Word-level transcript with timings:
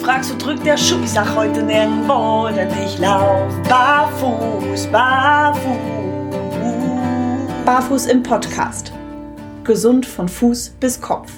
fragst, 0.00 0.32
wo 0.32 0.38
drückt 0.38 0.64
der 0.64 0.78
Schuh? 0.78 1.00
Ich 1.04 1.10
sag 1.10 1.34
heute 1.36 1.62
nirgendwo, 1.62 2.48
denn 2.54 2.68
ich 2.84 2.98
lauf 2.98 3.52
barfuß, 3.68 4.86
barfuß. 4.86 5.60
Barfuß 7.66 8.06
im 8.06 8.22
Podcast. 8.22 8.92
Gesund 9.64 10.06
von 10.06 10.28
Fuß 10.28 10.70
bis 10.80 11.00
Kopf. 11.00 11.30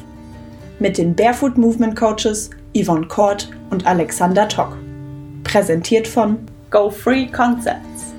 Mit 0.79 0.97
den 0.97 1.15
Barefoot 1.15 1.59
Movement 1.59 1.97
Coaches 1.97 2.51
Yvonne 2.77 3.07
Kort 3.09 3.51
und 3.71 3.85
Alexander 3.85 4.49
Tock. 4.49 4.77
Präsentiert 5.43 6.07
von 6.07 6.39
Go 6.71 6.89
Free 6.89 7.27
Concepts. 7.27 8.15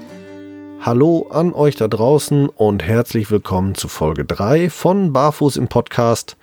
Hallo 0.82 1.28
an 1.30 1.54
euch 1.54 1.78
da 1.78 1.88
draußen 1.88 2.50
und 2.50 2.84
herzlich 2.84 3.32
willkommen 3.32 3.75
zu 3.75 3.88
Folge 3.88 4.25
3 4.25 4.70
von 4.70 5.14
Barfuß 5.14 5.55
im 5.55 5.70
Podcast. 5.70 6.36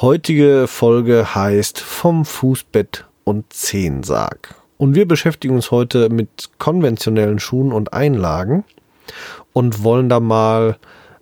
Heutige 0.00 0.66
Folge 0.66 1.34
heißt 1.34 1.80
Vom 1.80 2.24
Fußbett 2.24 3.07
und 3.28 3.52
Zehensarg. 3.52 4.54
Und 4.78 4.94
wir 4.94 5.06
beschäftigen 5.06 5.54
uns 5.54 5.70
heute 5.70 6.08
mit 6.08 6.50
konventionellen 6.58 7.38
Schuhen 7.38 7.72
und 7.72 7.92
Einlagen 7.92 8.64
und 9.52 9.82
wollen 9.82 10.08
da 10.08 10.18
mal 10.18 10.78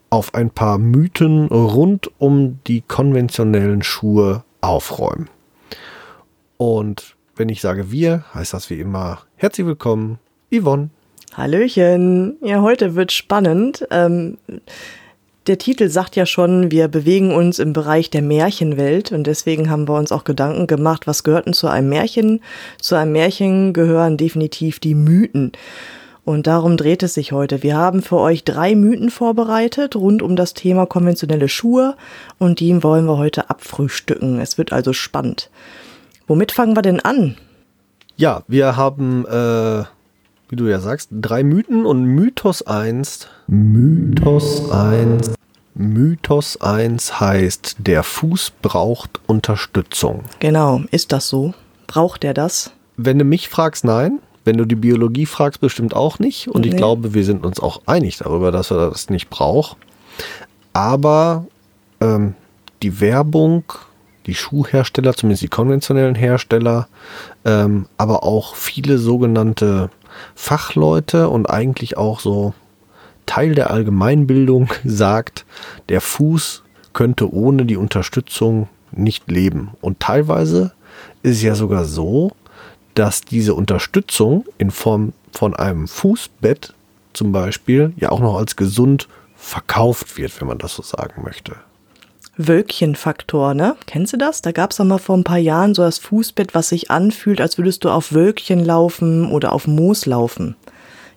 auf 0.08 0.34
ein 0.34 0.50
paar 0.50 0.78
Mythen 0.78 1.48
rund 1.48 2.10
um 2.18 2.60
die 2.66 2.82
konventionellen 2.82 3.82
Schuhe 3.82 4.44
aufräumen. 4.60 5.28
Und 6.58 7.16
wenn 7.34 7.48
ich 7.48 7.60
sage 7.60 7.90
wir, 7.90 8.24
heißt 8.34 8.54
das 8.54 8.70
wie 8.70 8.80
immer 8.80 9.22
herzlich 9.34 9.66
willkommen, 9.66 10.18
Yvonne. 10.54 10.90
Hallöchen. 11.34 12.36
Ja, 12.40 12.62
heute 12.62 12.94
wird 12.94 13.10
spannend. 13.10 13.86
Ähm, 13.90 14.38
der 15.46 15.58
Titel 15.58 15.88
sagt 15.88 16.16
ja 16.16 16.26
schon, 16.26 16.70
wir 16.70 16.88
bewegen 16.88 17.32
uns 17.34 17.58
im 17.58 17.72
Bereich 17.72 18.10
der 18.10 18.22
Märchenwelt 18.22 19.12
und 19.12 19.26
deswegen 19.26 19.70
haben 19.70 19.88
wir 19.88 19.94
uns 19.94 20.12
auch 20.12 20.24
Gedanken 20.24 20.66
gemacht, 20.66 21.06
was 21.06 21.24
gehörten 21.24 21.52
zu 21.52 21.68
einem 21.68 21.88
Märchen? 21.88 22.40
Zu 22.80 22.96
einem 22.96 23.12
Märchen 23.12 23.72
gehören 23.72 24.16
definitiv 24.16 24.80
die 24.80 24.94
Mythen. 24.94 25.52
Und 26.24 26.48
darum 26.48 26.76
dreht 26.76 27.04
es 27.04 27.14
sich 27.14 27.30
heute. 27.30 27.62
Wir 27.62 27.76
haben 27.76 28.02
für 28.02 28.16
euch 28.16 28.42
drei 28.42 28.74
Mythen 28.74 29.10
vorbereitet 29.10 29.94
rund 29.94 30.22
um 30.22 30.34
das 30.34 30.54
Thema 30.54 30.84
konventionelle 30.84 31.48
Schuhe 31.48 31.94
und 32.38 32.58
die 32.58 32.82
wollen 32.82 33.06
wir 33.06 33.16
heute 33.16 33.48
abfrühstücken. 33.48 34.40
Es 34.40 34.58
wird 34.58 34.72
also 34.72 34.92
spannend. 34.92 35.50
Womit 36.26 36.50
fangen 36.50 36.76
wir 36.76 36.82
denn 36.82 36.98
an? 36.98 37.36
Ja, 38.16 38.42
wir 38.48 38.76
haben, 38.76 39.24
äh, 39.26 39.84
wie 40.48 40.56
du 40.56 40.66
ja 40.66 40.80
sagst, 40.80 41.10
drei 41.12 41.44
Mythen 41.44 41.86
und 41.86 42.04
Mythos 42.04 42.62
1. 42.62 43.28
Mythos 43.46 44.68
1. 44.72 45.36
Mythos 45.78 46.58
1 46.62 47.20
heißt, 47.20 47.76
der 47.78 48.02
Fuß 48.02 48.52
braucht 48.62 49.20
Unterstützung. 49.26 50.24
Genau, 50.38 50.80
ist 50.90 51.12
das 51.12 51.28
so? 51.28 51.52
Braucht 51.86 52.24
er 52.24 52.32
das? 52.32 52.72
Wenn 52.96 53.18
du 53.18 53.26
mich 53.26 53.50
fragst, 53.50 53.84
nein. 53.84 54.20
Wenn 54.44 54.56
du 54.56 54.64
die 54.64 54.76
Biologie 54.76 55.26
fragst, 55.26 55.60
bestimmt 55.60 55.94
auch 55.94 56.18
nicht. 56.18 56.48
Und 56.48 56.62
nee. 56.62 56.68
ich 56.68 56.76
glaube, 56.76 57.12
wir 57.12 57.24
sind 57.24 57.44
uns 57.44 57.60
auch 57.60 57.82
einig 57.84 58.16
darüber, 58.16 58.52
dass 58.52 58.70
er 58.70 58.90
das 58.90 59.10
nicht 59.10 59.28
braucht. 59.28 59.76
Aber 60.72 61.46
ähm, 62.00 62.34
die 62.82 63.00
Werbung, 63.00 63.64
die 64.24 64.34
Schuhhersteller, 64.34 65.12
zumindest 65.14 65.42
die 65.42 65.48
konventionellen 65.48 66.14
Hersteller, 66.14 66.88
ähm, 67.44 67.86
aber 67.98 68.22
auch 68.22 68.54
viele 68.54 68.96
sogenannte 68.96 69.90
Fachleute 70.34 71.28
und 71.28 71.50
eigentlich 71.50 71.98
auch 71.98 72.20
so 72.20 72.54
Teil 73.26 73.54
der 73.54 73.70
Allgemeinbildung 73.70 74.68
sagt, 74.84 75.44
der 75.88 76.00
Fuß 76.00 76.62
könnte 76.92 77.32
ohne 77.32 77.66
die 77.66 77.76
Unterstützung 77.76 78.68
nicht 78.92 79.30
leben. 79.30 79.72
Und 79.80 80.00
teilweise 80.00 80.72
ist 81.22 81.36
es 81.36 81.42
ja 81.42 81.54
sogar 81.54 81.84
so, 81.84 82.32
dass 82.94 83.20
diese 83.20 83.54
Unterstützung 83.54 84.44
in 84.56 84.70
Form 84.70 85.12
von 85.32 85.54
einem 85.54 85.86
Fußbett 85.86 86.74
zum 87.12 87.32
Beispiel 87.32 87.92
ja 87.96 88.10
auch 88.10 88.20
noch 88.20 88.36
als 88.36 88.56
gesund 88.56 89.08
verkauft 89.36 90.16
wird, 90.16 90.40
wenn 90.40 90.48
man 90.48 90.58
das 90.58 90.74
so 90.74 90.82
sagen 90.82 91.22
möchte. 91.22 91.56
Wölkchenfaktor, 92.38 93.54
ne? 93.54 93.76
Kennst 93.86 94.12
du 94.12 94.18
das? 94.18 94.42
Da 94.42 94.52
gab 94.52 94.70
es 94.70 94.78
mal 94.78 94.98
vor 94.98 95.16
ein 95.16 95.24
paar 95.24 95.38
Jahren 95.38 95.74
so 95.74 95.82
das 95.82 95.98
Fußbett, 95.98 96.54
was 96.54 96.68
sich 96.68 96.90
anfühlt, 96.90 97.40
als 97.40 97.56
würdest 97.56 97.84
du 97.84 97.90
auf 97.90 98.12
Wölkchen 98.12 98.64
laufen 98.64 99.30
oder 99.30 99.52
auf 99.52 99.66
Moos 99.66 100.04
laufen. 100.04 100.54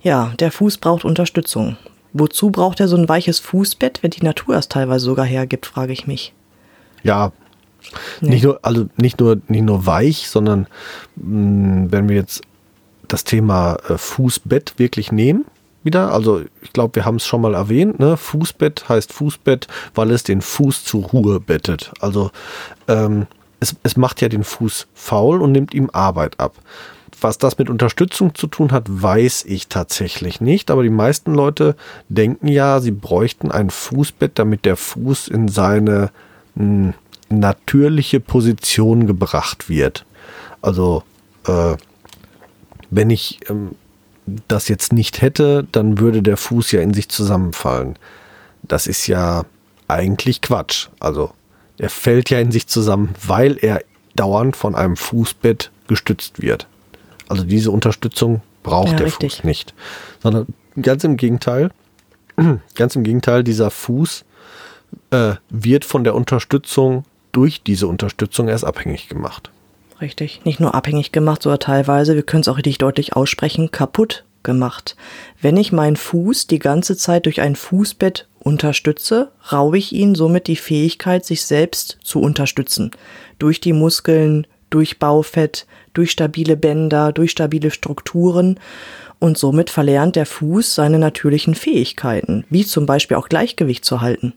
Ja, 0.02 0.34
der 0.40 0.52
Fuß 0.52 0.78
braucht 0.78 1.03
Unterstützung. 1.03 1.78
Wozu 2.14 2.50
braucht 2.50 2.80
er 2.80 2.88
so 2.88 2.97
ein 2.97 3.09
weiches 3.09 3.40
Fußbett, 3.40 4.02
wenn 4.02 4.12
die 4.12 4.24
Natur 4.24 4.56
es 4.56 4.68
teilweise 4.68 5.06
sogar 5.06 5.25
hergibt, 5.25 5.66
frage 5.66 5.94
ich 5.94 6.08
mich. 6.08 6.34
Ja, 7.03 7.31
Nee. 8.22 8.30
Nicht 8.30 8.44
nur, 8.44 8.59
also 8.62 8.88
nicht 8.97 9.20
nur, 9.20 9.38
nicht 9.47 9.64
nur 9.64 9.86
weich, 9.86 10.30
sondern 10.30 10.68
mh, 11.16 11.86
mm, 11.86 11.92
wenn 11.92 12.09
wir 12.09 12.16
jetzt 12.16 12.42
das 13.08 13.24
Thema 13.24 13.78
äh, 13.88 13.98
Fußbett 13.98 14.75
wirklich 14.78 15.12
nehmen, 15.12 15.46
wieder, 15.84 16.12
also 16.12 16.42
ich 16.62 16.74
glaube, 16.74 16.96
wir 16.96 17.06
haben 17.06 17.16
es 17.16 17.25
schon 17.25 17.42
mal 17.42 17.56
erwähnt, 17.56 18.00
ne? 18.00 18.18
Fußbett 18.18 18.90
heißt 18.90 19.14
Fußbett, 19.14 19.68
weil 19.96 20.12
es 20.12 20.24
den 20.24 20.42
Fuß 20.42 20.84
zur 20.84 21.06
Ruhe 21.06 21.40
bettet. 21.40 21.92
Also 22.02 22.31
ähm, 22.88 23.28
es, 23.62 23.75
es 23.84 23.96
macht 23.96 24.22
ja 24.22 24.28
den 24.28 24.44
Fuß 24.44 24.88
faul 24.94 25.42
und 25.42 25.53
nimmt 25.53 25.74
ihm 25.74 25.90
Arbeit 25.94 26.40
ab. 26.40 26.56
Was 27.22 27.38
das 27.38 27.57
mit 27.57 27.69
Unterstützung 27.69 28.35
zu 28.35 28.47
tun 28.47 28.72
hat, 28.72 28.85
weiß 28.88 29.46
ich 29.46 29.68
tatsächlich 29.68 30.41
nicht. 30.41 30.72
Aber 30.72 30.84
die 30.84 30.90
meisten 30.90 31.34
Leute 31.34 31.75
denken 32.07 32.47
ja, 32.47 32.80
sie 32.80 32.91
bräuchten 32.91 33.52
ein 33.52 33.69
Fußbett, 33.69 34.40
damit 34.40 34.66
der 34.66 34.75
Fuß 34.75 35.28
in 35.28 35.47
seine 35.47 36.12
mh, 36.56 36.63
hm, 36.63 36.94
natürliche 37.30 38.19
Position 38.19 39.06
gebracht 39.06 39.69
wird. 39.69 40.06
Also 40.62 41.03
äh, 41.46 41.75
wenn 42.90 43.09
ich 43.09 43.40
ähm, 43.50 43.75
das 44.47 44.68
jetzt 44.68 44.94
nicht 44.94 45.22
hätte, 45.22 45.68
dann 45.72 46.00
würde 46.00 46.22
der 46.22 46.38
Fuß 46.38 46.72
ja 46.72 46.81
in 46.81 46.94
sich 46.94 47.09
zusammenfallen. 47.09 47.97
Das 48.63 48.88
ist 48.88 49.07
ja 49.07 49.46
eigentlich 49.88 50.41
Quatsch. 50.41 50.90
Also 51.00 51.31
er 51.78 51.90
fällt 51.90 52.30
ja 52.30 52.40
in 52.40 52.51
sich 52.51 52.68
zusammen, 52.68 53.16
weil 53.25 53.57
er 53.62 53.81
dauernd 54.16 54.56
von 54.56 54.75
einem 54.75 54.97
Fußbett 54.97 55.72
gestützt 55.88 56.41
wird. 56.41 56.68
Also 57.29 57.44
diese 57.44 57.72
Unterstützung 57.72 58.41
braucht 58.63 58.90
ja, 58.91 58.97
der 58.97 59.06
richtig. 59.07 59.38
Fuß 59.38 59.44
nicht. 59.45 59.73
Sondern 60.22 60.47
ganz 60.81 61.03
im 61.03 61.16
Gegenteil, 61.16 61.72
ganz 62.75 62.95
im 62.95 63.03
Gegenteil, 63.03 63.44
dieser 63.44 63.72
Fuß 63.72 64.25
äh, 65.12 65.35
wird 65.50 65.85
von 65.85 66.03
der 66.03 66.16
Unterstützung 66.16 67.06
durch 67.31 67.63
diese 67.63 67.88
Unterstützung 67.88 68.47
erst 68.47 68.66
abhängig 68.66 69.07
gemacht. 69.07 69.51
Richtig. 70.01 70.41
Nicht 70.45 70.59
nur 70.59 70.75
abhängig 70.75 71.12
gemacht, 71.12 71.44
sondern 71.44 71.59
teilweise, 71.59 72.16
wir 72.16 72.23
können 72.23 72.41
es 72.41 72.47
auch 72.47 72.57
richtig 72.57 72.78
deutlich 72.78 73.16
aussprechen, 73.16 73.72
kaputt 73.72 74.23
gemacht. 74.44 74.95
Wenn 75.41 75.57
ich 75.57 75.72
meinen 75.72 75.97
Fuß 75.97 76.47
die 76.47 76.59
ganze 76.59 76.95
Zeit 76.95 77.25
durch 77.25 77.41
ein 77.41 77.56
Fußbett 77.56 78.28
unterstütze, 78.39 79.31
raube 79.51 79.78
ich 79.78 79.91
ihn 79.91 80.16
somit 80.16 80.47
die 80.47 80.56
Fähigkeit, 80.56 81.25
sich 81.25 81.44
selbst 81.44 81.97
zu 82.01 82.22
unterstützen. 82.22 82.91
Durch 83.38 83.59
die 83.59 83.73
Muskeln, 83.73 84.47
durch 84.69 85.00
Baufett, 85.00 85.66
durch 85.94 86.12
stabile 86.12 86.57
Bänder, 86.57 87.12
durch 87.12 87.31
stabile 87.31 87.72
Strukturen. 87.72 88.59
Und 89.19 89.38
somit 89.38 89.69
verlernt 89.69 90.16
der 90.16 90.25
Fuß 90.25 90.75
seine 90.75 90.97
natürlichen 90.97 91.56
Fähigkeiten, 91.56 92.46
wie 92.50 92.66
zum 92.66 92.85
Beispiel 92.85 93.18
auch 93.18 93.28
Gleichgewicht 93.28 93.84
zu 93.84 94.02
halten. 94.02 94.34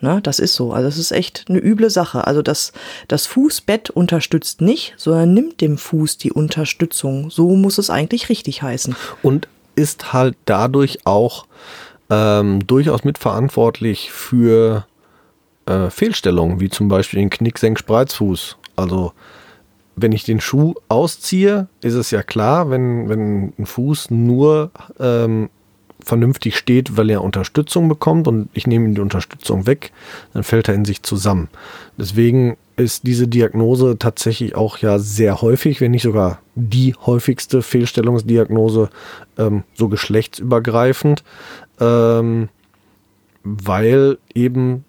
Ne, 0.00 0.20
das 0.20 0.40
ist 0.40 0.54
so. 0.54 0.72
Also 0.72 0.88
es 0.88 0.98
ist 0.98 1.12
echt 1.12 1.44
eine 1.48 1.60
üble 1.60 1.88
Sache. 1.88 2.26
Also 2.26 2.42
das, 2.42 2.72
das 3.06 3.26
Fußbett 3.26 3.88
unterstützt 3.90 4.60
nicht, 4.60 4.94
sondern 4.96 5.32
nimmt 5.32 5.60
dem 5.60 5.78
Fuß 5.78 6.18
die 6.18 6.32
Unterstützung. 6.32 7.30
So 7.30 7.54
muss 7.54 7.78
es 7.78 7.88
eigentlich 7.88 8.28
richtig 8.28 8.62
heißen. 8.62 8.96
Und 9.22 9.46
ist 9.76 10.12
halt 10.12 10.36
dadurch 10.44 11.06
auch 11.06 11.46
ähm, 12.10 12.66
durchaus 12.66 13.04
mitverantwortlich 13.04 14.10
für 14.10 14.86
äh, 15.66 15.88
Fehlstellungen, 15.88 16.58
wie 16.58 16.68
zum 16.68 16.88
Beispiel 16.88 17.20
den 17.20 17.30
Knicksenk-Spreizfuß. 17.30 18.56
Also 18.74 19.12
wenn 19.96 20.12
ich 20.12 20.24
den 20.24 20.40
Schuh 20.40 20.74
ausziehe, 20.88 21.68
ist 21.82 21.94
es 21.94 22.10
ja 22.10 22.22
klar, 22.22 22.70
wenn, 22.70 23.08
wenn 23.08 23.52
ein 23.58 23.66
Fuß 23.66 24.10
nur 24.10 24.70
ähm, 24.98 25.50
vernünftig 26.04 26.56
steht, 26.56 26.96
weil 26.96 27.10
er 27.10 27.22
Unterstützung 27.22 27.88
bekommt 27.88 28.26
und 28.26 28.48
ich 28.52 28.66
nehme 28.66 28.86
ihm 28.86 28.94
die 28.94 29.00
Unterstützung 29.00 29.66
weg, 29.66 29.92
dann 30.32 30.42
fällt 30.42 30.68
er 30.68 30.74
in 30.74 30.84
sich 30.84 31.02
zusammen. 31.02 31.48
Deswegen 31.96 32.56
ist 32.76 33.06
diese 33.06 33.28
Diagnose 33.28 33.96
tatsächlich 33.98 34.54
auch 34.54 34.78
ja 34.78 34.98
sehr 34.98 35.42
häufig, 35.42 35.80
wenn 35.80 35.90
nicht 35.90 36.02
sogar 36.02 36.40
die 36.54 36.94
häufigste 36.94 37.62
Fehlstellungsdiagnose, 37.62 38.90
ähm, 39.38 39.62
so 39.74 39.88
geschlechtsübergreifend, 39.88 41.22
ähm, 41.80 42.48
weil 43.44 44.18
eben 44.34 44.84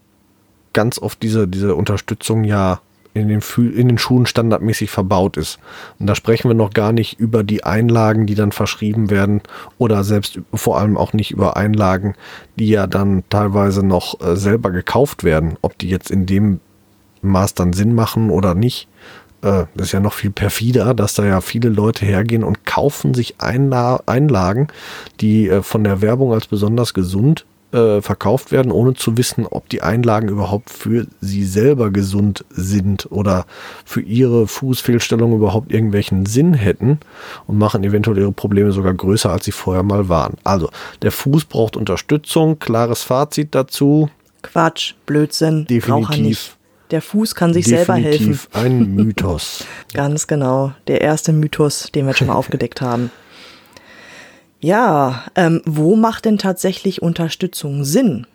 ganz 0.71 0.97
oft 0.97 1.21
diese, 1.21 1.47
diese 1.47 1.75
Unterstützung 1.75 2.43
ja 2.43 2.81
in 3.13 3.27
den, 3.27 3.41
in 3.57 3.87
den 3.87 3.97
Schuhen 3.97 4.25
standardmäßig 4.25 4.89
verbaut 4.89 5.37
ist. 5.37 5.59
Und 5.99 6.07
da 6.07 6.15
sprechen 6.15 6.49
wir 6.49 6.55
noch 6.55 6.71
gar 6.71 6.91
nicht 6.91 7.19
über 7.19 7.43
die 7.43 7.63
Einlagen, 7.63 8.25
die 8.25 8.35
dann 8.35 8.51
verschrieben 8.51 9.09
werden 9.09 9.41
oder 9.77 10.03
selbst 10.03 10.39
vor 10.53 10.79
allem 10.79 10.97
auch 10.97 11.13
nicht 11.13 11.31
über 11.31 11.55
Einlagen, 11.55 12.15
die 12.57 12.69
ja 12.69 12.87
dann 12.87 13.23
teilweise 13.29 13.85
noch 13.85 14.19
äh, 14.21 14.35
selber 14.35 14.71
gekauft 14.71 15.23
werden. 15.23 15.57
Ob 15.61 15.77
die 15.77 15.89
jetzt 15.89 16.09
in 16.09 16.25
dem 16.25 16.59
Maß 17.21 17.53
dann 17.53 17.73
Sinn 17.73 17.93
machen 17.93 18.29
oder 18.31 18.55
nicht, 18.55 18.87
äh, 19.43 19.65
das 19.75 19.87
ist 19.87 19.91
ja 19.91 19.99
noch 19.99 20.13
viel 20.13 20.31
perfider, 20.31 20.93
dass 20.93 21.13
da 21.13 21.25
ja 21.25 21.41
viele 21.41 21.69
Leute 21.69 22.05
hergehen 22.05 22.43
und 22.43 22.65
kaufen 22.65 23.13
sich 23.13 23.35
Einla 23.39 24.01
Einlagen, 24.07 24.69
die 25.19 25.49
äh, 25.49 25.61
von 25.61 25.83
der 25.83 26.01
Werbung 26.01 26.33
als 26.33 26.47
besonders 26.47 26.93
gesund 26.93 27.45
äh, 27.73 28.01
verkauft 28.01 28.51
werden, 28.51 28.71
ohne 28.71 28.93
zu 28.93 29.17
wissen, 29.17 29.45
ob 29.47 29.67
die 29.69 29.81
Einlagen 29.81 30.29
überhaupt 30.29 30.69
für 30.69 31.07
sie 31.21 31.43
selber 31.43 31.91
gesund 31.91 32.45
sind 32.49 33.11
oder 33.11 33.45
für 33.83 34.01
ihre 34.01 34.47
Fußfehlstellung 34.47 35.33
überhaupt 35.33 35.71
irgendwelchen 35.71 36.25
Sinn 36.25 36.53
hätten 36.53 36.99
und 37.47 37.57
machen 37.57 37.83
eventuell 37.83 38.17
ihre 38.17 38.31
Probleme 38.31 38.71
sogar 38.71 38.93
größer, 38.93 39.31
als 39.31 39.45
sie 39.45 39.51
vorher 39.51 39.83
mal 39.83 40.07
waren. 40.09 40.35
Also, 40.43 40.69
der 41.01 41.11
Fuß 41.11 41.45
braucht 41.45 41.75
Unterstützung, 41.75 42.59
klares 42.59 43.03
Fazit 43.03 43.55
dazu. 43.55 44.09
Quatsch, 44.43 44.93
Blödsinn, 45.05 45.65
Definitiv. 45.65 46.55
er. 46.57 46.63
Der 46.91 47.01
Fuß 47.01 47.33
kann 47.33 47.53
sich 47.53 47.65
Definitiv 47.65 48.41
selber 48.49 48.63
helfen. 48.63 48.93
ein 48.93 48.95
Mythos. 48.95 49.65
Ganz 49.93 50.27
genau. 50.27 50.73
Der 50.87 51.01
erste 51.01 51.33
Mythos, 51.33 51.89
den 51.95 52.05
wir 52.05 52.09
jetzt 52.11 52.19
schon 52.19 52.27
mal 52.27 52.35
aufgedeckt 52.35 52.81
haben. 52.81 53.09
Ja, 54.63 55.25
ähm, 55.35 55.61
wo 55.65 55.97
macht 55.97 56.23
denn 56.23 56.37
tatsächlich 56.37 57.01
Unterstützung 57.01 57.83
Sinn? 57.83 58.25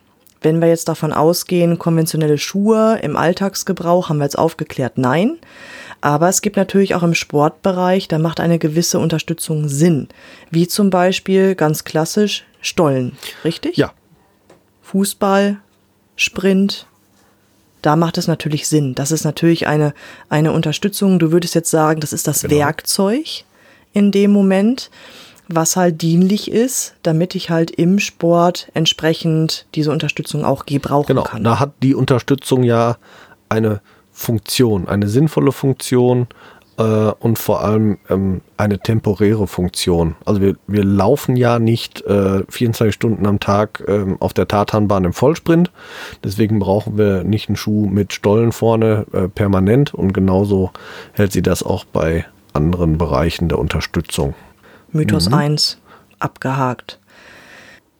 Wenn 0.42 0.60
wir 0.60 0.68
jetzt 0.68 0.86
davon 0.86 1.14
ausgehen, 1.14 1.78
konventionelle 1.78 2.36
Schuhe 2.36 2.98
im 3.02 3.16
Alltagsgebrauch, 3.16 4.10
haben 4.10 4.18
wir 4.18 4.24
jetzt 4.24 4.38
aufgeklärt, 4.38 4.98
nein. 4.98 5.38
Aber 6.02 6.28
es 6.28 6.42
gibt 6.42 6.56
natürlich 6.56 6.94
auch 6.94 7.02
im 7.02 7.14
Sportbereich, 7.14 8.08
da 8.08 8.18
macht 8.18 8.40
eine 8.40 8.58
gewisse 8.58 8.98
Unterstützung 8.98 9.68
Sinn. 9.68 10.08
Wie 10.50 10.68
zum 10.68 10.90
Beispiel 10.90 11.54
ganz 11.54 11.84
klassisch 11.84 12.44
Stollen, 12.60 13.16
richtig? 13.42 13.78
Ja, 13.78 13.92
Fußball, 14.82 15.56
Sprint, 16.14 16.86
da 17.80 17.96
macht 17.96 18.18
es 18.18 18.26
natürlich 18.26 18.68
Sinn. 18.68 18.94
Das 18.94 19.12
ist 19.12 19.24
natürlich 19.24 19.66
eine, 19.66 19.94
eine 20.28 20.52
Unterstützung. 20.52 21.18
Du 21.18 21.32
würdest 21.32 21.54
jetzt 21.54 21.70
sagen, 21.70 22.00
das 22.00 22.12
ist 22.12 22.28
das 22.28 22.42
Genau. 22.42 22.54
Werkzeug 22.54 23.44
in 23.94 24.12
dem 24.12 24.30
Moment, 24.30 24.90
was 25.48 25.76
halt 25.76 26.02
dienlich 26.02 26.50
ist, 26.50 26.94
damit 27.02 27.34
ich 27.34 27.50
halt 27.50 27.70
im 27.70 27.98
Sport 27.98 28.68
entsprechend 28.74 29.66
diese 29.74 29.90
Unterstützung 29.90 30.44
auch 30.44 30.66
gebrauchen 30.66 31.08
Genau, 31.08 31.22
kann. 31.22 31.42
da 31.44 31.58
hat 31.58 31.72
die 31.82 31.94
Unterstützung 31.94 32.62
ja 32.62 32.96
eine 33.48 33.80
Funktion, 34.12 34.88
eine 34.88 35.08
sinnvolle 35.08 35.52
Funktion 35.52 36.26
äh, 36.76 36.82
und 36.82 37.38
vor 37.38 37.62
allem 37.62 37.98
ähm, 38.10 38.40
eine 38.56 38.78
temporäre 38.78 39.46
Funktion. 39.46 40.16
Also 40.24 40.40
wir, 40.40 40.56
wir 40.66 40.84
laufen 40.84 41.36
ja 41.36 41.58
nicht 41.58 42.02
äh, 42.02 42.42
24 42.48 42.94
Stunden 42.94 43.26
am 43.26 43.40
Tag 43.40 43.82
ähm, 43.88 44.16
auf 44.20 44.34
der 44.34 44.48
Tartanbahn 44.48 45.04
im 45.04 45.12
Vollsprint. 45.12 45.70
Deswegen 46.24 46.58
brauchen 46.58 46.98
wir 46.98 47.24
nicht 47.24 47.48
einen 47.48 47.56
Schuh 47.56 47.86
mit 47.86 48.12
Stollen 48.12 48.52
vorne 48.52 49.06
äh, 49.12 49.28
permanent 49.28 49.94
und 49.94 50.12
genauso 50.12 50.72
hält 51.12 51.32
sie 51.32 51.42
das 51.42 51.62
auch 51.62 51.84
bei 51.84 52.26
anderen 52.52 52.98
Bereichen 52.98 53.48
der 53.48 53.58
Unterstützung. 53.58 54.34
Mythos 54.92 55.28
Mhm. 55.28 55.34
1, 55.34 55.78
abgehakt. 56.18 56.98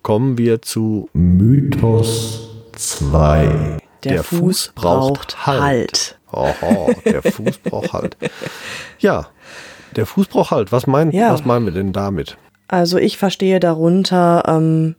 Kommen 0.02 0.38
wir 0.38 0.62
zu 0.62 1.08
Mythos 1.12 2.48
2. 2.76 3.78
Der 4.04 4.22
Fuß 4.22 4.72
braucht 4.74 5.46
Halt. 5.46 6.18
Oho, 6.32 6.92
der 7.04 7.22
Fuß 7.22 7.58
braucht 7.64 7.92
Halt. 7.92 8.16
Ja, 9.00 9.28
der 9.96 10.06
Fuß 10.06 10.28
braucht 10.28 10.50
Halt. 10.50 10.72
Was, 10.72 10.86
meinen, 10.86 11.10
Ja. 11.12 11.32
was 11.32 11.44
meinen 11.44 11.64
wir 11.66 11.72
denn 11.72 11.92
damit? 11.92 12.36
Also 12.68 12.98
ich 12.98 13.18
verstehe 13.18 13.60
darunter 13.60 14.44
ähm, 14.46 14.94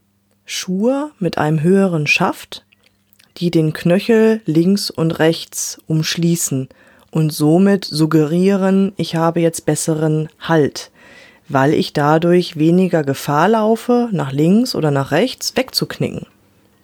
Schuhe 0.46 1.12
mit 1.20 1.38
einem 1.38 1.62
höheren 1.62 2.08
Schaft, 2.08 2.66
die 3.38 3.52
den 3.52 3.74
Knöchel 3.74 4.42
links 4.46 4.90
und 4.90 5.12
rechts 5.20 5.80
umschließen 5.88 6.68
und 7.12 7.32
somit 7.32 7.86
suggerieren, 7.86 8.92
ich 8.98 9.16
habe 9.16 9.40
jetzt 9.40 9.66
besseren 9.66 10.30
Halt, 10.40 10.92
weil 11.50 11.74
ich 11.74 11.94
dadurch 11.94 12.58
weniger 12.58 13.04
Gefahr 13.04 13.50
laufe, 13.50 14.08
nach 14.12 14.32
links 14.32 14.76
oder 14.76 14.92
nach 14.92 15.12
rechts 15.12 15.56
wegzuknicken. 15.56 16.28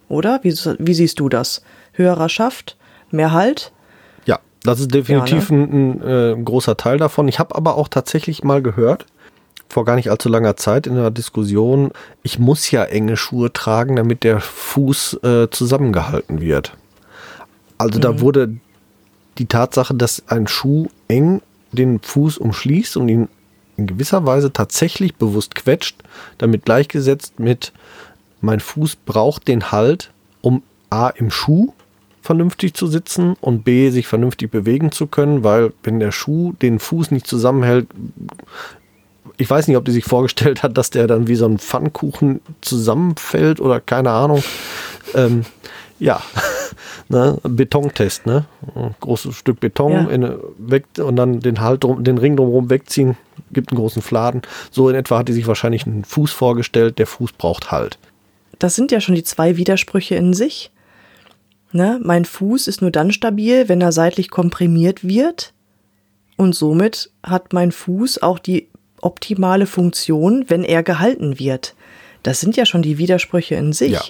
Oder? 0.10 0.40
Wie, 0.44 0.52
wie 0.52 0.94
siehst 0.94 1.20
du 1.20 1.30
das? 1.30 1.62
Höherer 1.94 2.30
Schaft, 2.30 2.76
mehr 3.12 3.32
Halt? 3.32 3.72
Ja, 4.26 4.40
das 4.64 4.80
ist 4.80 4.94
definitiv 4.94 5.50
Ja, 5.50 5.56
ein, 5.56 5.72
ein, 5.72 6.08
äh, 6.08 6.44
großer 6.44 6.78
Teil 6.78 6.98
davon. 6.98 7.28
Ich 7.28 7.40
habe 7.40 7.56
aber 7.56 7.78
auch 7.78 7.88
tatsächlich 7.88 8.44
mal 8.44 8.62
gehört, 8.62 9.06
vor 9.70 9.86
gar 9.86 9.96
nicht 9.96 10.10
allzu 10.10 10.30
langer 10.30 10.58
Zeit 10.58 10.88
in 10.88 10.94
einer 10.94 11.12
Diskussion, 11.12 11.92
ich 12.24 12.40
muss 12.40 12.70
ja 12.72 12.84
enge 12.84 13.18
Schuhe 13.18 13.54
tragen, 13.54 13.96
damit 13.96 14.24
der 14.24 14.40
Fuß 14.40 15.24
äh, 15.24 15.50
zusammengehalten 15.50 16.42
wird. 16.42 16.76
Also 17.78 18.00
da 18.00 18.22
wurde 18.22 18.56
die 19.38 19.48
Tatsache, 19.48 19.94
dass 19.94 20.24
ein 20.28 20.48
Schuh 20.48 20.88
eng 21.08 21.42
den 21.72 22.00
Fuß 22.00 22.38
umschließt 22.38 22.96
und 22.98 23.10
ihn 23.10 23.28
in 23.78 23.88
gewisser 23.88 24.26
Weise 24.26 24.54
tatsächlich 24.54 25.16
bewusst 25.16 25.56
quetscht, 25.56 25.98
damit 26.38 26.66
gleichgesetzt 26.66 27.40
mit 27.40 27.74
mein 28.42 28.60
Fuß 28.60 28.98
braucht 28.98 29.48
den 29.48 29.72
Halt, 29.72 30.12
um 30.42 30.64
A 30.90 31.10
im 31.10 31.32
Schuh 31.32 31.74
vernünftig 32.22 32.74
zu 32.74 32.88
sitzen 32.88 33.36
und 33.40 33.64
B 33.64 33.90
sich 33.92 34.08
vernünftig 34.08 34.50
bewegen 34.50 34.92
zu 34.92 35.08
können, 35.08 35.44
weil 35.44 35.74
wenn 35.84 36.00
der 36.00 36.12
Schuh 36.12 36.54
den 36.54 36.80
Fuß 36.80 37.12
nicht 37.12 37.28
zusammenhält, 37.28 37.88
ich 39.38 39.50
weiß 39.50 39.68
nicht, 39.68 39.78
ob 39.78 39.86
die 39.86 39.92
sich 39.92 40.06
vorgestellt 40.06 40.64
hat, 40.64 40.78
dass 40.78 40.90
der 40.90 41.08
dann 41.08 41.28
wie 41.28 41.36
so 41.36 41.46
ein 41.46 41.60
Pfannkuchen 41.60 42.42
zusammenfällt 42.62 43.60
oder 43.60 43.80
keine 43.80 44.12
Ahnung. 44.12 44.44
Ähm, 45.14 45.46
ja, 46.00 46.22
ne? 47.10 47.38
Betontest, 47.44 48.26
ne? 48.26 48.46
Ein 48.76 48.96
großes 49.00 49.36
Stück 49.36 49.60
Beton 49.60 49.92
Ja. 49.92 50.08
in, 50.10 50.34
weg 50.58 50.86
und 50.98 51.16
dann 51.16 51.40
den 51.40 51.62
halt 51.62 51.84
drum, 51.84 52.04
den 52.04 52.18
Ring 52.18 52.36
drumherum 52.36 52.70
wegziehen, 52.70 53.18
gibt 53.52 53.72
einen 53.72 53.80
großen 53.80 54.02
Fladen. 54.02 54.42
So 54.72 54.90
in 54.90 54.96
etwa 54.96 55.20
hat 55.20 55.28
die 55.30 55.34
sich 55.34 55.48
wahrscheinlich 55.48 55.86
einen 55.86 56.04
Fuß 56.04 56.32
vorgestellt. 56.32 57.00
Der 57.00 57.08
Fuß 57.08 57.34
braucht 57.34 57.72
Halt. 57.72 57.98
das 58.60 58.76
sind 58.76 58.92
ja 58.92 59.00
schon 59.02 59.16
die 59.16 59.24
zwei 59.24 59.58
Widersprüche 59.58 60.16
in 60.16 60.34
sich. 60.34 60.72
Ne? 61.72 62.00
Mein 62.04 62.26
Fuß 62.26 62.68
ist 62.68 62.82
nur 62.82 62.92
dann 62.92 63.12
stabil, 63.12 63.68
wenn 63.68 63.82
er 63.82 63.92
seitlich 63.92 64.30
komprimiert 64.30 65.06
wird. 65.08 65.54
Und 66.38 66.54
somit 66.56 67.12
hat 67.24 67.54
mein 67.54 67.72
Fuß 67.72 68.22
auch 68.22 68.40
die 68.40 68.68
optimale 69.02 69.66
Funktion, 69.66 70.46
wenn 70.48 70.64
er 70.64 70.84
gehalten 70.84 71.40
wird. 71.40 71.76
Das 72.24 72.40
sind 72.40 72.58
ja 72.58 72.66
schon 72.66 72.82
die 72.82 72.98
Widersprüche 72.98 73.56
in 73.56 73.72
sich. 73.74 73.92
Ja. 73.92 74.02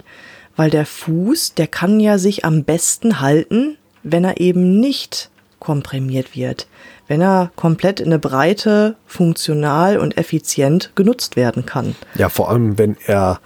Weil 0.56 0.69
der 0.69 0.86
Fuß, 0.86 1.56
der 1.56 1.68
kann 1.68 2.00
ja 2.00 2.18
sich 2.18 2.46
am 2.46 2.63
besten 2.63 3.19
halten, 3.19 3.78
wenn 4.04 4.24
er 4.24 4.40
eben 4.40 4.80
nicht 4.80 5.30
komprimiert 5.60 6.36
wird. 6.36 6.68
Wenn 7.07 7.22
er 7.22 7.52
komplett 7.56 8.00
in 8.00 8.07
eine 8.07 8.19
Breite, 8.19 8.96
funktional 9.06 9.97
und 9.97 10.18
effizient 10.18 10.92
genutzt 10.95 11.35
werden 11.35 11.66
kann. 11.66 11.95
Ja, 12.16 12.30
vor 12.30 12.50
allem, 12.50 12.78
wenn 12.78 12.97
er 13.06 13.40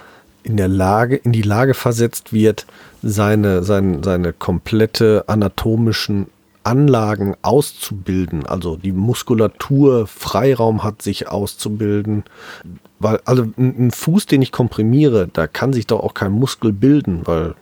in 0.44 0.58
der 0.58 0.68
Lage, 0.68 1.16
in 1.16 1.32
die 1.32 1.42
Lage 1.42 1.74
versetzt 1.74 2.32
wird, 2.32 2.66
seine, 3.02 3.64
seine, 3.64 4.04
seine 4.04 4.34
komplette 4.34 5.26
anatomischen 5.28 6.28
Anlagen 6.64 7.36
auszubilden, 7.42 8.46
also 8.46 8.76
die 8.76 8.92
Muskulatur 8.92 10.08
Freiraum 10.08 10.84
hat, 10.84 11.02
sich 11.02 11.28
auszubilden. 11.28 12.24
Weil, 13.00 13.22
also 13.26 13.48
ein, 13.58 13.92
Fuß, 13.92 14.26
den 14.26 14.42
ich 14.42 14.52
komprimiere, 14.52 15.30
da 15.32 15.48
kann 15.48 15.74
sich 15.74 15.88
doch 15.88 16.02
auch 16.02 16.14
kein 16.14 16.32
Muskel 16.32 16.74
bilden, 16.74 17.22
weil 17.26 17.56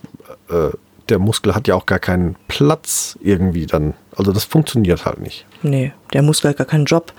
äh, 0.50 0.76
der 1.10 1.20
Muskel 1.20 1.56
hat 1.56 1.68
ja 1.68 1.76
auch 1.76 1.86
gar 1.86 2.00
keinen 2.00 2.36
Platz 2.48 3.18
irgendwie 3.22 3.66
dann. 3.66 3.94
Also 4.16 4.32
das 4.32 4.44
funktioniert 4.44 5.06
halt 5.06 5.22
nicht. 5.22 5.46
Nee, 5.62 5.94
der 6.14 6.22
Muskel 6.22 6.50
hat 6.50 6.58
gar 6.58 6.68
keinen 6.68 6.86
Job. 6.86 7.14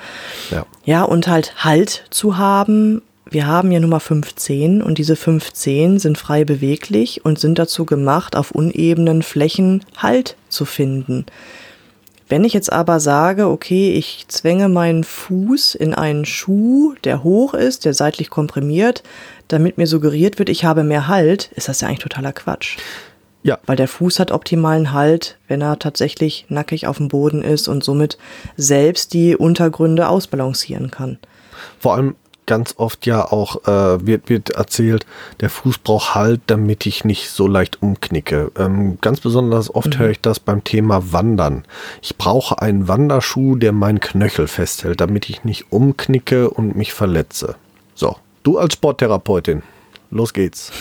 Ja. 0.51 0.67
Ja, 0.85 1.03
und 1.05 1.29
halt 1.29 1.65
Halt 1.65 2.05
zu 2.11 2.37
haben. 2.37 3.03
Wir 3.31 3.47
haben 3.47 3.71
ja 3.71 3.81
Nummer 3.81 4.01
15 4.01 4.83
und 4.83 4.97
diese 4.97 5.15
15 5.15 5.99
sind 5.99 6.17
frei 6.17 6.45
beweglich 6.45 7.25
und 7.27 7.39
sind 7.39 7.59
dazu 7.59 7.85
gemacht, 7.85 8.37
auf 8.37 8.53
unebenen 8.53 9.23
Flächen 9.23 9.85
Halt 9.99 10.37
zu 10.49 10.65
finden. 10.65 11.27
Wenn 12.29 12.45
ich 12.45 12.53
jetzt 12.53 12.73
aber 12.73 13.01
sage, 13.01 13.49
okay, 13.49 13.93
ich 13.93 14.27
zwänge 14.29 14.69
meinen 14.69 15.03
Fuß 15.03 15.75
in 15.75 15.95
einen 15.95 16.27
Schuh, 16.27 16.95
der 17.05 17.25
hoch 17.25 17.55
ist, 17.55 17.85
der 17.85 17.95
seitlich 17.95 18.29
komprimiert, 18.29 19.03
damit 19.49 19.79
mir 19.79 19.87
suggeriert 19.87 20.39
wird, 20.39 20.51
ich 20.51 20.65
habe 20.65 20.85
mehr 20.85 21.09
Halt, 21.09 21.51
ist 21.55 21.69
das 21.69 21.81
ja 21.81 21.89
eigentlich 21.89 22.01
totaler 22.01 22.33
Quatsch. 22.33 22.77
Ja, 23.43 23.59
Weil 23.65 23.77
der 23.77 23.89
Fuß 23.89 24.19
hat 24.19 24.31
optimalen 24.31 24.93
Halt, 24.93 25.39
wenn 25.47 25.63
er 25.63 25.79
tatsächlich 25.79 26.45
nackig 26.49 26.87
auf 26.87 26.99
dem 26.99 27.09
Boden 27.09 27.43
ist 27.43 27.69
und 27.69 27.83
somit 27.83 28.19
selbst 28.57 29.15
die 29.15 29.37
Untergründe 29.37 30.09
ausbalancieren 30.09 30.91
kann. 30.91 31.19
vor 31.79 31.95
allem 31.95 32.17
ganz 32.49 32.75
oft 32.79 33.07
ja 33.07 33.31
auch 33.31 33.69
äh, 33.69 34.05
wird, 34.05 34.29
wird 34.29 34.51
erzählt, 34.51 35.07
der 35.41 35.51
Fuß 35.51 35.79
braucht 35.79 36.17
Halt, 36.17 36.41
damit 36.47 36.87
ich 36.87 37.05
nicht 37.05 37.31
so 37.31 37.47
leicht 37.47 37.83
umknicke. 37.83 38.51
Ähm, 38.57 38.99
ganz 39.01 39.21
besonders 39.21 39.73
oft 39.73 39.99
höre 39.99 40.11
ich 40.11 40.21
das 40.21 40.41
beim 40.41 40.65
Thema 40.65 41.13
Wandern. 41.13 41.65
Ich 42.03 42.17
brauche 42.17 42.61
einen 42.61 42.89
Wanderschuh, 42.89 43.55
der 43.55 43.73
meinen 43.73 44.01
Knöchel 44.01 44.49
festhält, 44.49 45.01
damit 45.01 45.29
ich 45.29 45.45
nicht 45.45 45.67
umknicke 45.71 46.51
und 46.51 46.75
mich 46.75 46.95
verletze. 46.95 47.57
So, 47.95 48.17
du 48.43 48.59
als 48.59 48.73
Sporttherapeutin, 48.73 49.63
los 50.11 50.33
geht's. 50.33 50.73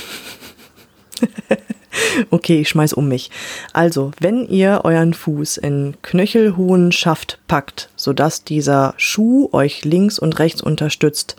okay, 2.30 2.62
ich 2.62 2.70
schmeiß 2.70 2.94
um 2.94 3.08
mich. 3.08 3.32
Also, 3.74 4.12
wenn 4.20 4.48
ihr 4.48 4.82
euren 4.84 5.14
Fuß 5.14 5.58
in 5.58 5.96
knöchelhohen 6.02 6.92
Schaft 6.92 7.40
packt, 7.48 7.90
sodass 7.96 8.44
dieser 8.44 8.94
Schuh 8.98 9.50
euch 9.52 9.86
links 9.86 10.20
und 10.20 10.40
rechts 10.40 10.62
unterstützt, 10.62 11.36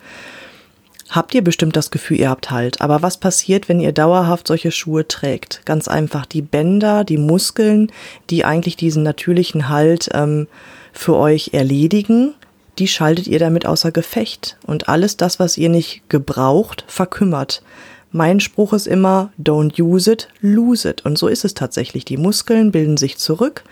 habt 1.10 1.34
ihr 1.34 1.42
bestimmt 1.42 1.76
das 1.76 1.90
Gefühl, 1.90 2.20
ihr 2.20 2.30
habt 2.30 2.50
Halt. 2.50 2.80
Aber 2.80 3.02
was 3.02 3.16
passiert, 3.16 3.68
wenn 3.68 3.80
ihr 3.80 3.92
dauerhaft 3.92 4.46
solche 4.46 4.70
Schuhe 4.70 5.06
trägt? 5.08 5.62
Ganz 5.64 5.88
einfach, 5.88 6.26
die 6.26 6.42
Bänder, 6.42 7.04
die 7.04 7.18
Muskeln, 7.18 7.90
die 8.30 8.44
eigentlich 8.44 8.76
diesen 8.76 9.02
natürlichen 9.02 9.68
Halt 9.68 10.10
ähm, 10.12 10.46
für 10.92 11.16
euch 11.16 11.50
erledigen, 11.52 12.34
die 12.78 12.88
schaltet 12.88 13.26
ihr 13.26 13.38
damit 13.38 13.66
außer 13.66 13.90
Gefecht. 13.90 14.56
Und 14.66 14.88
alles 14.88 15.16
das, 15.16 15.40
was 15.40 15.58
ihr 15.58 15.68
nicht 15.68 16.08
gebraucht, 16.08 16.84
verkümmert. 16.86 17.62
Mein 18.10 18.40
Spruch 18.40 18.72
ist 18.72 18.86
immer, 18.86 19.30
don't 19.38 19.80
use 19.80 20.10
it, 20.10 20.28
lose 20.40 20.88
it. 20.88 21.04
Und 21.04 21.18
so 21.18 21.28
ist 21.28 21.44
es 21.44 21.54
tatsächlich. 21.54 22.04
Die 22.04 22.16
Muskeln 22.16 22.72
bilden 22.72 22.96
sich 22.96 23.18
zurück. 23.18 23.64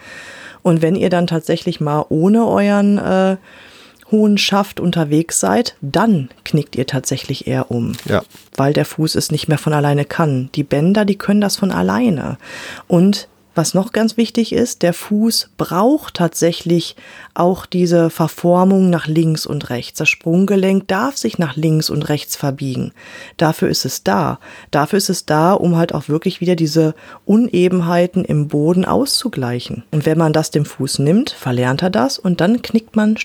Und 0.62 0.82
wenn 0.82 0.96
ihr 0.96 1.10
dann 1.10 1.26
tatsächlich 1.26 1.80
mal 1.80 2.04
ohne 2.08 2.46
euren 2.46 2.98
äh, 2.98 3.36
hohen 4.10 4.38
Schaft 4.38 4.80
unterwegs 4.80 5.40
seid, 5.40 5.76
dann 5.80 6.28
knickt 6.44 6.76
ihr 6.76 6.86
tatsächlich 6.86 7.46
eher 7.46 7.70
um. 7.70 7.92
Ja. 8.04 8.22
Weil 8.56 8.72
der 8.72 8.84
Fuß 8.84 9.14
es 9.14 9.30
nicht 9.30 9.48
mehr 9.48 9.58
von 9.58 9.72
alleine 9.72 10.04
kann. 10.04 10.50
Die 10.54 10.64
Bänder, 10.64 11.04
die 11.04 11.16
können 11.16 11.40
das 11.40 11.56
von 11.56 11.70
alleine. 11.70 12.38
Und 12.86 13.28
was 13.56 13.74
noch 13.74 13.92
ganz 13.92 14.16
wichtig 14.16 14.52
ist, 14.52 14.82
der 14.82 14.92
Fuß 14.92 15.50
braucht 15.56 16.14
tatsächlich 16.14 16.96
auch 17.34 17.66
diese 17.66 18.10
Verformung 18.10 18.90
nach 18.90 19.06
links 19.06 19.46
und 19.46 19.70
rechts. 19.70 19.98
Das 19.98 20.08
Sprunggelenk 20.08 20.86
darf 20.88 21.16
sich 21.16 21.38
nach 21.38 21.56
links 21.56 21.90
und 21.90 22.08
rechts 22.08 22.36
verbiegen. 22.36 22.92
Dafür 23.36 23.68
ist 23.68 23.84
es 23.84 24.04
da. 24.04 24.38
Dafür 24.70 24.98
ist 24.98 25.08
es 25.08 25.26
da, 25.26 25.54
um 25.54 25.76
halt 25.76 25.94
auch 25.94 26.08
wirklich 26.08 26.40
wieder 26.40 26.56
diese 26.56 26.94
Unebenheiten 27.24 28.24
im 28.24 28.48
Boden 28.48 28.84
auszugleichen. 28.84 29.84
Und 29.90 30.06
wenn 30.06 30.18
man 30.18 30.32
das 30.32 30.50
dem 30.50 30.64
Fuß 30.64 30.98
nimmt, 30.98 31.30
verlernt 31.30 31.82
er 31.82 31.90
das 31.90 32.18
und 32.18 32.40
dann 32.40 32.62
knickt 32.62 32.94
man 32.94 33.16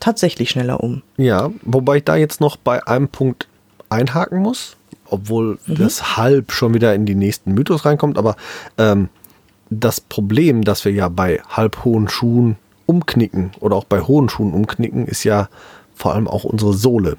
tatsächlich 0.00 0.50
schneller 0.50 0.82
um. 0.82 1.02
Ja, 1.16 1.50
wobei 1.62 1.98
ich 1.98 2.04
da 2.04 2.16
jetzt 2.16 2.40
noch 2.40 2.56
bei 2.56 2.86
einem 2.86 3.08
Punkt 3.08 3.48
einhaken 3.88 4.38
muss, 4.38 4.76
obwohl 5.06 5.58
mhm. 5.66 5.76
das 5.76 6.16
halb 6.16 6.52
schon 6.52 6.74
wieder 6.74 6.94
in 6.94 7.04
die 7.04 7.14
nächsten 7.14 7.52
Mythos 7.52 7.84
reinkommt, 7.84 8.16
aber 8.16 8.36
ähm, 8.78 9.08
das 9.72 10.00
Problem, 10.00 10.62
dass 10.62 10.84
wir 10.84 10.92
ja 10.92 11.08
bei 11.08 11.40
halbhohen 11.48 12.08
Schuhen 12.08 12.56
umknicken 12.86 13.52
oder 13.60 13.76
auch 13.76 13.84
bei 13.84 14.00
hohen 14.00 14.28
Schuhen 14.28 14.52
umknicken, 14.52 15.06
ist 15.06 15.24
ja 15.24 15.48
vor 15.94 16.14
allem 16.14 16.28
auch 16.28 16.44
unsere 16.44 16.74
Sohle. 16.74 17.16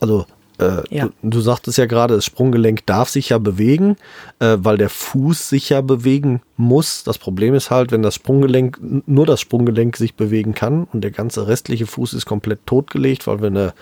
Also 0.00 0.26
äh, 0.58 0.82
ja. 0.90 1.08
du, 1.22 1.30
du, 1.30 1.40
sagtest 1.40 1.78
ja 1.78 1.86
gerade, 1.86 2.14
das 2.14 2.24
Sprunggelenk 2.24 2.86
darf 2.86 3.08
sich 3.08 3.28
ja 3.30 3.38
bewegen, 3.38 3.96
äh, 4.38 4.56
weil 4.58 4.78
der 4.78 4.88
Fuß 4.88 5.48
sich 5.48 5.68
ja 5.68 5.80
bewegen 5.80 6.40
muss. 6.56 7.04
Das 7.04 7.18
Problem 7.18 7.54
ist 7.54 7.70
halt, 7.70 7.92
wenn 7.92 8.02
das 8.02 8.14
Sprunggelenk, 8.14 8.78
nur 9.06 9.26
das 9.26 9.40
Sprunggelenk 9.40 9.96
sich 9.96 10.14
bewegen 10.14 10.54
kann 10.54 10.88
und 10.92 11.02
der 11.02 11.10
ganze 11.10 11.46
restliche 11.46 11.86
Fuß 11.86 12.14
ist 12.14 12.26
komplett 12.26 12.66
totgelegt, 12.66 13.26
weil 13.26 13.40
wir 13.40 13.48
eine 13.48 13.74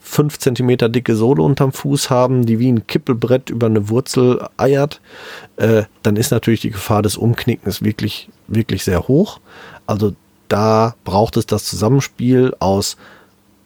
5 0.00 0.38
cm 0.38 0.92
dicke 0.92 1.16
Sohle 1.16 1.42
unterm 1.42 1.72
Fuß 1.72 2.10
haben, 2.10 2.46
die 2.46 2.58
wie 2.58 2.70
ein 2.70 2.86
Kippelbrett 2.86 3.50
über 3.50 3.66
eine 3.66 3.88
Wurzel 3.88 4.46
eiert, 4.56 5.00
äh, 5.56 5.84
dann 6.02 6.16
ist 6.16 6.30
natürlich 6.30 6.60
die 6.60 6.70
Gefahr 6.70 7.02
des 7.02 7.16
Umknickens 7.16 7.82
wirklich, 7.82 8.28
wirklich 8.46 8.84
sehr 8.84 9.08
hoch. 9.08 9.40
Also 9.86 10.12
da 10.48 10.94
braucht 11.04 11.36
es 11.36 11.46
das 11.46 11.64
Zusammenspiel 11.64 12.54
aus 12.58 12.96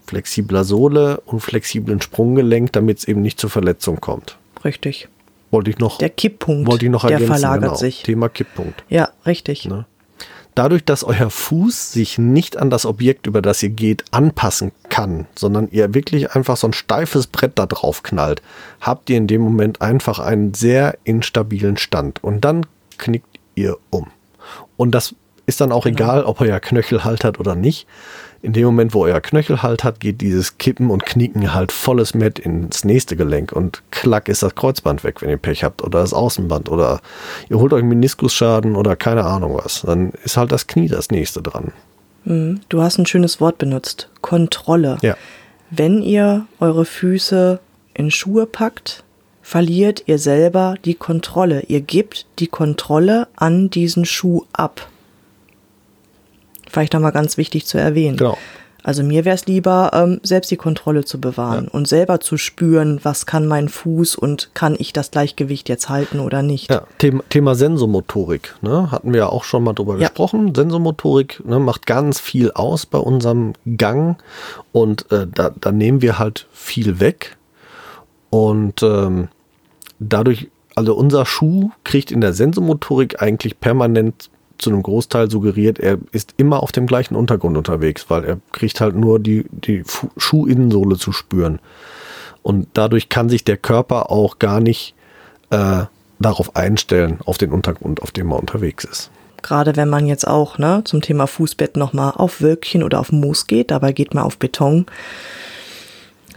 flexibler 0.06 0.64
Sohle 0.64 1.20
und 1.26 1.40
flexiblen 1.40 2.00
Sprunggelenk, 2.00 2.72
damit 2.72 2.98
es 2.98 3.04
eben 3.04 3.22
nicht 3.22 3.40
zur 3.40 3.50
Verletzung 3.50 4.00
kommt. 4.00 4.36
Richtig. 4.64 5.08
Wollte 5.50 5.70
ich 5.70 5.78
noch. 5.78 5.98
Der 5.98 6.10
Kipppunkt. 6.10 6.70
Wollte 6.70 6.86
ich 6.86 6.90
noch 6.90 7.04
ergänzen. 7.04 7.26
Der 7.26 7.38
verlagert 7.38 7.62
genau. 7.62 7.76
sich. 7.76 8.02
Thema 8.02 8.28
Kipppunkt. 8.28 8.84
Ja, 8.88 9.10
richtig. 9.24 9.66
Ne? 9.66 9.86
Dadurch, 10.54 10.84
dass 10.84 11.02
euer 11.02 11.30
Fuß 11.30 11.92
sich 11.92 12.18
nicht 12.18 12.56
an 12.56 12.70
das 12.70 12.86
Objekt, 12.86 13.26
über 13.26 13.42
das 13.42 13.62
ihr 13.62 13.70
geht, 13.70 14.04
anpassen 14.12 14.70
kann, 14.88 15.26
sondern 15.34 15.68
ihr 15.70 15.94
wirklich 15.94 16.32
einfach 16.32 16.56
so 16.56 16.68
ein 16.68 16.72
steifes 16.72 17.26
Brett 17.26 17.52
da 17.58 17.66
drauf 17.66 18.04
knallt, 18.04 18.40
habt 18.80 19.10
ihr 19.10 19.16
in 19.16 19.26
dem 19.26 19.40
Moment 19.42 19.80
einfach 19.80 20.20
einen 20.20 20.54
sehr 20.54 20.96
instabilen 21.02 21.76
Stand. 21.76 22.22
Und 22.22 22.44
dann 22.44 22.66
knickt 22.98 23.40
ihr 23.56 23.78
um. 23.90 24.06
Und 24.76 24.92
das 24.92 25.14
ist 25.46 25.60
dann 25.60 25.72
auch 25.72 25.84
genau. 25.84 25.96
egal, 25.96 26.24
ob 26.24 26.40
euer 26.40 26.60
Knöchel 26.60 27.04
halt 27.04 27.24
hat 27.24 27.38
oder 27.40 27.54
nicht 27.54 27.86
in 28.44 28.52
dem 28.52 28.66
Moment, 28.66 28.92
wo 28.92 29.04
euer 29.04 29.22
Knöchel 29.22 29.62
halt 29.62 29.84
hat, 29.84 30.00
geht 30.00 30.20
dieses 30.20 30.58
Kippen 30.58 30.90
und 30.90 31.06
Knicken 31.06 31.54
halt 31.54 31.72
volles 31.72 32.12
Met 32.12 32.38
ins 32.38 32.84
nächste 32.84 33.16
Gelenk 33.16 33.52
und 33.52 33.82
klack 33.90 34.28
ist 34.28 34.42
das 34.42 34.54
Kreuzband 34.54 35.02
weg, 35.02 35.22
wenn 35.22 35.30
ihr 35.30 35.38
Pech 35.38 35.64
habt 35.64 35.82
oder 35.82 36.00
das 36.00 36.12
Außenband 36.12 36.68
oder 36.68 37.00
ihr 37.48 37.58
holt 37.58 37.72
euch 37.72 37.80
einen 37.80 37.88
Meniskusschaden 37.88 38.76
oder 38.76 38.96
keine 38.96 39.24
Ahnung 39.24 39.58
was. 39.64 39.80
Dann 39.80 40.12
ist 40.24 40.36
halt 40.36 40.52
das 40.52 40.66
Knie 40.66 40.88
das 40.88 41.10
nächste 41.10 41.40
dran. 41.40 41.72
Mhm. 42.24 42.60
Du 42.68 42.82
hast 42.82 42.98
ein 42.98 43.06
schönes 43.06 43.40
Wort 43.40 43.56
benutzt. 43.56 44.10
Kontrolle. 44.20 44.98
Ja. 45.00 45.16
Wenn 45.70 46.02
ihr 46.02 46.44
eure 46.60 46.84
Füße 46.84 47.60
in 47.94 48.10
Schuhe 48.10 48.44
packt, 48.44 49.04
verliert 49.40 50.02
ihr 50.04 50.18
selber 50.18 50.74
die 50.84 50.94
Kontrolle. 50.94 51.62
Ihr 51.68 51.80
gebt 51.80 52.26
die 52.38 52.48
Kontrolle 52.48 53.28
an 53.36 53.70
diesen 53.70 54.04
Schuh 54.04 54.44
ab. 54.52 54.86
Vielleicht 56.74 56.92
nochmal 56.92 57.12
ganz 57.12 57.36
wichtig 57.36 57.66
zu 57.66 57.78
erwähnen. 57.78 58.16
Genau. 58.16 58.36
Also 58.82 59.04
mir 59.04 59.24
wäre 59.24 59.36
es 59.36 59.46
lieber, 59.46 59.92
ähm, 59.94 60.20
selbst 60.24 60.50
die 60.50 60.56
Kontrolle 60.56 61.04
zu 61.04 61.20
bewahren 61.20 61.66
ja. 61.66 61.70
und 61.70 61.86
selber 61.86 62.18
zu 62.18 62.36
spüren, 62.36 62.98
was 63.04 63.26
kann 63.26 63.46
mein 63.46 63.68
Fuß 63.68 64.16
und 64.16 64.50
kann 64.54 64.74
ich 64.76 64.92
das 64.92 65.12
Gleichgewicht 65.12 65.68
jetzt 65.68 65.88
halten 65.88 66.18
oder 66.18 66.42
nicht. 66.42 66.68
Ja, 66.68 66.82
Thema, 66.98 67.22
Thema 67.30 67.54
Sensomotorik, 67.54 68.56
ne? 68.60 68.90
hatten 68.90 69.12
wir 69.12 69.20
ja 69.20 69.28
auch 69.28 69.44
schon 69.44 69.62
mal 69.62 69.72
drüber 69.72 69.94
ja. 69.94 70.08
gesprochen. 70.08 70.52
Sensomotorik 70.52 71.42
ne, 71.46 71.60
macht 71.60 71.86
ganz 71.86 72.18
viel 72.18 72.50
aus 72.50 72.86
bei 72.86 72.98
unserem 72.98 73.52
Gang 73.76 74.18
und 74.72 75.10
äh, 75.12 75.28
da, 75.32 75.52
da 75.58 75.70
nehmen 75.70 76.02
wir 76.02 76.18
halt 76.18 76.48
viel 76.52 76.98
weg 76.98 77.38
und 78.28 78.82
ähm, 78.82 79.28
dadurch, 80.00 80.50
also 80.74 80.94
unser 80.96 81.24
Schuh 81.24 81.70
kriegt 81.84 82.10
in 82.10 82.20
der 82.20 82.32
Sensomotorik 82.32 83.22
eigentlich 83.22 83.60
permanent 83.60 84.28
zu 84.64 84.70
einem 84.70 84.82
Großteil 84.82 85.30
suggeriert, 85.30 85.78
er 85.78 85.98
ist 86.12 86.34
immer 86.36 86.62
auf 86.62 86.72
dem 86.72 86.86
gleichen 86.86 87.14
Untergrund 87.14 87.56
unterwegs, 87.56 88.06
weil 88.08 88.24
er 88.24 88.38
kriegt 88.52 88.80
halt 88.80 88.96
nur 88.96 89.20
die, 89.20 89.46
die 89.50 89.84
Schuhinnensohle 90.16 90.96
zu 90.96 91.12
spüren. 91.12 91.60
Und 92.42 92.68
dadurch 92.74 93.08
kann 93.08 93.28
sich 93.28 93.44
der 93.44 93.56
Körper 93.56 94.10
auch 94.10 94.38
gar 94.38 94.60
nicht 94.60 94.94
äh, 95.50 95.84
darauf 96.18 96.56
einstellen, 96.56 97.18
auf 97.24 97.38
den 97.38 97.52
Untergrund, 97.52 98.02
auf 98.02 98.10
dem 98.10 98.32
er 98.32 98.38
unterwegs 98.38 98.84
ist. 98.84 99.10
Gerade 99.42 99.76
wenn 99.76 99.90
man 99.90 100.06
jetzt 100.06 100.26
auch 100.26 100.58
ne, 100.58 100.82
zum 100.84 101.02
Thema 101.02 101.26
Fußbett 101.26 101.76
nochmal 101.76 102.12
auf 102.16 102.40
Wölkchen 102.40 102.82
oder 102.82 103.00
auf 103.00 103.12
Moos 103.12 103.46
geht, 103.46 103.70
dabei 103.70 103.92
geht 103.92 104.14
man 104.14 104.24
auf 104.24 104.38
Beton 104.38 104.86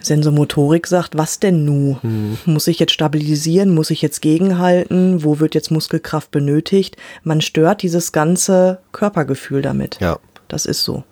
Sensomotorik 0.07 0.87
sagt, 0.87 1.17
was 1.17 1.39
denn 1.39 1.65
nu? 1.65 1.97
Mhm. 2.01 2.37
Muss 2.45 2.67
ich 2.67 2.79
jetzt 2.79 2.93
stabilisieren? 2.93 3.73
Muss 3.73 3.89
ich 3.89 4.01
jetzt 4.01 4.21
gegenhalten? 4.21 5.23
Wo 5.23 5.39
wird 5.39 5.55
jetzt 5.55 5.71
Muskelkraft 5.71 6.31
benötigt? 6.31 6.97
Man 7.23 7.41
stört 7.41 7.83
dieses 7.83 8.11
ganze 8.11 8.79
Körpergefühl 8.91 9.61
damit. 9.61 9.97
Ja. 10.01 10.17
Das 10.47 10.65
ist 10.65 10.83
so. 10.83 11.03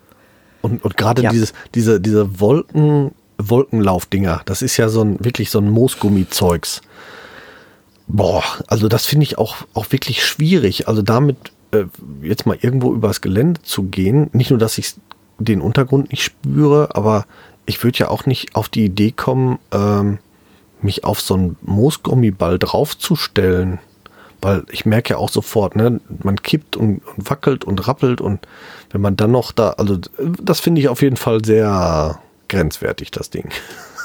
Und, 0.62 0.84
und 0.84 0.96
gerade 0.96 1.22
ja. 1.22 1.30
dieses, 1.30 1.52
diese, 1.74 2.00
diese 2.00 2.40
Wolken, 2.40 3.12
Wolkenlaufdinger, 3.38 4.42
das 4.46 4.62
ist 4.62 4.76
ja 4.76 4.88
so 4.88 5.02
ein, 5.02 5.24
wirklich 5.24 5.50
so 5.50 5.58
ein 5.58 5.70
Moosgummi-Zeugs. 5.70 6.80
Boah, 8.08 8.42
also 8.66 8.88
das 8.88 9.06
finde 9.06 9.24
ich 9.24 9.38
auch, 9.38 9.56
auch 9.74 9.92
wirklich 9.92 10.24
schwierig. 10.24 10.88
Also 10.88 11.02
damit 11.02 11.36
äh, 11.72 11.84
jetzt 12.22 12.46
mal 12.46 12.58
irgendwo 12.60 12.92
übers 12.92 13.20
Gelände 13.20 13.62
zu 13.62 13.84
gehen, 13.84 14.30
nicht 14.32 14.50
nur, 14.50 14.58
dass 14.58 14.78
ich 14.78 14.94
den 15.38 15.60
Untergrund 15.60 16.10
nicht 16.10 16.22
spüre, 16.22 16.94
aber 16.94 17.26
ich 17.66 17.82
würde 17.82 17.98
ja 17.98 18.08
auch 18.08 18.26
nicht 18.26 18.54
auf 18.54 18.68
die 18.68 18.84
Idee 18.84 19.12
kommen, 19.12 19.58
ähm, 19.72 20.18
mich 20.80 21.04
auf 21.04 21.20
so 21.20 21.34
einen 21.34 21.56
Moosgummiball 21.62 22.58
draufzustellen. 22.58 23.78
Weil 24.40 24.64
ich 24.70 24.84
merke 24.84 25.14
ja 25.14 25.16
auch 25.16 25.30
sofort, 25.30 25.76
ne, 25.76 26.00
man 26.22 26.40
kippt 26.42 26.76
und, 26.76 27.00
und 27.16 27.30
wackelt 27.30 27.64
und 27.64 27.86
rappelt 27.88 28.20
und 28.20 28.46
wenn 28.90 29.00
man 29.00 29.16
dann 29.16 29.32
noch 29.32 29.50
da, 29.50 29.70
also 29.70 29.98
das 30.40 30.60
finde 30.60 30.80
ich 30.80 30.88
auf 30.88 31.02
jeden 31.02 31.16
Fall 31.16 31.44
sehr 31.44 32.20
grenzwertig, 32.48 33.10
das 33.10 33.30
Ding. 33.30 33.48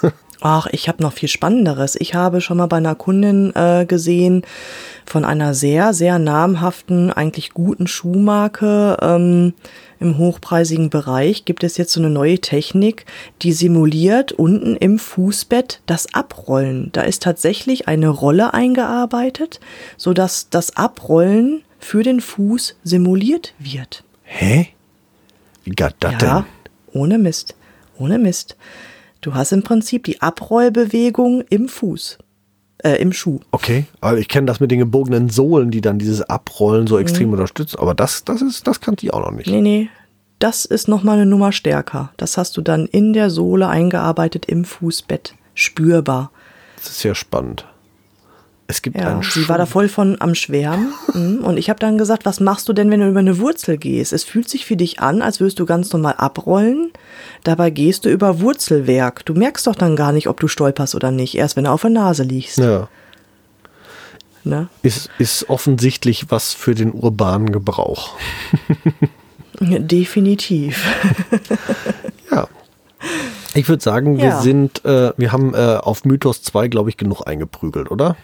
Ach, 0.41 0.65
ich 0.71 0.87
habe 0.87 1.03
noch 1.03 1.13
viel 1.13 1.29
Spannenderes. 1.29 1.95
Ich 1.99 2.15
habe 2.15 2.41
schon 2.41 2.57
mal 2.57 2.65
bei 2.65 2.77
einer 2.77 2.95
Kundin 2.95 3.53
äh, 3.55 3.85
gesehen 3.85 4.43
von 5.05 5.23
einer 5.23 5.53
sehr, 5.53 5.93
sehr 5.93 6.17
namhaften, 6.17 7.11
eigentlich 7.11 7.51
guten 7.51 7.85
Schuhmarke 7.85 8.97
ähm, 9.01 9.53
im 10.01 10.17
hochpreisigen 10.17 10.89
Bereich. 10.89 11.45
Gibt 11.45 11.63
es 11.63 11.77
jetzt 11.77 11.93
so 11.93 12.01
eine 12.01 12.09
neue 12.09 12.39
Technik, 12.39 13.05
die 13.41 13.53
simuliert 13.53 14.31
unten 14.33 14.75
im 14.75 14.99
Fußbett 14.99 15.81
das 15.85 16.13
Abrollen. 16.13 16.89
Da 16.91 17.03
ist 17.03 17.23
tatsächlich 17.23 17.87
eine 17.87 18.09
Rolle 18.09 18.53
eingearbeitet, 18.53 19.59
sodass 19.95 20.49
das 20.49 20.75
Abrollen 20.75 21.63
für 21.79 22.03
den 22.03 22.19
Fuß 22.19 22.75
simuliert 22.83 23.53
wird. 23.59 24.03
Hä? 24.23 24.69
Wie 25.63 25.71
geht 25.71 25.95
das 25.99 26.13
ja, 26.13 26.17
denn? 26.17 26.45
Ohne 26.93 27.17
Mist. 27.17 27.55
Ohne 27.97 28.17
Mist. 28.17 28.57
Du 29.21 29.35
hast 29.35 29.51
im 29.51 29.61
Prinzip 29.61 30.03
die 30.05 30.21
Abrollbewegung 30.21 31.43
im 31.49 31.69
Fuß. 31.69 32.17
Äh, 32.83 32.95
im 33.01 33.13
Schuh. 33.13 33.39
Okay, 33.51 33.85
aber 33.99 34.17
ich 34.17 34.27
kenne 34.27 34.47
das 34.47 34.59
mit 34.59 34.71
den 34.71 34.79
gebogenen 34.79 35.29
Sohlen, 35.29 35.71
die 35.71 35.81
dann 35.81 35.99
dieses 35.99 36.21
Abrollen 36.21 36.87
so 36.87 36.97
extrem 36.97 37.27
mhm. 37.27 37.33
unterstützen. 37.33 37.79
Aber 37.79 37.93
das, 37.93 38.23
das 38.23 38.41
ist, 38.41 38.67
das 38.67 38.81
kannte 38.81 39.05
ich 39.05 39.13
auch 39.13 39.21
noch 39.21 39.31
nicht. 39.31 39.47
Nee, 39.49 39.61
nee. 39.61 39.89
Das 40.39 40.65
ist 40.65 40.87
nochmal 40.87 41.17
eine 41.17 41.27
Nummer 41.27 41.51
stärker. 41.51 42.11
Das 42.17 42.37
hast 42.37 42.57
du 42.57 42.61
dann 42.61 42.87
in 42.87 43.13
der 43.13 43.29
Sohle 43.29 43.67
eingearbeitet 43.67 44.47
im 44.47 44.65
Fußbett. 44.65 45.35
Spürbar. 45.53 46.31
Das 46.77 46.87
ist 46.87 46.99
sehr 47.01 47.13
spannend. 47.13 47.67
Es 48.71 48.81
gibt 48.81 48.97
ja, 48.97 49.09
einen 49.09 49.21
Sie 49.21 49.49
war 49.49 49.57
da 49.57 49.65
voll 49.65 49.89
von 49.89 50.15
am 50.21 50.33
Schwärmen. 50.33 50.93
Mhm. 51.13 51.39
und 51.43 51.57
ich 51.57 51.69
habe 51.69 51.79
dann 51.79 51.97
gesagt, 51.97 52.25
was 52.25 52.39
machst 52.39 52.69
du 52.69 52.73
denn, 52.73 52.89
wenn 52.89 53.01
du 53.01 53.09
über 53.09 53.19
eine 53.19 53.37
Wurzel 53.37 53.77
gehst? 53.77 54.13
Es 54.13 54.23
fühlt 54.23 54.47
sich 54.47 54.65
für 54.65 54.77
dich 54.77 55.01
an, 55.01 55.21
als 55.21 55.41
würdest 55.41 55.59
du 55.59 55.65
ganz 55.65 55.91
normal 55.91 56.15
abrollen. 56.17 56.91
Dabei 57.43 57.69
gehst 57.69 58.05
du 58.05 58.09
über 58.09 58.39
Wurzelwerk. 58.39 59.25
Du 59.25 59.33
merkst 59.33 59.67
doch 59.67 59.75
dann 59.75 59.97
gar 59.97 60.13
nicht, 60.13 60.27
ob 60.27 60.39
du 60.39 60.47
stolperst 60.47 60.95
oder 60.95 61.11
nicht, 61.11 61.35
erst 61.35 61.57
wenn 61.57 61.65
du 61.65 61.71
auf 61.71 61.81
der 61.81 61.89
Nase 61.89 62.23
liegst. 62.23 62.59
Ja. 62.59 62.87
Ne? 64.45 64.69
Ist, 64.83 65.09
ist 65.19 65.49
offensichtlich 65.49 66.31
was 66.31 66.53
für 66.53 66.73
den 66.73 66.93
urbanen 66.93 67.51
Gebrauch. 67.51 68.15
Definitiv. 69.59 70.85
ja. 72.31 72.47
Ich 73.53 73.67
würde 73.67 73.83
sagen, 73.83 74.17
wir 74.17 74.29
ja. 74.29 74.41
sind, 74.41 74.85
äh, 74.85 75.11
wir 75.17 75.33
haben 75.33 75.53
äh, 75.53 75.75
auf 75.75 76.05
Mythos 76.05 76.41
2, 76.41 76.69
glaube 76.69 76.89
ich, 76.89 76.95
genug 76.95 77.27
eingeprügelt, 77.27 77.91
oder? 77.91 78.15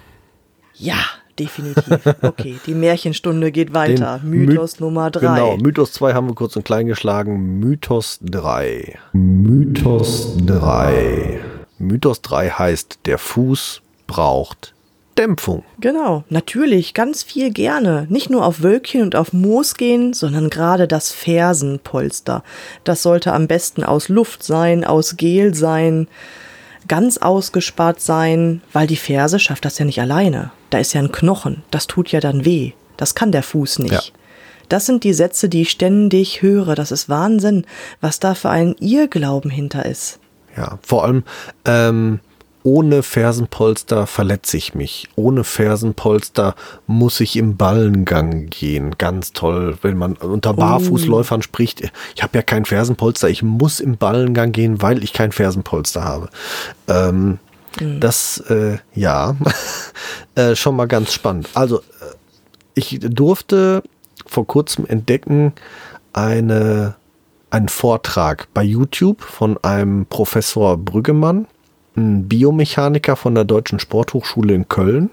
Ja, 0.80 0.98
definitiv. 1.38 2.00
Okay, 2.22 2.58
die 2.66 2.74
Märchenstunde 2.74 3.52
geht 3.52 3.74
weiter. 3.74 4.20
Den 4.24 4.30
Mythos 4.30 4.80
My 4.80 4.86
Nummer 4.86 5.12
3. 5.12 5.20
Genau, 5.20 5.58
Mythos 5.58 5.94
2 5.94 6.14
haben 6.14 6.28
wir 6.28 6.36
kurz 6.36 6.56
und 6.56 6.66
klein 6.66 6.88
geschlagen. 6.88 7.60
Mythos 7.60 8.20
3. 8.22 8.98
Mythos 9.14 10.38
3. 10.46 11.40
Mythos 11.80 12.22
3 12.22 12.50
heißt, 12.50 13.00
der 13.06 13.18
Fuß 13.18 13.82
braucht 14.08 14.74
Dämpfung. 15.18 15.64
Genau, 15.80 16.24
natürlich, 16.30 16.94
ganz 16.94 17.24
viel 17.24 17.52
gerne. 17.52 18.06
Nicht 18.10 18.30
nur 18.30 18.46
auf 18.46 18.62
Wölkchen 18.62 19.02
und 19.02 19.16
auf 19.16 19.34
Moos 19.34 19.76
gehen, 19.76 20.14
sondern 20.14 20.50
gerade 20.50 20.88
das 20.88 21.12
Fersenpolster. 21.12 22.44
Das 22.84 23.02
sollte 23.02 23.34
am 23.34 23.48
besten 23.48 23.84
aus 23.84 24.10
Luft 24.10 24.44
sein, 24.44 24.84
aus 24.84 25.18
Gel 25.18 25.56
sein, 25.56 26.08
ganz 26.88 27.18
ausgespart 27.18 28.00
sein, 28.00 28.62
weil 28.74 28.88
die 28.88 28.96
Ferse 28.96 29.40
schafft 29.40 29.66
das 29.66 29.78
ja 29.80 29.86
nicht 29.86 30.02
alleine. 30.02 30.52
Da 30.70 30.80
ist 30.80 30.94
ja 30.94 31.02
ein 31.02 31.12
Knochen, 31.12 31.64
das 31.72 31.88
tut 31.88 32.12
ja 32.12 32.20
dann 32.20 32.46
weh. 32.46 32.74
Das 32.98 33.16
kann 33.16 33.32
der 33.32 33.44
Fuß 33.44 33.80
nicht. 33.80 33.94
Ja. 33.94 34.02
Das 34.70 34.86
sind 34.86 35.04
die 35.04 35.14
Sätze, 35.14 35.48
die 35.48 35.62
ich 35.62 35.70
ständig 35.70 36.42
höre. 36.42 36.76
Das 36.76 36.92
ist 36.92 37.08
Wahnsinn, 37.08 37.66
was 38.02 38.20
da 38.20 38.34
für 38.34 38.50
ein 38.50 38.76
Irrglauben 38.80 39.50
hinter 39.50 39.86
ist. 39.86 40.20
Ja, 40.58 40.80
vor 40.82 41.06
allem, 41.06 41.24
ähm, 41.66 42.20
ohne 42.68 43.02
Fersenpolster 43.02 44.08
verletze 44.08 44.58
ich 44.58 44.76
mich. 44.76 45.08
Ohne 45.16 45.46
Fersenpolster 45.46 46.54
muss 46.86 47.22
ich 47.22 47.38
im 47.38 47.56
Ballengang 47.56 48.48
gehen. 48.48 48.96
Ganz 48.98 49.32
toll, 49.32 49.78
wenn 49.84 49.96
man 49.96 50.18
unter 50.18 50.54
Barfußläufern 50.54 51.40
oh. 51.40 51.44
spricht. 51.44 51.90
Ich 52.14 52.24
habe 52.24 52.38
ja 52.38 52.42
kein 52.42 52.66
Fersenpolster, 52.66 53.30
ich 53.30 53.42
muss 53.42 53.80
im 53.80 53.96
Ballengang 53.96 54.52
gehen, 54.52 54.82
weil 54.82 55.02
ich 55.02 55.14
kein 55.14 55.32
Fersenpolster 55.32 56.04
habe. 56.04 56.28
Ähm, 56.90 57.40
mhm. 57.80 58.02
Das, 58.02 58.40
äh, 58.50 58.80
ja, 58.94 59.38
äh, 60.36 60.54
schon 60.54 60.76
mal 60.76 60.90
ganz 60.90 61.14
spannend. 61.14 61.48
Also, 61.54 61.78
äh, 61.78 61.82
ich 62.74 63.00
durfte 63.00 63.82
vor 64.26 64.46
kurzem 64.46 64.86
entdecken 64.86 65.54
eine, 66.12 66.96
einen 67.50 67.70
Vortrag 67.70 68.50
bei 68.54 68.64
YouTube 68.64 69.22
von 69.22 69.58
einem 69.64 70.06
Professor 70.06 70.76
Brüggemann 70.76 71.48
ein 71.98 72.28
Biomechaniker 72.28 73.16
von 73.16 73.36
der 73.36 73.44
Deutschen 73.44 73.80
Sporthochschule 73.80 74.54
in 74.54 74.68
Köln. 74.68 75.10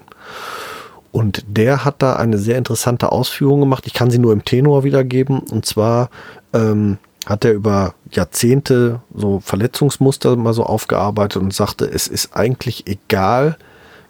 Und 1.10 1.44
der 1.46 1.84
hat 1.84 2.02
da 2.02 2.16
eine 2.16 2.38
sehr 2.38 2.58
interessante 2.58 3.12
Ausführung 3.12 3.60
gemacht. 3.60 3.86
Ich 3.86 3.94
kann 3.94 4.10
sie 4.10 4.18
nur 4.18 4.32
im 4.32 4.44
Tenor 4.44 4.84
wiedergeben. 4.84 5.38
Und 5.38 5.64
zwar 5.64 6.10
ähm, 6.52 6.98
hat 7.26 7.44
er 7.44 7.52
über 7.52 7.94
Jahrzehnte 8.10 9.00
so 9.14 9.40
Verletzungsmuster 9.40 10.36
mal 10.36 10.52
so 10.52 10.64
aufgearbeitet 10.64 11.40
und 11.40 11.54
sagte, 11.54 11.86
es 11.86 12.08
ist 12.08 12.36
eigentlich 12.36 12.86
egal, 12.86 13.56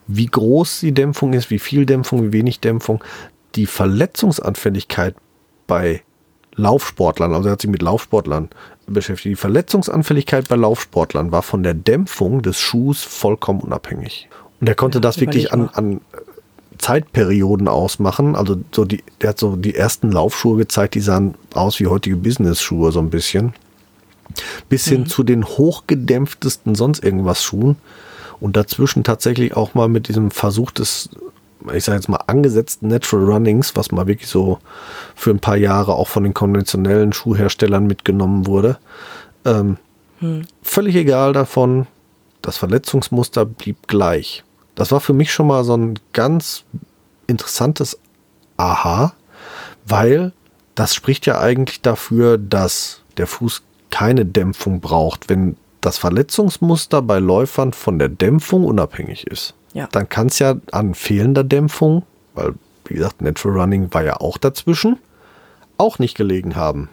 wie 0.06 0.26
groß 0.26 0.80
die 0.80 0.92
Dämpfung 0.92 1.32
ist, 1.32 1.50
wie 1.50 1.58
viel 1.58 1.87
Dämpfung, 1.87 2.22
wie 2.22 2.32
wenig 2.32 2.60
Dämpfung. 2.60 3.02
Die 3.54 3.66
Verletzungsanfälligkeit 3.66 5.14
bei 5.66 6.02
Laufsportlern, 6.56 7.34
also 7.34 7.48
er 7.48 7.52
hat 7.52 7.60
sich 7.60 7.70
mit 7.70 7.82
Laufsportlern 7.82 8.48
beschäftigt. 8.87 9.33
Die 9.33 9.37
Verletzungsanfälligkeit 9.37 10.49
bei 10.49 10.57
Laufsportlern 10.57 11.33
war 11.33 11.42
von 11.42 11.62
der 11.62 11.75
Dämpfung 11.75 12.42
des 12.42 12.59
Schuhs 12.59 13.03
vollkommen 13.03 13.61
unabhängig. 13.61 14.29
Und 14.61 14.68
er 14.68 14.75
konnte 14.75 14.99
ja, 14.99 15.03
das 15.03 15.20
wirklich 15.20 15.53
an, 15.53 15.68
an 15.73 16.01
Zeitperioden 16.79 17.68
ausmachen. 17.68 18.37
Also 18.37 18.57
so 18.73 18.85
die, 18.85 19.03
der 19.20 19.31
hat 19.31 19.38
so 19.38 19.57
die 19.57 19.75
ersten 19.75 20.12
Laufschuhe 20.12 20.57
gezeigt, 20.57 20.94
die 20.94 21.01
sahen 21.01 21.35
aus 21.55 21.81
wie 21.81 21.87
heutige 21.87 22.16
Business-Schuhe 22.16 22.92
so 22.92 23.01
ein 23.01 23.11
bisschen. 23.11 23.55
Bis 24.68 24.87
hin 24.87 25.03
mhm. 25.03 25.07
zu 25.07 25.23
den 25.23 25.44
hochgedämpftesten 25.44 26.75
sonst 26.75 27.05
irgendwas 27.05 27.42
Schuhen. 27.42 27.77
Und 28.40 28.57
dazwischen 28.57 29.05
tatsächlich 29.05 29.57
auch 29.57 29.75
mal 29.75 29.88
mit 29.88 30.09
diesem 30.09 30.31
Versuch 30.31 30.70
des 30.70 31.09
ich 31.72 31.85
sage 31.85 31.96
jetzt 31.96 32.09
mal, 32.09 32.20
angesetzten 32.27 32.88
Natural 32.88 33.24
Runnings, 33.24 33.77
was 33.77 33.92
mal 33.92 34.07
wirklich 34.07 34.29
so 34.29 34.59
für 35.14 35.31
ein 35.31 35.40
paar 35.40 35.57
Jahre 35.57 35.94
auch 35.94 36.09
von 36.09 36.24
den 36.24 36.35
konventionellen 36.35 37.12
Schuhherstellern 37.12 37.87
mitgenommen 37.87 38.46
wurde. 38.46 38.79
Ähm, 39.44 39.79
hm. 40.18 40.46
Völlig 40.62 40.96
egal 40.96 41.33
davon, 41.33 41.87
das 42.42 42.57
Verletzungsmuster 42.59 43.44
blieb 43.46 43.88
gleich. 43.88 44.44
Das 44.74 44.92
war 44.92 45.00
für 45.00 45.12
mich 45.12 45.33
schon 45.33 45.46
mal 45.46 45.64
so 45.64 45.77
ein 45.77 45.98
ganz 46.12 46.64
interessantes 47.27 47.98
Aha, 48.57 49.14
weil 49.87 50.33
das 50.74 50.94
spricht 50.94 51.27
ja 51.27 51.40
eigentlich 51.40 51.81
dafür, 51.81 52.38
dass 52.38 53.00
der 53.16 53.27
Fuß 53.27 53.62
keine 53.90 54.27
Dämpfung 54.27 54.81
braucht, 54.81 55.29
wenn 55.29 55.57
das 55.85 55.99
Verletzungsmuster 55.99 57.03
bei 57.03 57.18
Läufern 57.18 57.73
von 57.73 57.99
der 57.99 58.09
Dämpfung 58.09 58.64
unabhängig 58.64 59.27
ist 59.27 59.55
ja. 59.75 59.88
dann 59.92 60.09
kann 60.09 60.29
es 60.29 60.38
ja 60.38 60.57
an 60.73 60.94
fehlender 60.94 61.44
Dämpfung, 61.44 62.05
weil, 62.35 62.55
wie 62.87 62.94
gesagt, 62.94 63.20
Natural 63.20 63.61
Running 63.61 63.92
war 63.92 64.05
ja 64.05 64.20
auch 64.20 64.38
dazwischen, 64.38 64.99
auch 65.77 65.99
nicht 65.99 66.16
gelegen 66.16 66.57
haben. 66.57 66.88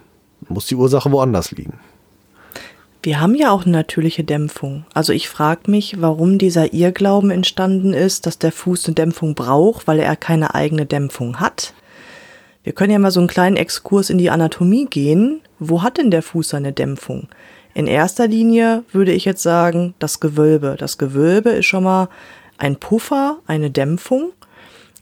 Muss 0.48 0.66
die 0.66 0.74
Ursache 0.74 1.10
woanders 1.10 1.52
liegen. 1.52 1.78
Wir 3.04 3.20
haben 3.20 3.34
ja 3.34 3.50
auch 3.50 3.62
eine 3.62 3.72
natürliche 3.72 4.22
Dämpfung. 4.22 4.84
Also 4.94 5.12
ich 5.12 5.28
frage 5.28 5.70
mich, 5.70 6.00
warum 6.00 6.38
dieser 6.38 6.72
Irrglauben 6.72 7.30
entstanden 7.30 7.94
ist, 7.94 8.26
dass 8.26 8.38
der 8.38 8.52
Fuß 8.52 8.86
eine 8.86 8.94
Dämpfung 8.94 9.34
braucht, 9.34 9.88
weil 9.88 9.98
er 9.98 10.14
keine 10.14 10.54
eigene 10.54 10.86
Dämpfung 10.86 11.40
hat. 11.40 11.74
Wir 12.62 12.72
können 12.72 12.92
ja 12.92 13.00
mal 13.00 13.10
so 13.10 13.18
einen 13.18 13.28
kleinen 13.28 13.56
Exkurs 13.56 14.08
in 14.08 14.18
die 14.18 14.30
Anatomie 14.30 14.86
gehen. 14.86 15.40
Wo 15.58 15.82
hat 15.82 15.98
denn 15.98 16.12
der 16.12 16.22
Fuß 16.22 16.50
seine 16.50 16.72
Dämpfung? 16.72 17.28
In 17.74 17.86
erster 17.86 18.26
Linie 18.26 18.84
würde 18.92 19.12
ich 19.12 19.24
jetzt 19.24 19.42
sagen, 19.42 19.94
das 19.98 20.20
Gewölbe. 20.20 20.76
Das 20.78 20.98
Gewölbe 20.98 21.50
ist 21.50 21.66
schon 21.66 21.84
mal 21.84 22.08
ein 22.58 22.76
Puffer, 22.76 23.38
eine 23.46 23.70
Dämpfung. 23.70 24.32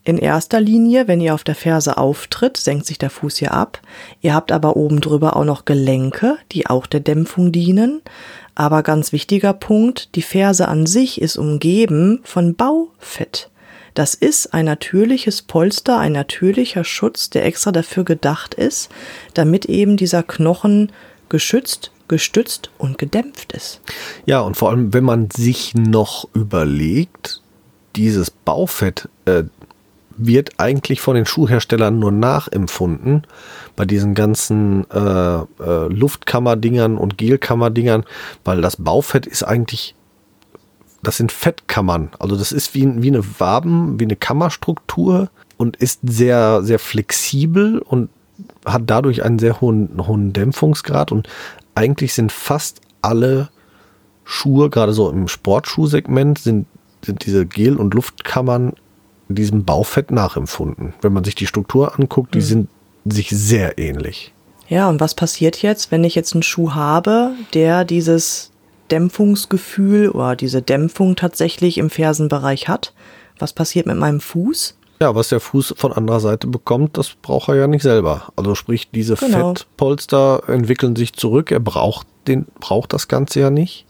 In 0.05 0.19
erster 0.19 0.61
Linie, 0.61 1.09
wenn 1.09 1.21
ihr 1.21 1.35
auf 1.35 1.45
der 1.45 1.55
Ferse 1.55 1.99
auftritt, 1.99 2.57
senkt 2.57 2.87
sich 2.87 2.97
der 2.97 3.11
Fuß 3.11 3.37
hier 3.37 3.53
ab. 3.53 3.81
Ihr 4.23 4.35
habt 4.35 4.51
aber 4.51 4.77
oben 4.77 5.01
drüber 5.01 5.37
auch 5.37 5.45
noch 5.45 5.65
Gelenke, 5.65 6.39
die 6.53 6.69
auch 6.69 6.87
der 6.87 7.01
Dämpfung 7.01 7.53
dienen. 7.53 8.01
Aber 8.55 8.83
ganz 8.83 9.13
wichtiger 9.13 9.53
Punkt, 9.53 10.15
die 10.15 10.23
Ferse 10.23 10.69
an 10.69 10.87
sich 10.87 11.21
ist 11.21 11.37
umgeben 11.37 12.21
von 12.25 12.55
Baufett. 12.55 13.51
Das 13.95 14.15
ist 14.15 14.55
ein 14.55 14.65
natürliches 14.65 15.43
Polster, 15.43 15.99
ein 15.99 16.13
natürlicher 16.13 16.85
Schutz, 16.85 17.29
der 17.29 17.45
extra 17.45 17.73
dafür 17.73 18.05
gedacht 18.05 18.55
ist, 18.55 18.89
damit 19.35 19.67
eben 19.67 19.97
dieser 19.97 20.23
Knochen 20.23 20.93
geschützt 21.29 21.91
gestützt 22.11 22.71
und 22.77 22.99
gedämpft 22.99 23.53
ist. 23.53 23.81
Ja, 24.27 24.41
und 24.41 24.57
vor 24.57 24.69
allem, 24.69 24.93
wenn 24.93 25.05
man 25.05 25.31
sich 25.31 25.75
noch 25.75 26.29
überlegt, 26.35 27.41
dieses 27.97 28.31
Baufett 28.31 29.09
äh, 29.25 29.45
wird 30.17 30.51
eigentlich 30.59 31.01
von 31.01 31.15
den 31.15 31.25
Schuhherstellern 31.25 31.99
nur 31.99 32.13
nachempfunden 32.13 33.27
bei 33.77 33.87
diesen 33.87 34.15
ganzen 34.15 34.91
äh, 34.91 34.99
äh, 34.99 35.89
Luftkammerdingern 35.89 36.99
und 36.99 37.17
Gelkammerdingern, 37.17 38.05
weil 38.45 38.61
das 38.61 38.77
Baufett 38.77 39.25
ist 39.27 39.43
eigentlich, 39.45 39.95
das 41.03 41.17
sind 41.17 41.33
Fettkammern. 41.33 42.11
Also 42.19 42.37
das 42.37 42.53
ist 42.53 42.75
wie, 42.75 43.03
wie 43.03 43.09
eine 43.09 43.25
Waben, 43.39 43.99
wie 43.99 44.05
eine 44.05 44.17
Kammerstruktur 44.17 45.31
und 45.57 45.77
ist 45.77 46.01
sehr, 46.03 46.63
sehr 46.63 46.79
flexibel 46.79 47.79
und 47.79 48.11
hat 48.65 48.83
dadurch 48.87 49.23
einen 49.23 49.39
sehr 49.39 49.61
hohen, 49.61 50.07
hohen 50.07 50.33
Dämpfungsgrad 50.33 51.13
und 51.13 51.29
eigentlich 51.75 52.15
sind 52.15 52.33
fast 52.33 52.81
alle 53.03 53.51
Schuhe, 54.25 54.71
gerade 54.71 54.93
so 54.93 55.11
im 55.11 55.29
Sportschuhsegment, 55.29 56.39
sind, 56.39 56.67
sind 57.05 57.25
diese 57.27 57.47
Gel- 57.47 57.77
und 57.77 57.95
Luftkammern 57.95 58.75
diesem 59.29 59.65
Baufett 59.65 60.11
nachempfunden. 60.11 60.95
Wenn 61.03 61.13
man 61.13 61.25
sich 61.25 61.35
die 61.35 61.47
Struktur 61.47 61.99
anguckt, 61.99 62.35
die 62.35 62.39
mhm. 62.39 62.45
sind 62.45 62.69
sich 63.05 63.31
sehr 63.31 63.79
ähnlich. 63.79 64.33
Ja, 64.69 64.89
und 64.89 65.01
was 65.01 65.15
passiert 65.15 65.63
jetzt, 65.63 65.91
wenn 65.91 66.05
ich 66.05 66.15
jetzt 66.15 66.35
einen 66.35 66.43
Schuh 66.43 66.75
habe, 66.75 67.33
der 67.55 67.85
dieses 67.85 68.51
Dämpfungsgefühl 68.91 70.11
oder 70.11 70.37
diese 70.37 70.63
Dämpfung 70.63 71.17
tatsächlich 71.17 71.79
im 71.79 71.91
Fersenbereich 71.91 72.69
hat? 72.69 72.93
Was 73.39 73.53
passiert 73.53 73.87
mit 73.87 73.97
meinem 73.97 74.21
Fuß? 74.21 74.77
Ja, 75.03 75.15
was 75.15 75.31
der 75.31 75.41
Fuß 75.41 75.75
von 75.79 75.93
anderer 75.93 76.21
Seite 76.21 76.47
bekommt, 76.47 76.99
das 76.99 77.15
braucht 77.23 77.49
er 77.49 77.55
ja 77.55 77.67
nicht 77.67 77.83
selber. 77.83 78.33
Also 78.37 78.55
sprich, 78.55 78.91
diese 78.91 79.15
genau. 79.15 79.55
Fettpolster 79.55 80.43
entwickeln 80.47 80.95
sich 80.95 81.15
zurück. 81.15 81.51
Er 81.51 81.61
braucht 81.61 82.07
den, 82.27 82.47
braucht 82.61 82.93
das 82.93 83.09
Ganze 83.09 83.41
ja 83.41 83.49
nicht. 83.49 83.87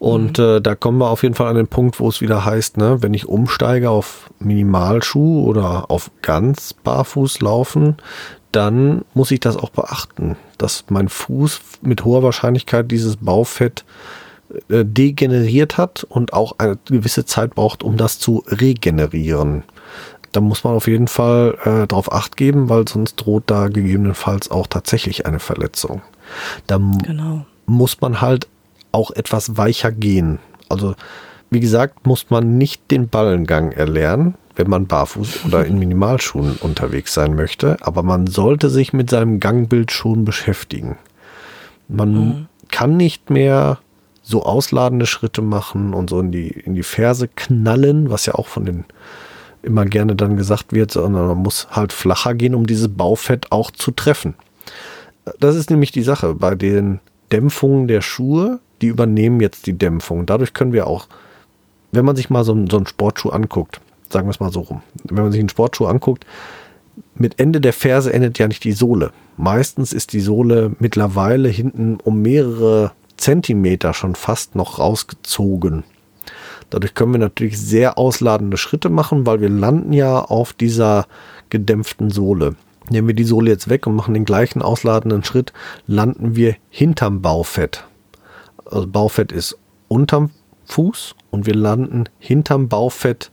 Und 0.00 0.38
mhm. 0.38 0.44
äh, 0.44 0.60
da 0.60 0.74
kommen 0.74 0.98
wir 0.98 1.10
auf 1.10 1.22
jeden 1.22 1.36
Fall 1.36 1.46
an 1.46 1.54
den 1.54 1.68
Punkt, 1.68 2.00
wo 2.00 2.08
es 2.08 2.20
wieder 2.20 2.44
heißt, 2.44 2.76
ne, 2.78 3.00
wenn 3.02 3.14
ich 3.14 3.28
umsteige 3.28 3.90
auf 3.90 4.28
Minimalschuh 4.40 5.44
oder 5.46 5.88
auf 5.92 6.10
ganz 6.22 6.74
barfuß 6.74 7.40
laufen, 7.40 7.96
dann 8.50 9.04
muss 9.14 9.30
ich 9.30 9.38
das 9.38 9.56
auch 9.56 9.70
beachten, 9.70 10.36
dass 10.58 10.86
mein 10.88 11.08
Fuß 11.08 11.60
mit 11.82 12.04
hoher 12.04 12.24
Wahrscheinlichkeit 12.24 12.90
dieses 12.90 13.18
Baufett 13.18 13.84
äh, 14.68 14.84
degeneriert 14.84 15.78
hat 15.78 16.02
und 16.02 16.32
auch 16.32 16.58
eine 16.58 16.78
gewisse 16.86 17.24
Zeit 17.24 17.54
braucht, 17.54 17.84
um 17.84 17.96
das 17.96 18.18
zu 18.18 18.42
regenerieren. 18.48 19.62
Da 20.32 20.40
muss 20.40 20.64
man 20.64 20.74
auf 20.74 20.88
jeden 20.88 21.08
Fall 21.08 21.58
äh, 21.64 21.86
darauf 21.86 22.10
acht 22.10 22.36
geben, 22.36 22.68
weil 22.68 22.88
sonst 22.88 23.16
droht 23.16 23.44
da 23.46 23.68
gegebenenfalls 23.68 24.50
auch 24.50 24.66
tatsächlich 24.66 25.26
eine 25.26 25.38
Verletzung. 25.38 26.02
Da 26.66 26.78
genau. 27.04 27.44
muss 27.66 28.00
man 28.00 28.20
halt 28.20 28.48
auch 28.92 29.10
etwas 29.10 29.56
weicher 29.56 29.92
gehen. 29.92 30.38
Also 30.68 30.94
wie 31.50 31.60
gesagt, 31.60 32.06
muss 32.06 32.30
man 32.30 32.56
nicht 32.56 32.90
den 32.90 33.08
Ballengang 33.08 33.72
erlernen, 33.72 34.34
wenn 34.56 34.70
man 34.70 34.86
barfuß 34.86 35.44
oder 35.46 35.66
in 35.66 35.78
Minimalschuhen 35.78 36.56
unterwegs 36.56 37.12
sein 37.12 37.34
möchte, 37.34 37.76
aber 37.82 38.02
man 38.02 38.26
sollte 38.26 38.70
sich 38.70 38.94
mit 38.94 39.10
seinem 39.10 39.38
Gangbild 39.38 39.92
schon 39.92 40.24
beschäftigen. 40.24 40.96
Man 41.88 42.14
mhm. 42.14 42.46
kann 42.70 42.96
nicht 42.96 43.28
mehr 43.28 43.78
so 44.22 44.44
ausladende 44.44 45.04
Schritte 45.04 45.42
machen 45.42 45.92
und 45.92 46.08
so 46.08 46.20
in 46.20 46.32
die, 46.32 46.48
in 46.48 46.74
die 46.74 46.84
Ferse 46.84 47.28
knallen, 47.28 48.08
was 48.08 48.24
ja 48.24 48.34
auch 48.34 48.46
von 48.46 48.64
den 48.64 48.84
immer 49.62 49.84
gerne 49.84 50.16
dann 50.16 50.36
gesagt 50.36 50.72
wird, 50.72 50.90
sondern 50.90 51.26
man 51.26 51.38
muss 51.38 51.68
halt 51.70 51.92
flacher 51.92 52.34
gehen, 52.34 52.54
um 52.54 52.66
dieses 52.66 52.88
Baufett 52.88 53.50
auch 53.50 53.70
zu 53.70 53.90
treffen. 53.90 54.34
Das 55.38 55.56
ist 55.56 55.70
nämlich 55.70 55.92
die 55.92 56.02
Sache. 56.02 56.34
Bei 56.34 56.54
den 56.54 57.00
Dämpfungen 57.30 57.88
der 57.88 58.00
Schuhe, 58.00 58.60
die 58.80 58.88
übernehmen 58.88 59.40
jetzt 59.40 59.66
die 59.66 59.78
Dämpfung. 59.78 60.26
Dadurch 60.26 60.52
können 60.52 60.72
wir 60.72 60.86
auch, 60.86 61.06
wenn 61.92 62.04
man 62.04 62.16
sich 62.16 62.30
mal 62.30 62.44
so, 62.44 62.54
so 62.68 62.76
einen 62.76 62.86
Sportschuh 62.86 63.30
anguckt, 63.30 63.80
sagen 64.10 64.26
wir 64.26 64.32
es 64.32 64.40
mal 64.40 64.52
so 64.52 64.60
rum, 64.60 64.82
wenn 65.04 65.22
man 65.22 65.32
sich 65.32 65.40
einen 65.40 65.48
Sportschuh 65.48 65.86
anguckt, 65.86 66.26
mit 67.14 67.38
Ende 67.38 67.60
der 67.60 67.72
Ferse 67.72 68.12
endet 68.12 68.38
ja 68.38 68.48
nicht 68.48 68.64
die 68.64 68.72
Sohle. 68.72 69.12
Meistens 69.36 69.92
ist 69.92 70.12
die 70.12 70.20
Sohle 70.20 70.72
mittlerweile 70.78 71.48
hinten 71.48 71.98
um 72.02 72.20
mehrere 72.20 72.92
Zentimeter 73.16 73.94
schon 73.94 74.14
fast 74.14 74.56
noch 74.56 74.78
rausgezogen. 74.78 75.84
Dadurch 76.72 76.94
können 76.94 77.12
wir 77.12 77.18
natürlich 77.18 77.60
sehr 77.60 77.98
ausladende 77.98 78.56
Schritte 78.56 78.88
machen, 78.88 79.26
weil 79.26 79.42
wir 79.42 79.50
landen 79.50 79.92
ja 79.92 80.20
auf 80.20 80.54
dieser 80.54 81.06
gedämpften 81.50 82.08
Sohle. 82.08 82.56
Nehmen 82.88 83.08
wir 83.08 83.14
die 83.14 83.24
Sohle 83.24 83.50
jetzt 83.50 83.68
weg 83.68 83.86
und 83.86 83.94
machen 83.94 84.14
den 84.14 84.24
gleichen 84.24 84.62
ausladenden 84.62 85.22
Schritt, 85.22 85.52
landen 85.86 86.34
wir 86.34 86.56
hinterm 86.70 87.20
Baufett. 87.20 87.84
Also 88.64 88.86
Baufett 88.86 89.32
ist 89.32 89.58
unterm 89.88 90.30
Fuß 90.64 91.14
und 91.30 91.44
wir 91.44 91.54
landen 91.54 92.04
hinterm 92.18 92.68
Baufett 92.70 93.30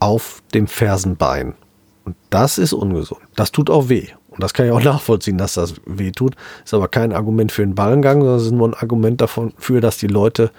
auf 0.00 0.42
dem 0.52 0.66
Fersenbein. 0.66 1.54
Und 2.04 2.16
das 2.30 2.58
ist 2.58 2.72
ungesund. 2.72 3.20
Das 3.36 3.52
tut 3.52 3.70
auch 3.70 3.88
weh. 3.88 4.08
Und 4.30 4.42
das 4.42 4.54
kann 4.54 4.66
ich 4.66 4.72
auch 4.72 4.82
nachvollziehen, 4.82 5.38
dass 5.38 5.54
das 5.54 5.74
weh 5.86 6.10
tut. 6.10 6.34
Ist 6.64 6.74
aber 6.74 6.88
kein 6.88 7.12
Argument 7.12 7.52
für 7.52 7.62
den 7.62 7.76
Ballengang, 7.76 8.22
sondern 8.22 8.38
es 8.38 8.46
ist 8.46 8.50
nur 8.50 8.68
ein 8.70 8.74
Argument 8.74 9.20
dafür, 9.20 9.80
dass 9.80 9.98
die 9.98 10.08
Leute, 10.08 10.50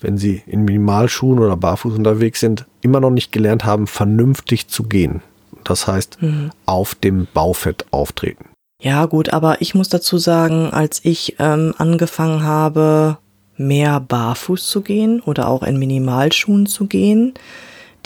wenn 0.00 0.18
sie 0.18 0.42
in 0.46 0.64
Minimalschuhen 0.64 1.38
oder 1.38 1.56
barfuß 1.56 1.94
unterwegs 1.94 2.40
sind, 2.40 2.66
immer 2.80 3.00
noch 3.00 3.10
nicht 3.10 3.32
gelernt 3.32 3.64
haben, 3.64 3.86
vernünftig 3.86 4.68
zu 4.68 4.84
gehen. 4.84 5.22
Das 5.64 5.86
heißt, 5.86 6.22
mhm. 6.22 6.50
auf 6.66 6.94
dem 6.94 7.26
Baufett 7.32 7.86
auftreten. 7.90 8.46
Ja, 8.80 9.06
gut, 9.06 9.32
aber 9.32 9.60
ich 9.60 9.74
muss 9.74 9.88
dazu 9.88 10.18
sagen, 10.18 10.70
als 10.70 11.04
ich 11.04 11.36
ähm, 11.40 11.74
angefangen 11.78 12.44
habe, 12.44 13.18
mehr 13.56 13.98
barfuß 13.98 14.66
zu 14.68 14.82
gehen 14.82 15.20
oder 15.20 15.48
auch 15.48 15.64
in 15.64 15.78
Minimalschuhen 15.78 16.66
zu 16.66 16.86
gehen, 16.86 17.34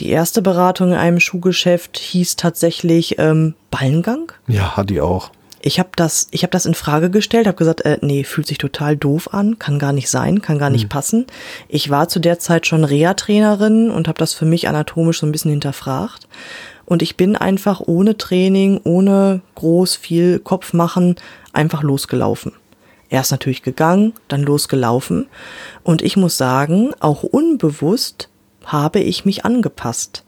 die 0.01 0.09
erste 0.09 0.41
Beratung 0.41 0.89
in 0.89 0.95
einem 0.95 1.21
Schuhgeschäft 1.21 1.99
hieß 1.99 2.37
tatsächlich 2.37 3.19
ähm, 3.19 3.55
Ballengang. 3.71 4.33
Ja, 4.49 4.77
hat 4.77 4.89
die 4.89 5.03
auch. 5.03 5.31
Ich 5.65 5.79
habe 5.79 5.91
das, 5.95 6.27
ich 6.33 6.43
habe 6.43 6.51
das 6.51 6.67
in 6.67 6.75
Frage 6.75 7.09
gestellt, 7.09 7.47
habe 7.47 7.57
gesagt, 7.57 7.83
äh, 7.83 7.97
nee, 8.01 8.25
fühlt 8.25 8.49
sich 8.49 8.59
total 8.59 8.97
doof 8.97 9.33
an, 9.33 9.61
kann 9.61 9.79
gar 9.79 9.93
nicht 9.93 10.11
sein, 10.11 10.43
kann 10.43 10.59
gar 10.59 10.71
nicht 10.71 10.83
hm. 10.83 10.89
passen. 10.89 11.27
Ich 11.69 11.89
war 11.89 12.09
zu 12.09 12.19
der 12.19 12.41
Zeit 12.41 12.67
schon 12.67 12.85
Reha-Trainerin 12.85 13.91
und 13.91 14.09
habe 14.09 14.19
das 14.19 14.35
für 14.35 14.45
mich 14.45 14.69
anatomisch 14.69 15.21
so 15.21 15.27
ein 15.27 15.33
bisschen 15.33 15.53
hinterfragt. 15.53 16.27
Und 16.85 17.01
ich 17.01 17.17
bin 17.17 17.37
einfach 17.37 17.81
ohne 17.81 18.19
Training, 18.19 18.81
ohne 18.83 19.41
groß 19.55 19.95
viel 19.95 20.41
Kopf 20.41 20.73
machen, 20.73 21.15
einfach 21.53 21.83
losgelaufen. 21.83 22.53
Erst 23.09 23.31
natürlich 23.31 23.63
gegangen, 23.63 24.15
dann 24.27 24.43
losgelaufen. 24.43 25.29
Und 25.85 26.03
ich 26.03 26.17
muss 26.17 26.37
sagen, 26.37 26.93
auch 26.99 27.23
unbewusst 27.23 28.29
habe 28.65 28.99
ich 28.99 29.25
mich 29.25 29.45
angepasst. 29.45 30.25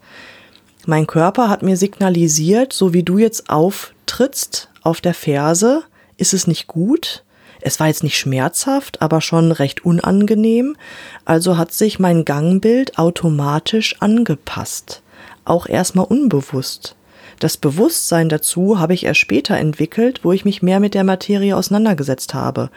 Mein 0.86 1.06
Körper 1.06 1.48
hat 1.48 1.62
mir 1.62 1.76
signalisiert, 1.76 2.72
so 2.72 2.92
wie 2.92 3.02
du 3.02 3.18
jetzt 3.18 3.48
auftrittst 3.48 4.68
auf 4.84 5.00
der 5.00 5.14
Ferse, 5.14 5.82
ist 6.16 6.34
es 6.34 6.46
nicht 6.46 6.66
gut. 6.68 7.24
Es 7.60 7.80
war 7.80 7.86
jetzt 7.88 8.02
nicht 8.04 8.18
schmerzhaft, 8.18 9.00
aber 9.02 9.20
schon 9.20 9.50
recht 9.50 9.84
unangenehm. 9.84 10.76
Also 11.24 11.56
hat 11.56 11.72
sich 11.72 11.98
mein 11.98 12.24
Gangbild 12.24 12.98
automatisch 12.98 13.96
angepasst. 14.00 15.02
Auch 15.44 15.66
erstmal 15.66 16.06
unbewusst. 16.06 16.94
Das 17.40 17.56
Bewusstsein 17.56 18.28
dazu 18.28 18.78
habe 18.78 18.94
ich 18.94 19.04
erst 19.04 19.20
später 19.20 19.56
entwickelt, 19.56 20.20
wo 20.22 20.32
ich 20.32 20.44
mich 20.44 20.62
mehr 20.62 20.78
mit 20.78 20.94
der 20.94 21.04
Materie 21.04 21.56
auseinandergesetzt 21.56 22.34
habe. 22.34 22.70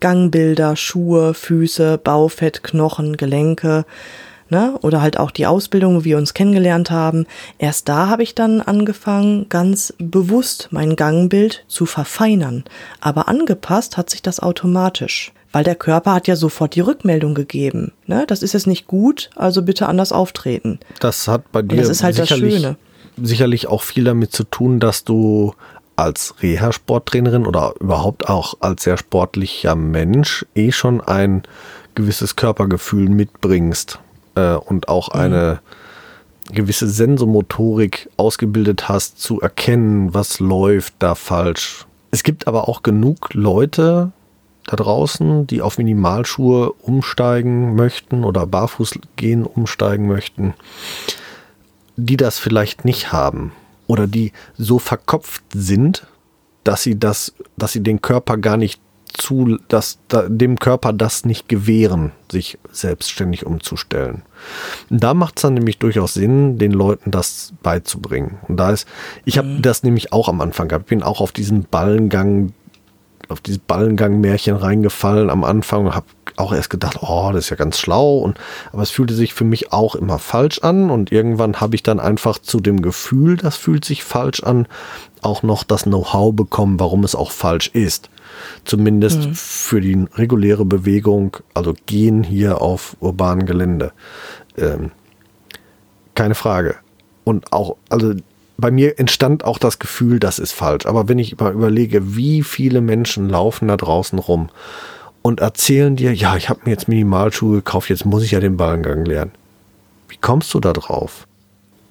Gangbilder, 0.00 0.76
Schuhe, 0.76 1.34
Füße, 1.34 1.98
Baufett, 1.98 2.62
Knochen, 2.62 3.16
Gelenke 3.16 3.84
ne? 4.50 4.78
oder 4.82 5.00
halt 5.00 5.18
auch 5.18 5.30
die 5.30 5.46
Ausbildung, 5.46 5.96
wo 5.96 6.04
wir 6.04 6.18
uns 6.18 6.34
kennengelernt 6.34 6.90
haben. 6.90 7.26
Erst 7.58 7.88
da 7.88 8.08
habe 8.08 8.22
ich 8.22 8.34
dann 8.34 8.60
angefangen, 8.60 9.48
ganz 9.48 9.94
bewusst 9.98 10.68
mein 10.70 10.96
Gangbild 10.96 11.64
zu 11.68 11.86
verfeinern. 11.86 12.64
Aber 13.00 13.28
angepasst 13.28 13.96
hat 13.96 14.10
sich 14.10 14.22
das 14.22 14.40
automatisch. 14.40 15.32
Weil 15.52 15.64
der 15.64 15.74
Körper 15.74 16.14
hat 16.14 16.28
ja 16.28 16.36
sofort 16.36 16.76
die 16.76 16.80
Rückmeldung 16.80 17.34
gegeben. 17.34 17.92
Ne? 18.06 18.24
Das 18.28 18.42
ist 18.42 18.52
jetzt 18.52 18.68
nicht 18.68 18.86
gut, 18.86 19.30
also 19.34 19.62
bitte 19.62 19.88
anders 19.88 20.12
auftreten. 20.12 20.78
Das 21.00 21.26
hat 21.26 21.50
bei 21.50 21.62
dir 21.62 21.76
das 21.76 21.88
ist 21.88 22.04
halt 22.04 22.14
sicherlich, 22.14 22.54
das 22.54 22.62
Schöne. 22.62 22.76
sicherlich 23.20 23.66
auch 23.66 23.82
viel 23.82 24.04
damit 24.04 24.32
zu 24.32 24.44
tun, 24.44 24.78
dass 24.78 25.02
du 25.02 25.54
als 25.96 26.34
Reha-Sporttrainerin 26.40 27.46
oder 27.46 27.74
überhaupt 27.80 28.28
auch 28.28 28.54
als 28.60 28.84
sehr 28.84 28.96
sportlicher 28.96 29.74
Mensch 29.74 30.46
eh 30.54 30.70
schon 30.70 31.00
ein 31.00 31.42
gewisses 31.94 32.36
Körpergefühl 32.36 33.08
mitbringst 33.08 33.98
äh, 34.34 34.54
und 34.54 34.88
auch 34.88 35.14
mhm. 35.14 35.20
eine 35.20 35.60
gewisse 36.52 36.88
Sensomotorik 36.88 38.08
ausgebildet 38.16 38.88
hast, 38.88 39.20
zu 39.20 39.40
erkennen, 39.40 40.14
was 40.14 40.40
läuft 40.40 40.94
da 40.98 41.14
falsch. 41.14 41.86
Es 42.10 42.22
gibt 42.22 42.48
aber 42.48 42.68
auch 42.68 42.82
genug 42.82 43.34
Leute 43.34 44.12
da 44.66 44.76
draußen, 44.76 45.46
die 45.46 45.62
auf 45.62 45.78
Minimalschuhe 45.78 46.72
umsteigen 46.72 47.74
möchten 47.74 48.24
oder 48.24 48.46
barfuß 48.46 48.98
gehen 49.16 49.44
umsteigen 49.44 50.06
möchten, 50.06 50.54
die 51.96 52.16
das 52.16 52.38
vielleicht 52.38 52.84
nicht 52.84 53.12
haben 53.12 53.52
oder 53.86 54.06
die 54.06 54.32
so 54.56 54.78
verkopft 54.78 55.42
sind, 55.52 56.06
dass 56.64 56.82
sie 56.82 56.98
das, 56.98 57.32
dass 57.56 57.72
sie 57.72 57.82
den 57.82 58.00
Körper 58.00 58.36
gar 58.36 58.56
nicht 58.56 58.80
zu, 59.12 59.58
dass 59.68 59.98
da, 60.08 60.28
dem 60.28 60.58
Körper 60.58 60.92
das 60.92 61.24
nicht 61.24 61.48
gewähren, 61.48 62.12
sich 62.30 62.58
selbstständig 62.70 63.46
umzustellen. 63.46 64.22
Da 64.88 65.14
macht 65.14 65.38
es 65.38 65.42
dann 65.42 65.54
nämlich 65.54 65.78
durchaus 65.78 66.14
Sinn, 66.14 66.58
den 66.58 66.72
Leuten 66.72 67.10
das 67.10 67.52
beizubringen. 67.62 68.38
Und 68.48 68.56
da 68.56 68.70
ist, 68.70 68.86
ich 69.24 69.38
habe 69.38 69.48
mhm. 69.48 69.62
das 69.62 69.82
nämlich 69.82 70.12
auch 70.12 70.28
am 70.28 70.40
Anfang 70.40 70.68
gehabt, 70.68 70.86
bin 70.86 71.02
auch 71.02 71.20
auf 71.20 71.32
diesen 71.32 71.64
Ballengang, 71.64 72.52
auf 73.28 73.40
dieses 73.40 73.60
Ballengang-Märchen 73.60 74.56
reingefallen 74.56 75.30
am 75.30 75.44
Anfang 75.44 75.86
und 75.86 75.94
habe 75.94 76.06
auch 76.36 76.52
erst 76.52 76.70
gedacht, 76.70 76.98
oh, 77.02 77.30
das 77.32 77.44
ist 77.44 77.50
ja 77.50 77.56
ganz 77.56 77.78
schlau. 77.78 78.18
Und, 78.18 78.38
aber 78.72 78.82
es 78.82 78.90
fühlte 78.90 79.14
sich 79.14 79.34
für 79.34 79.44
mich 79.44 79.72
auch 79.72 79.94
immer 79.94 80.18
falsch 80.18 80.60
an. 80.60 80.90
Und 80.90 81.12
irgendwann 81.12 81.60
habe 81.60 81.76
ich 81.76 81.82
dann 81.82 82.00
einfach 82.00 82.38
zu 82.38 82.60
dem 82.60 82.82
Gefühl, 82.82 83.36
das 83.36 83.56
fühlt 83.56 83.84
sich 83.84 84.02
falsch 84.02 84.42
an, 84.42 84.66
auch 85.22 85.42
noch 85.42 85.64
das 85.64 85.84
Know-how 85.84 86.34
bekommen, 86.34 86.80
warum 86.80 87.04
es 87.04 87.14
auch 87.14 87.30
falsch 87.30 87.68
ist. 87.68 88.10
Zumindest 88.64 89.26
mhm. 89.26 89.34
für 89.34 89.80
die 89.80 90.06
reguläre 90.14 90.64
Bewegung, 90.64 91.36
also 91.54 91.74
gehen 91.86 92.22
hier 92.22 92.60
auf 92.60 92.96
urbanem 93.00 93.46
Gelände. 93.46 93.92
Ähm, 94.56 94.90
keine 96.14 96.34
Frage. 96.34 96.76
Und 97.24 97.52
auch, 97.52 97.76
also 97.88 98.14
bei 98.58 98.70
mir 98.70 98.98
entstand 98.98 99.44
auch 99.44 99.58
das 99.58 99.78
Gefühl, 99.78 100.20
das 100.20 100.38
ist 100.38 100.52
falsch. 100.52 100.86
Aber 100.86 101.08
wenn 101.08 101.18
ich 101.18 101.38
mal 101.38 101.52
überlege, 101.52 102.16
wie 102.16 102.42
viele 102.42 102.80
Menschen 102.80 103.28
laufen 103.28 103.68
da 103.68 103.76
draußen 103.76 104.18
rum 104.18 104.50
und 105.22 105.40
erzählen 105.40 105.96
dir, 105.96 106.12
ja, 106.12 106.36
ich 106.36 106.48
habe 106.48 106.60
mir 106.64 106.72
jetzt 106.72 106.88
Minimalschuhe 106.88 107.56
gekauft, 107.56 107.88
jetzt 107.88 108.04
muss 108.04 108.22
ich 108.22 108.32
ja 108.32 108.40
den 108.40 108.56
Ballengang 108.56 109.04
lernen. 109.04 109.32
Wie 110.08 110.18
kommst 110.18 110.52
du 110.54 110.60
da 110.60 110.72
drauf? 110.72 111.26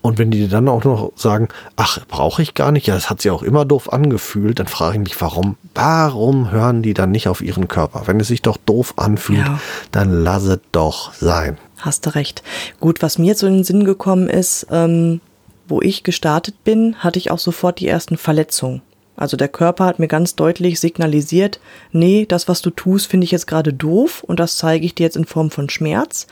Und 0.02 0.18
wenn 0.18 0.32
die 0.32 0.48
dann 0.48 0.70
auch 0.70 0.84
noch 0.86 1.12
sagen, 1.16 1.50
ach, 1.76 2.00
brauche 2.08 2.42
ich 2.42 2.54
gar 2.54 2.72
nicht, 2.72 2.88
ja, 2.88 2.96
das 2.96 3.10
hat 3.10 3.22
sich 3.22 3.32
auch 3.32 3.44
immer 3.44 3.66
doof 3.66 3.92
angefühlt, 3.92 4.60
dann 4.60 4.68
frage 4.68 4.96
ich 4.96 5.04
mich, 5.04 5.22
warum, 5.22 5.58
warum 5.76 6.52
hören 6.52 6.82
die 6.82 6.94
dann 6.94 7.12
nicht 7.12 7.28
auf 7.28 7.42
ihren 7.42 7.68
Körper? 7.68 8.04
Wenn 8.06 8.20
es 8.20 8.30
sich 8.30 8.42
doch 8.42 8.58
doof 8.58 8.94
anfühlt, 8.98 9.46
ja. 9.46 9.60
dann 9.92 10.24
lass 10.24 10.44
es 10.44 10.60
doch 10.72 11.14
sein. 11.14 11.58
Hast 11.80 12.06
du 12.06 12.16
recht. 12.16 12.44
Gut, 12.80 13.02
was 13.02 13.18
mir 13.18 13.28
jetzt 13.28 13.40
so 13.40 13.48
in 13.48 13.56
den 13.56 13.64
Sinn 13.64 13.84
gekommen 13.84 14.30
ist, 14.30 14.68
ähm, 14.72 15.20
wo 15.68 15.82
ich 15.82 16.04
gestartet 16.04 16.64
bin, 16.64 16.96
hatte 17.00 17.20
ich 17.20 17.32
auch 17.32 17.40
sofort 17.40 17.80
die 17.80 17.88
ersten 17.88 18.18
Verletzungen. 18.18 18.82
Also 19.19 19.36
der 19.36 19.49
Körper 19.49 19.84
hat 19.84 19.99
mir 19.99 20.08
ganz 20.08 20.36
deutlich 20.36 20.79
signalisiert, 20.79 21.60
nee, 21.91 22.25
das, 22.25 22.47
was 22.47 22.62
du 22.62 22.69
tust, 22.69 23.08
finde 23.08 23.25
ich 23.25 23.32
jetzt 23.32 23.47
gerade 23.47 23.73
doof 23.73 24.23
und 24.23 24.39
das 24.39 24.55
zeige 24.55 24.86
ich 24.86 24.95
dir 24.95 25.03
jetzt 25.03 25.17
in 25.17 25.25
Form 25.25 25.51
von 25.51 25.69
Schmerz. 25.69 26.25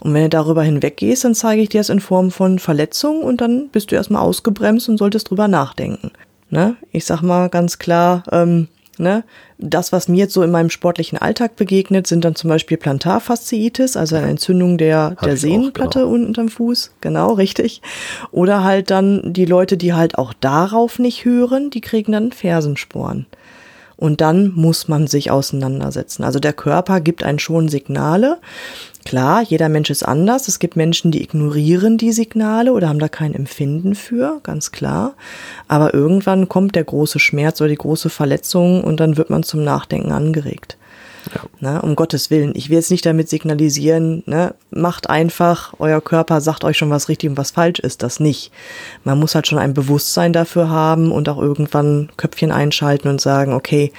Und 0.00 0.12
wenn 0.12 0.24
du 0.24 0.28
darüber 0.28 0.62
hinweggehst, 0.62 1.24
dann 1.24 1.34
zeige 1.34 1.62
ich 1.62 1.70
dir 1.70 1.80
es 1.80 1.88
in 1.88 2.00
Form 2.00 2.30
von 2.30 2.58
Verletzung 2.58 3.22
und 3.22 3.40
dann 3.40 3.70
bist 3.70 3.90
du 3.90 3.94
erstmal 3.94 4.20
ausgebremst 4.20 4.90
und 4.90 4.98
solltest 4.98 5.30
drüber 5.30 5.48
nachdenken. 5.48 6.10
Ne? 6.50 6.76
Ich 6.92 7.06
sag 7.06 7.22
mal 7.22 7.48
ganz 7.48 7.78
klar, 7.78 8.24
ähm, 8.30 8.68
Ne? 8.98 9.24
Das, 9.58 9.92
was 9.92 10.08
mir 10.08 10.18
jetzt 10.18 10.34
so 10.34 10.42
in 10.42 10.50
meinem 10.50 10.70
sportlichen 10.70 11.18
Alltag 11.18 11.56
begegnet, 11.56 12.06
sind 12.06 12.24
dann 12.24 12.34
zum 12.34 12.50
Beispiel 12.50 12.76
Plantarfasziitis, 12.76 13.96
also 13.96 14.16
eine 14.16 14.28
Entzündung 14.28 14.78
der, 14.78 15.16
der 15.24 15.36
Sehnenplatte 15.36 16.00
genau. 16.00 16.12
unterm 16.12 16.48
Fuß. 16.48 16.92
Genau, 17.00 17.32
richtig. 17.32 17.82
Oder 18.30 18.64
halt 18.64 18.90
dann 18.90 19.32
die 19.32 19.46
Leute, 19.46 19.76
die 19.76 19.94
halt 19.94 20.18
auch 20.18 20.32
darauf 20.32 20.98
nicht 20.98 21.24
hören, 21.24 21.70
die 21.70 21.80
kriegen 21.80 22.12
dann 22.12 22.32
Fersensporen. 22.32 23.26
Und 23.96 24.20
dann 24.20 24.52
muss 24.54 24.88
man 24.88 25.06
sich 25.06 25.30
auseinandersetzen. 25.30 26.24
Also 26.24 26.40
der 26.40 26.52
Körper 26.52 27.00
gibt 27.00 27.22
einen 27.22 27.38
schon 27.38 27.68
Signale. 27.68 28.38
Klar, 29.04 29.42
jeder 29.42 29.68
Mensch 29.68 29.90
ist 29.90 30.02
anders. 30.02 30.48
Es 30.48 30.58
gibt 30.58 30.76
Menschen, 30.76 31.10
die 31.10 31.22
ignorieren 31.22 31.98
die 31.98 32.12
Signale 32.12 32.72
oder 32.72 32.88
haben 32.88 32.98
da 32.98 33.08
kein 33.08 33.34
Empfinden 33.34 33.94
für, 33.94 34.40
ganz 34.42 34.72
klar. 34.72 35.14
Aber 35.68 35.92
irgendwann 35.92 36.48
kommt 36.48 36.74
der 36.74 36.84
große 36.84 37.18
Schmerz 37.18 37.60
oder 37.60 37.68
die 37.68 37.76
große 37.76 38.08
Verletzung 38.08 38.82
und 38.82 39.00
dann 39.00 39.16
wird 39.16 39.30
man 39.30 39.42
zum 39.42 39.62
Nachdenken 39.62 40.10
angeregt. 40.10 40.76
Ja. 41.34 41.42
Na, 41.60 41.80
um 41.80 41.96
Gottes 41.96 42.30
Willen. 42.30 42.52
Ich 42.54 42.70
will 42.70 42.76
jetzt 42.76 42.90
nicht 42.90 43.06
damit 43.06 43.28
signalisieren, 43.28 44.22
ne, 44.26 44.54
macht 44.70 45.08
einfach, 45.08 45.74
euer 45.78 46.00
Körper 46.00 46.40
sagt 46.40 46.64
euch 46.64 46.78
schon, 46.78 46.90
was 46.90 47.08
richtig 47.08 47.30
und 47.30 47.36
was 47.36 47.52
falsch 47.52 47.78
ist, 47.78 48.02
das 48.02 48.20
nicht. 48.20 48.50
Man 49.04 49.18
muss 49.18 49.34
halt 49.34 49.46
schon 49.46 49.58
ein 49.58 49.74
Bewusstsein 49.74 50.32
dafür 50.32 50.68
haben 50.68 51.12
und 51.12 51.28
auch 51.28 51.38
irgendwann 51.38 52.10
Köpfchen 52.16 52.52
einschalten 52.52 53.08
und 53.08 53.20
sagen, 53.20 53.52
okay, 53.52 53.92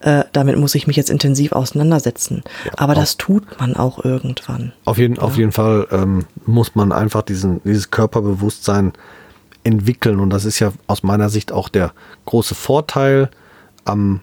äh, 0.00 0.24
damit 0.32 0.58
muss 0.58 0.74
ich 0.74 0.86
mich 0.86 0.96
jetzt 0.96 1.10
intensiv 1.10 1.52
auseinandersetzen. 1.52 2.42
Ja, 2.64 2.72
Aber 2.76 2.94
das 2.94 3.16
tut 3.16 3.44
man 3.60 3.76
auch 3.76 4.04
irgendwann. 4.04 4.72
Auf 4.84 4.98
jeden, 4.98 5.16
ja. 5.16 5.22
auf 5.22 5.36
jeden 5.36 5.52
Fall 5.52 5.86
ähm, 5.90 6.26
muss 6.44 6.74
man 6.74 6.92
einfach 6.92 7.22
diesen, 7.22 7.62
dieses 7.64 7.90
Körperbewusstsein 7.90 8.92
entwickeln. 9.64 10.18
Und 10.18 10.30
das 10.30 10.44
ist 10.44 10.58
ja 10.58 10.72
aus 10.86 11.02
meiner 11.02 11.28
Sicht 11.28 11.52
auch 11.52 11.68
der 11.68 11.92
große 12.26 12.54
Vorteil 12.54 13.30
am 13.84 14.20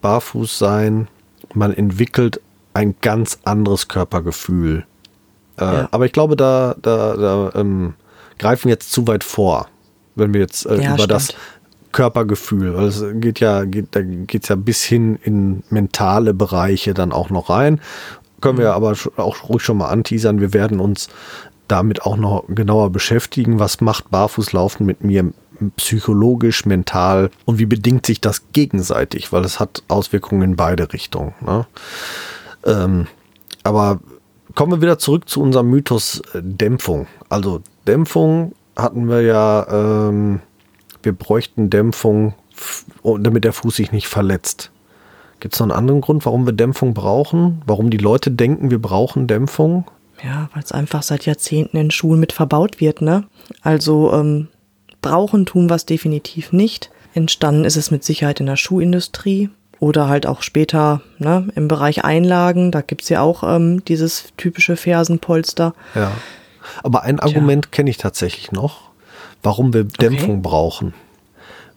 Barfußsein. 0.00 1.08
Man 1.54 1.72
entwickelt 1.72 2.40
ein 2.74 2.94
ganz 3.00 3.38
anderes 3.44 3.88
Körpergefühl. 3.88 4.84
Äh, 5.58 5.64
ja. 5.64 5.88
Aber 5.90 6.06
ich 6.06 6.12
glaube, 6.12 6.36
da, 6.36 6.76
da, 6.80 7.16
da 7.16 7.52
ähm, 7.54 7.94
greifen 8.38 8.64
wir 8.64 8.72
jetzt 8.72 8.92
zu 8.92 9.06
weit 9.06 9.24
vor, 9.24 9.68
wenn 10.14 10.34
wir 10.34 10.40
jetzt 10.40 10.66
äh, 10.66 10.76
über 10.76 10.94
stimmt. 10.94 11.10
das 11.10 11.34
Körpergefühl, 11.92 12.76
weil 12.76 12.88
es 12.88 13.02
geht 13.14 13.40
ja, 13.40 13.64
geht, 13.64 13.88
da 13.92 14.02
geht 14.02 14.42
es 14.42 14.48
ja 14.50 14.56
bis 14.56 14.84
hin 14.84 15.18
in 15.22 15.62
mentale 15.70 16.34
Bereiche 16.34 16.92
dann 16.92 17.12
auch 17.12 17.30
noch 17.30 17.48
rein. 17.48 17.80
Können 18.42 18.58
wir 18.58 18.68
mhm. 18.68 18.74
aber 18.74 18.96
auch 19.16 19.48
ruhig 19.48 19.62
schon 19.62 19.78
mal 19.78 19.88
anteasern. 19.88 20.40
Wir 20.40 20.52
werden 20.52 20.78
uns 20.78 21.08
damit 21.68 22.02
auch 22.02 22.18
noch 22.18 22.44
genauer 22.48 22.90
beschäftigen. 22.90 23.58
Was 23.58 23.80
macht 23.80 24.10
Barfußlaufen 24.10 24.84
mit 24.84 25.02
mir 25.02 25.32
psychologisch, 25.76 26.66
mental 26.66 27.30
und 27.44 27.58
wie 27.58 27.66
bedingt 27.66 28.06
sich 28.06 28.20
das 28.20 28.52
gegenseitig? 28.52 29.32
Weil 29.32 29.44
es 29.44 29.60
hat 29.60 29.82
Auswirkungen 29.88 30.42
in 30.42 30.56
beide 30.56 30.92
Richtungen. 30.92 31.34
Ne? 31.40 31.66
Ähm, 32.64 33.06
aber 33.62 34.00
kommen 34.54 34.72
wir 34.72 34.82
wieder 34.82 34.98
zurück 34.98 35.28
zu 35.28 35.40
unserem 35.40 35.70
Mythos 35.70 36.20
äh, 36.34 36.40
Dämpfung. 36.42 37.06
Also 37.28 37.62
Dämpfung 37.86 38.52
hatten 38.76 39.08
wir 39.08 39.22
ja 39.22 40.08
ähm, 40.08 40.40
wir 41.06 41.12
bräuchten 41.12 41.70
Dämpfung, 41.70 42.34
damit 43.02 43.44
der 43.44 43.54
Fuß 43.54 43.76
sich 43.76 43.92
nicht 43.92 44.08
verletzt. 44.08 44.70
Gibt 45.40 45.54
es 45.54 45.60
noch 45.60 45.66
einen 45.66 45.78
anderen 45.78 46.00
Grund, 46.00 46.26
warum 46.26 46.44
wir 46.46 46.52
Dämpfung 46.52 46.92
brauchen? 46.92 47.62
Warum 47.64 47.90
die 47.90 47.96
Leute 47.96 48.30
denken, 48.30 48.70
wir 48.70 48.80
brauchen 48.80 49.26
Dämpfung? 49.26 49.86
Ja, 50.24 50.48
weil 50.52 50.62
es 50.62 50.72
einfach 50.72 51.02
seit 51.02 51.26
Jahrzehnten 51.26 51.76
in 51.76 51.90
Schulen 51.90 52.20
mit 52.20 52.32
verbaut 52.32 52.80
wird, 52.80 53.02
ne? 53.02 53.24
Also 53.60 54.12
ähm, 54.12 54.48
brauchen 55.02 55.46
tun 55.46 55.70
es 55.70 55.86
definitiv 55.86 56.52
nicht. 56.52 56.90
Entstanden 57.14 57.64
ist 57.64 57.76
es 57.76 57.90
mit 57.90 58.04
Sicherheit 58.04 58.40
in 58.40 58.46
der 58.46 58.56
Schuhindustrie 58.56 59.50
oder 59.78 60.08
halt 60.08 60.26
auch 60.26 60.42
später 60.42 61.02
ne, 61.18 61.48
im 61.54 61.68
Bereich 61.68 62.04
Einlagen. 62.04 62.70
Da 62.70 62.80
gibt 62.80 63.02
es 63.02 63.08
ja 63.08 63.20
auch 63.22 63.42
ähm, 63.42 63.84
dieses 63.84 64.32
typische 64.36 64.76
Fersenpolster. 64.76 65.74
Ja. 65.94 66.12
Aber 66.82 67.02
ein 67.02 67.20
Argument 67.20 67.72
kenne 67.72 67.90
ich 67.90 67.96
tatsächlich 67.96 68.52
noch 68.52 68.86
warum 69.46 69.72
wir 69.72 69.84
Dämpfung 69.84 70.38
okay. 70.38 70.40
brauchen. 70.42 70.94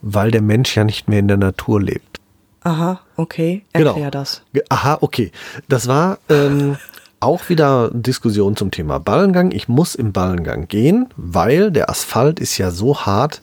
Weil 0.02 0.32
der 0.32 0.42
Mensch 0.42 0.76
ja 0.76 0.84
nicht 0.84 1.08
mehr 1.08 1.20
in 1.20 1.28
der 1.28 1.38
Natur 1.38 1.82
lebt. 1.82 2.20
Aha, 2.62 3.00
okay. 3.16 3.64
Erklär 3.72 3.94
genau. 3.94 4.10
das. 4.10 4.42
Aha, 4.70 4.98
okay. 5.02 5.32
Das 5.68 5.88
war 5.88 6.20
ähm, 6.30 6.78
auch 7.20 7.50
wieder 7.50 7.92
Diskussion 7.94 8.56
zum 8.56 8.72
Thema 8.72 9.00
Ballengang. 9.00 9.52
Ich 9.52 9.68
muss 9.68 9.96
im 9.96 10.12
Ballengang 10.12 10.68
gehen, 10.68 11.08
weil 11.18 11.72
der 11.72 11.90
Asphalt 11.90 12.40
ist 12.40 12.58
ja 12.58 12.72
so 12.72 13.02
hart. 13.02 13.42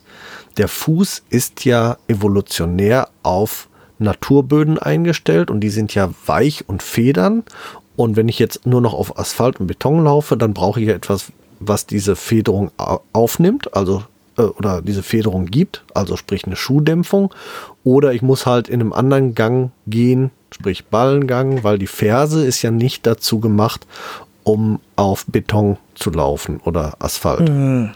Der 0.56 0.68
Fuß 0.68 1.22
ist 1.28 1.64
ja 1.64 1.98
evolutionär 2.08 3.08
auf 3.22 3.68
Naturböden 3.98 4.78
eingestellt 4.78 5.50
und 5.50 5.60
die 5.60 5.70
sind 5.70 5.94
ja 5.94 6.10
weich 6.26 6.64
und 6.68 6.82
federn. 6.82 7.44
Und 7.96 8.16
wenn 8.16 8.28
ich 8.28 8.38
jetzt 8.38 8.66
nur 8.66 8.80
noch 8.80 8.94
auf 8.94 9.18
Asphalt 9.18 9.60
und 9.60 9.66
Beton 9.66 10.04
laufe, 10.04 10.36
dann 10.36 10.54
brauche 10.54 10.80
ich 10.80 10.88
ja 10.88 10.94
etwas, 10.94 11.32
was 11.60 11.86
diese 11.86 12.16
Federung 12.16 12.70
aufnimmt, 13.12 13.74
also 13.74 14.02
äh, 14.36 14.42
oder 14.42 14.82
diese 14.82 15.02
Federung 15.02 15.46
gibt, 15.46 15.84
also 15.94 16.16
sprich 16.16 16.44
eine 16.44 16.56
Schuhdämpfung, 16.56 17.32
oder 17.86 18.12
ich 18.12 18.20
muss 18.20 18.46
halt 18.46 18.68
in 18.68 18.80
einem 18.80 18.92
anderen 18.92 19.36
Gang 19.36 19.70
gehen, 19.86 20.32
sprich 20.50 20.86
Ballengang, 20.86 21.62
weil 21.62 21.78
die 21.78 21.86
Ferse 21.86 22.44
ist 22.44 22.60
ja 22.62 22.72
nicht 22.72 23.06
dazu 23.06 23.38
gemacht, 23.38 23.86
um 24.42 24.80
auf 24.96 25.24
Beton 25.26 25.76
zu 25.94 26.10
laufen 26.10 26.60
oder 26.64 26.94
Asphalt. 26.98 27.48
Mhm. 27.48 27.92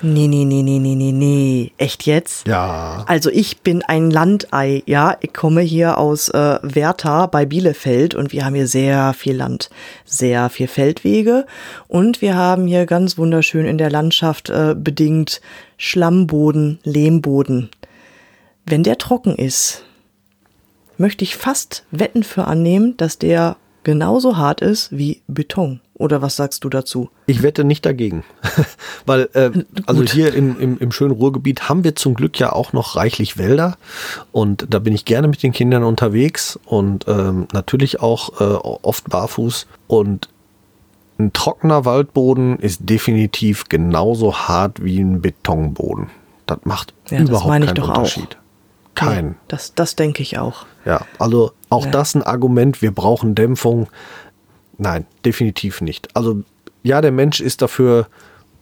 Nee, 0.00 0.28
nee, 0.28 0.44
nee, 0.44 0.62
nee, 0.62 0.78
nee, 0.78 0.94
nee, 0.94 1.10
nee. 1.10 1.72
Echt 1.76 2.06
jetzt? 2.06 2.46
Ja. 2.46 3.02
Also 3.08 3.28
ich 3.30 3.62
bin 3.62 3.82
ein 3.82 4.12
Landei, 4.12 4.84
ja. 4.86 5.16
Ich 5.20 5.32
komme 5.32 5.62
hier 5.62 5.98
aus 5.98 6.28
äh, 6.28 6.58
Werther 6.62 7.26
bei 7.26 7.46
Bielefeld 7.46 8.14
und 8.14 8.30
wir 8.30 8.44
haben 8.44 8.54
hier 8.54 8.68
sehr 8.68 9.12
viel 9.12 9.34
Land, 9.34 9.70
sehr 10.04 10.50
viel 10.50 10.68
Feldwege 10.68 11.46
und 11.88 12.22
wir 12.22 12.36
haben 12.36 12.68
hier 12.68 12.86
ganz 12.86 13.18
wunderschön 13.18 13.64
in 13.64 13.78
der 13.78 13.90
Landschaft 13.90 14.50
äh, 14.50 14.76
bedingt 14.78 15.40
Schlammboden, 15.78 16.78
Lehmboden. 16.84 17.70
Wenn 18.66 18.82
der 18.82 18.98
trocken 18.98 19.36
ist, 19.36 19.84
möchte 20.98 21.24
ich 21.24 21.36
fast 21.36 21.84
Wetten 21.92 22.24
für 22.24 22.46
annehmen, 22.46 22.96
dass 22.96 23.18
der 23.18 23.56
genauso 23.84 24.36
hart 24.36 24.60
ist 24.60 24.96
wie 24.96 25.22
Beton. 25.28 25.80
Oder 25.94 26.20
was 26.20 26.34
sagst 26.36 26.64
du 26.64 26.68
dazu? 26.68 27.08
Ich 27.26 27.42
wette 27.42 27.62
nicht 27.62 27.86
dagegen. 27.86 28.24
Weil, 29.06 29.28
äh, 29.32 29.50
also 29.86 30.02
hier 30.02 30.34
im, 30.34 30.58
im, 30.58 30.78
im 30.78 30.90
schönen 30.90 31.12
Ruhrgebiet 31.12 31.68
haben 31.68 31.84
wir 31.84 31.94
zum 31.94 32.14
Glück 32.14 32.38
ja 32.40 32.52
auch 32.52 32.72
noch 32.72 32.96
reichlich 32.96 33.38
Wälder. 33.38 33.78
Und 34.32 34.66
da 34.68 34.80
bin 34.80 34.94
ich 34.94 35.04
gerne 35.04 35.28
mit 35.28 35.42
den 35.44 35.52
Kindern 35.52 35.84
unterwegs 35.84 36.58
und 36.64 37.06
ähm, 37.06 37.46
natürlich 37.52 38.00
auch 38.00 38.40
äh, 38.40 38.44
oft 38.44 39.08
barfuß. 39.08 39.68
Und 39.86 40.28
ein 41.18 41.32
trockener 41.32 41.84
Waldboden 41.84 42.58
ist 42.58 42.80
definitiv 42.90 43.68
genauso 43.68 44.34
hart 44.34 44.84
wie 44.84 44.98
ein 44.98 45.22
Betonboden. 45.22 46.08
Das 46.46 46.58
macht 46.64 46.92
ja, 47.10 47.20
überhaupt 47.20 47.62
das 47.62 47.74
keinen 47.74 47.88
Unterschied. 47.88 48.36
Auch. 48.36 48.45
Kein. 48.96 49.26
Ja, 49.26 49.34
das, 49.48 49.74
das 49.74 49.94
denke 49.94 50.22
ich 50.22 50.38
auch. 50.38 50.66
Ja, 50.84 51.02
also 51.18 51.52
auch 51.68 51.84
ja. 51.84 51.90
das 51.92 52.16
ein 52.16 52.22
Argument, 52.22 52.82
wir 52.82 52.90
brauchen 52.90 53.36
Dämpfung. 53.36 53.88
Nein, 54.78 55.06
definitiv 55.24 55.80
nicht. 55.80 56.08
Also 56.16 56.42
ja, 56.82 57.00
der 57.00 57.12
Mensch 57.12 57.40
ist 57.40 57.62
dafür 57.62 58.08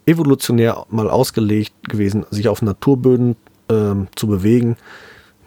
evolutionär 0.06 0.84
mal 0.90 1.08
ausgelegt 1.08 1.88
gewesen, 1.88 2.26
sich 2.30 2.48
auf 2.48 2.60
Naturböden 2.62 3.36
ähm, 3.70 4.08
zu 4.14 4.26
bewegen. 4.26 4.76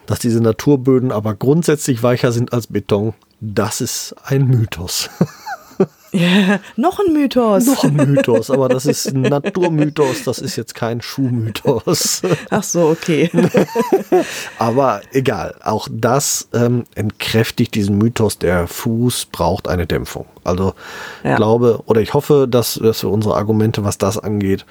Dass 0.06 0.18
diese 0.20 0.40
Naturböden 0.40 1.12
aber 1.12 1.34
grundsätzlich 1.34 2.02
weicher 2.02 2.32
sind 2.32 2.52
als 2.52 2.66
Beton, 2.66 3.14
das 3.40 3.80
ist 3.80 4.16
ein 4.24 4.46
Mythos. 4.46 5.10
Yeah, 6.12 6.60
noch 6.76 6.98
ein 7.00 7.12
Mythos. 7.12 7.66
Noch 7.66 7.84
ein 7.84 7.96
Mythos, 7.96 8.50
aber 8.50 8.68
das 8.68 8.86
ist 8.86 9.08
ein 9.08 9.22
Naturmythos, 9.22 10.24
das 10.24 10.38
ist 10.38 10.56
jetzt 10.56 10.74
kein 10.74 11.02
Schuhmythos. 11.02 12.22
Ach 12.50 12.62
so, 12.62 12.88
okay. 12.88 13.30
aber 14.58 15.02
egal, 15.12 15.54
auch 15.62 15.88
das 15.90 16.48
ähm, 16.54 16.84
entkräftigt 16.94 17.74
diesen 17.74 17.98
Mythos, 17.98 18.38
der 18.38 18.66
Fuß 18.66 19.26
braucht 19.26 19.68
eine 19.68 19.86
Dämpfung. 19.86 20.26
Also 20.44 20.74
ja. 21.24 21.36
glaube 21.36 21.82
oder 21.86 22.00
ich 22.00 22.14
hoffe, 22.14 22.46
dass, 22.48 22.74
dass 22.74 23.02
wir 23.02 23.10
unsere 23.10 23.36
Argumente, 23.36 23.84
was 23.84 23.98
das 23.98 24.18
angeht, 24.18 24.64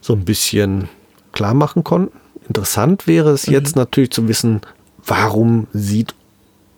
so 0.00 0.14
ein 0.14 0.24
bisschen 0.24 0.88
klar 1.32 1.54
machen 1.54 1.84
konnten. 1.84 2.16
Interessant 2.48 3.06
wäre 3.06 3.30
es 3.30 3.46
jetzt 3.46 3.76
natürlich 3.76 4.10
zu 4.10 4.28
wissen, 4.28 4.60
warum 5.04 5.66
sieht 5.72 6.14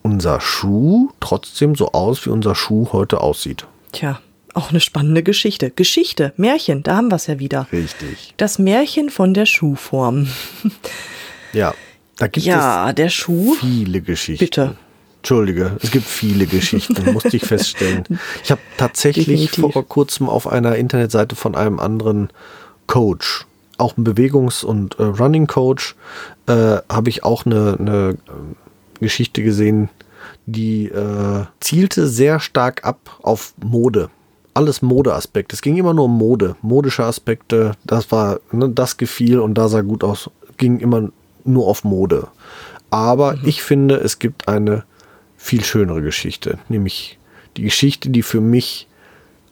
unser 0.03 0.41
Schuh 0.41 1.11
trotzdem 1.21 1.75
so 1.75 1.93
aus, 1.93 2.25
wie 2.27 2.31
unser 2.31 2.55
Schuh 2.55 2.89
heute 2.93 3.21
aussieht. 3.21 3.67
Tja, 3.93 4.21
auch 4.55 4.71
eine 4.71 4.81
spannende 4.81 5.23
Geschichte. 5.23 5.71
Geschichte, 5.71 6.33
Märchen, 6.37 6.83
da 6.83 6.97
haben 6.97 7.11
wir 7.11 7.17
es 7.17 7.27
ja 7.27 7.39
wieder. 7.39 7.67
Richtig. 7.73 8.35
Das 8.37 8.59
Märchen 8.59 9.11
von 9.11 9.35
der 9.35 9.47
Schuhform. 9.47 10.29
Ja, 11.53 11.73
da 12.17 12.27
gibt 12.27 12.45
ja, 12.45 12.93
der 12.93 13.09
Schuh. 13.09 13.55
es 13.55 13.61
viele 13.61 14.03
Geschichten. 14.03 14.45
Bitte. 14.45 14.77
Entschuldige, 15.19 15.77
es 15.83 15.91
gibt 15.91 16.07
viele 16.07 16.47
Geschichten, 16.47 17.13
musste 17.13 17.37
ich 17.37 17.45
feststellen. 17.45 18.05
Ich 18.45 18.51
habe 18.51 18.61
tatsächlich 18.77 19.27
Definitiv. 19.27 19.73
vor 19.73 19.87
kurzem 19.87 20.29
auf 20.29 20.47
einer 20.47 20.77
Internetseite 20.77 21.37
von 21.37 21.55
einem 21.55 21.81
anderen 21.81 22.29
Coach, 22.87 23.47
auch 23.79 23.97
ein 23.97 24.05
Bewegungs- 24.05 24.65
und 24.65 24.99
äh, 24.99 25.03
Running 25.03 25.47
Coach, 25.47 25.97
äh, 26.47 26.79
habe 26.89 27.09
ich 27.09 27.25
auch 27.25 27.47
eine, 27.47 27.77
eine 27.79 28.17
Geschichte 29.01 29.43
gesehen, 29.43 29.89
die 30.47 30.87
äh, 30.87 31.45
zielte 31.61 32.07
sehr 32.07 32.41
stark 32.41 32.85
ab 32.85 33.19
auf 33.23 33.55
Mode. 33.63 34.11
Alles 34.55 34.83
Modeaspekte. 34.83 35.55
Es 35.55 35.63
ging 35.63 35.77
immer 35.77 35.95
nur 35.95 36.07
um 36.07 36.19
Mode, 36.19 36.57
modische 36.63 37.05
Aspekte. 37.05 37.73
Das 37.85 38.11
war, 38.11 38.41
ne, 38.51 38.69
das 38.69 38.97
gefiel 38.97 39.39
und 39.39 39.55
da 39.55 39.69
sah 39.69 39.83
gut 39.83 40.03
aus. 40.03 40.31
Ging 40.57 40.81
immer 40.81 41.11
nur 41.45 41.67
auf 41.67 41.85
Mode. 41.85 42.29
Aber 42.91 43.39
ich 43.45 43.63
finde, 43.63 43.97
es 43.97 44.19
gibt 44.19 44.49
eine 44.49 44.85
viel 45.37 45.63
schönere 45.63 46.03
Geschichte, 46.03 46.59
nämlich 46.69 47.19
die 47.57 47.63
Geschichte, 47.63 48.11
die 48.11 48.23
für 48.23 48.41
mich 48.41 48.89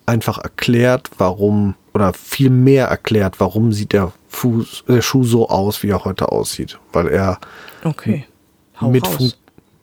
einfach 0.06 0.38
erklärt, 0.38 1.10
warum 1.18 1.74
oder 1.94 2.12
viel 2.12 2.50
mehr 2.50 2.86
erklärt, 2.88 3.40
warum 3.40 3.72
sieht 3.72 3.92
der 3.92 4.12
Fuß, 4.28 4.84
der 4.88 5.02
Schuh 5.02 5.24
so 5.24 5.48
aus, 5.48 5.82
wie 5.82 5.88
er 5.88 6.04
heute 6.04 6.30
aussieht, 6.30 6.78
weil 6.92 7.08
er 7.08 7.38
Okay. 7.84 8.26
Hau 8.80 8.90
mit 8.90 9.06
Fun 9.06 9.32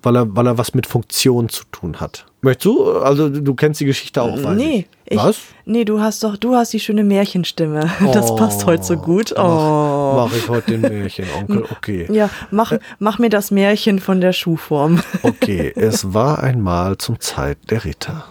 weil 0.03 0.17
er 0.17 0.35
weil 0.35 0.47
er 0.47 0.57
was 0.57 0.73
mit 0.73 0.85
Funktion 0.85 1.49
zu 1.49 1.63
tun 1.71 1.99
hat. 1.99 2.25
Möchtest 2.41 2.65
du? 2.65 2.91
Also 2.97 3.29
du 3.29 3.55
kennst 3.55 3.79
die 3.79 3.85
Geschichte 3.85 4.21
auch, 4.21 4.43
weiß 4.43 4.57
Nee, 4.57 4.85
ich. 5.05 5.17
Was? 5.17 5.39
nee, 5.65 5.85
du 5.85 6.01
hast 6.01 6.23
doch, 6.23 6.35
du 6.35 6.55
hast 6.55 6.73
die 6.73 6.79
schöne 6.79 7.03
Märchenstimme. 7.03 7.89
Das 8.13 8.35
passt 8.35 8.65
heute 8.65 8.83
so 8.83 8.97
gut. 8.97 9.33
Oh. 9.37 10.13
Mache 10.15 10.35
ich 10.37 10.49
heute 10.49 10.77
den 10.77 10.81
Märchenonkel? 10.81 11.65
Okay. 11.71 12.07
Ja, 12.11 12.29
mach, 12.51 12.73
mach 12.99 13.17
mir 13.19 13.29
das 13.29 13.49
Märchen 13.49 13.99
von 13.99 14.19
der 14.21 14.33
Schuhform. 14.33 15.01
Okay, 15.23 15.71
es 15.75 16.13
war 16.13 16.43
einmal 16.43 16.97
zum 16.97 17.19
Zeit 17.19 17.57
der 17.69 17.85
Ritter. 17.85 18.25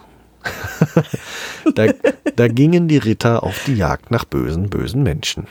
da, 1.75 1.87
da 2.35 2.47
gingen 2.47 2.87
die 2.87 2.97
Ritter 2.97 3.43
auf 3.43 3.63
die 3.65 3.75
Jagd 3.75 4.11
nach 4.11 4.25
bösen, 4.25 4.69
bösen 4.69 5.01
Menschen. 5.01 5.47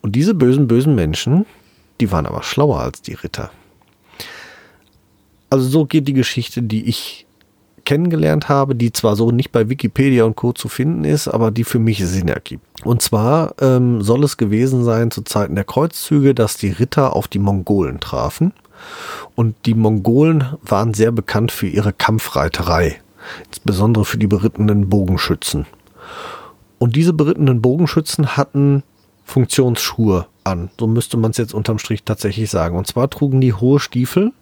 Und 0.00 0.16
diese 0.16 0.34
bösen, 0.34 0.66
bösen 0.66 0.94
Menschen, 0.94 1.46
die 2.00 2.10
waren 2.10 2.26
aber 2.26 2.42
schlauer 2.42 2.80
als 2.80 3.02
die 3.02 3.14
Ritter. 3.14 3.50
Also 5.50 5.68
so 5.68 5.84
geht 5.84 6.08
die 6.08 6.14
Geschichte, 6.14 6.62
die 6.62 6.88
ich 6.88 7.26
kennengelernt 7.84 8.48
habe, 8.48 8.74
die 8.74 8.92
zwar 8.92 9.16
so 9.16 9.32
nicht 9.32 9.50
bei 9.50 9.68
Wikipedia 9.68 10.24
und 10.24 10.36
Co. 10.36 10.52
zu 10.52 10.68
finden 10.68 11.04
ist, 11.04 11.28
aber 11.28 11.50
die 11.50 11.64
für 11.64 11.78
mich 11.78 12.06
Sinn 12.06 12.28
ergibt. 12.28 12.64
Und 12.84 13.02
zwar 13.02 13.54
ähm, 13.60 14.02
soll 14.02 14.22
es 14.24 14.36
gewesen 14.36 14.84
sein 14.84 15.10
zu 15.10 15.22
Zeiten 15.22 15.56
der 15.56 15.64
Kreuzzüge, 15.64 16.34
dass 16.34 16.56
die 16.56 16.70
Ritter 16.70 17.16
auf 17.16 17.26
die 17.26 17.38
Mongolen 17.38 17.98
trafen. 18.00 18.52
Und 19.34 19.56
die 19.66 19.74
Mongolen 19.74 20.44
waren 20.62 20.94
sehr 20.94 21.12
bekannt 21.12 21.52
für 21.52 21.66
ihre 21.66 21.92
Kampfreiterei, 21.92 23.00
insbesondere 23.48 24.04
für 24.04 24.18
die 24.18 24.26
berittenen 24.26 24.88
Bogenschützen. 24.88 25.66
Und 26.78 26.96
diese 26.96 27.12
berittenen 27.12 27.60
Bogenschützen 27.60 28.36
hatten 28.36 28.82
Funktionsschuhe 29.24 30.26
an. 30.44 30.70
So 30.78 30.86
müsste 30.86 31.16
man 31.16 31.32
es 31.32 31.36
jetzt 31.36 31.54
unterm 31.54 31.78
Strich 31.78 32.04
tatsächlich 32.04 32.50
sagen. 32.50 32.76
Und 32.76 32.86
zwar 32.86 33.10
trugen 33.10 33.40
die 33.40 33.52
hohe 33.52 33.80
Stiefel, 33.80 34.32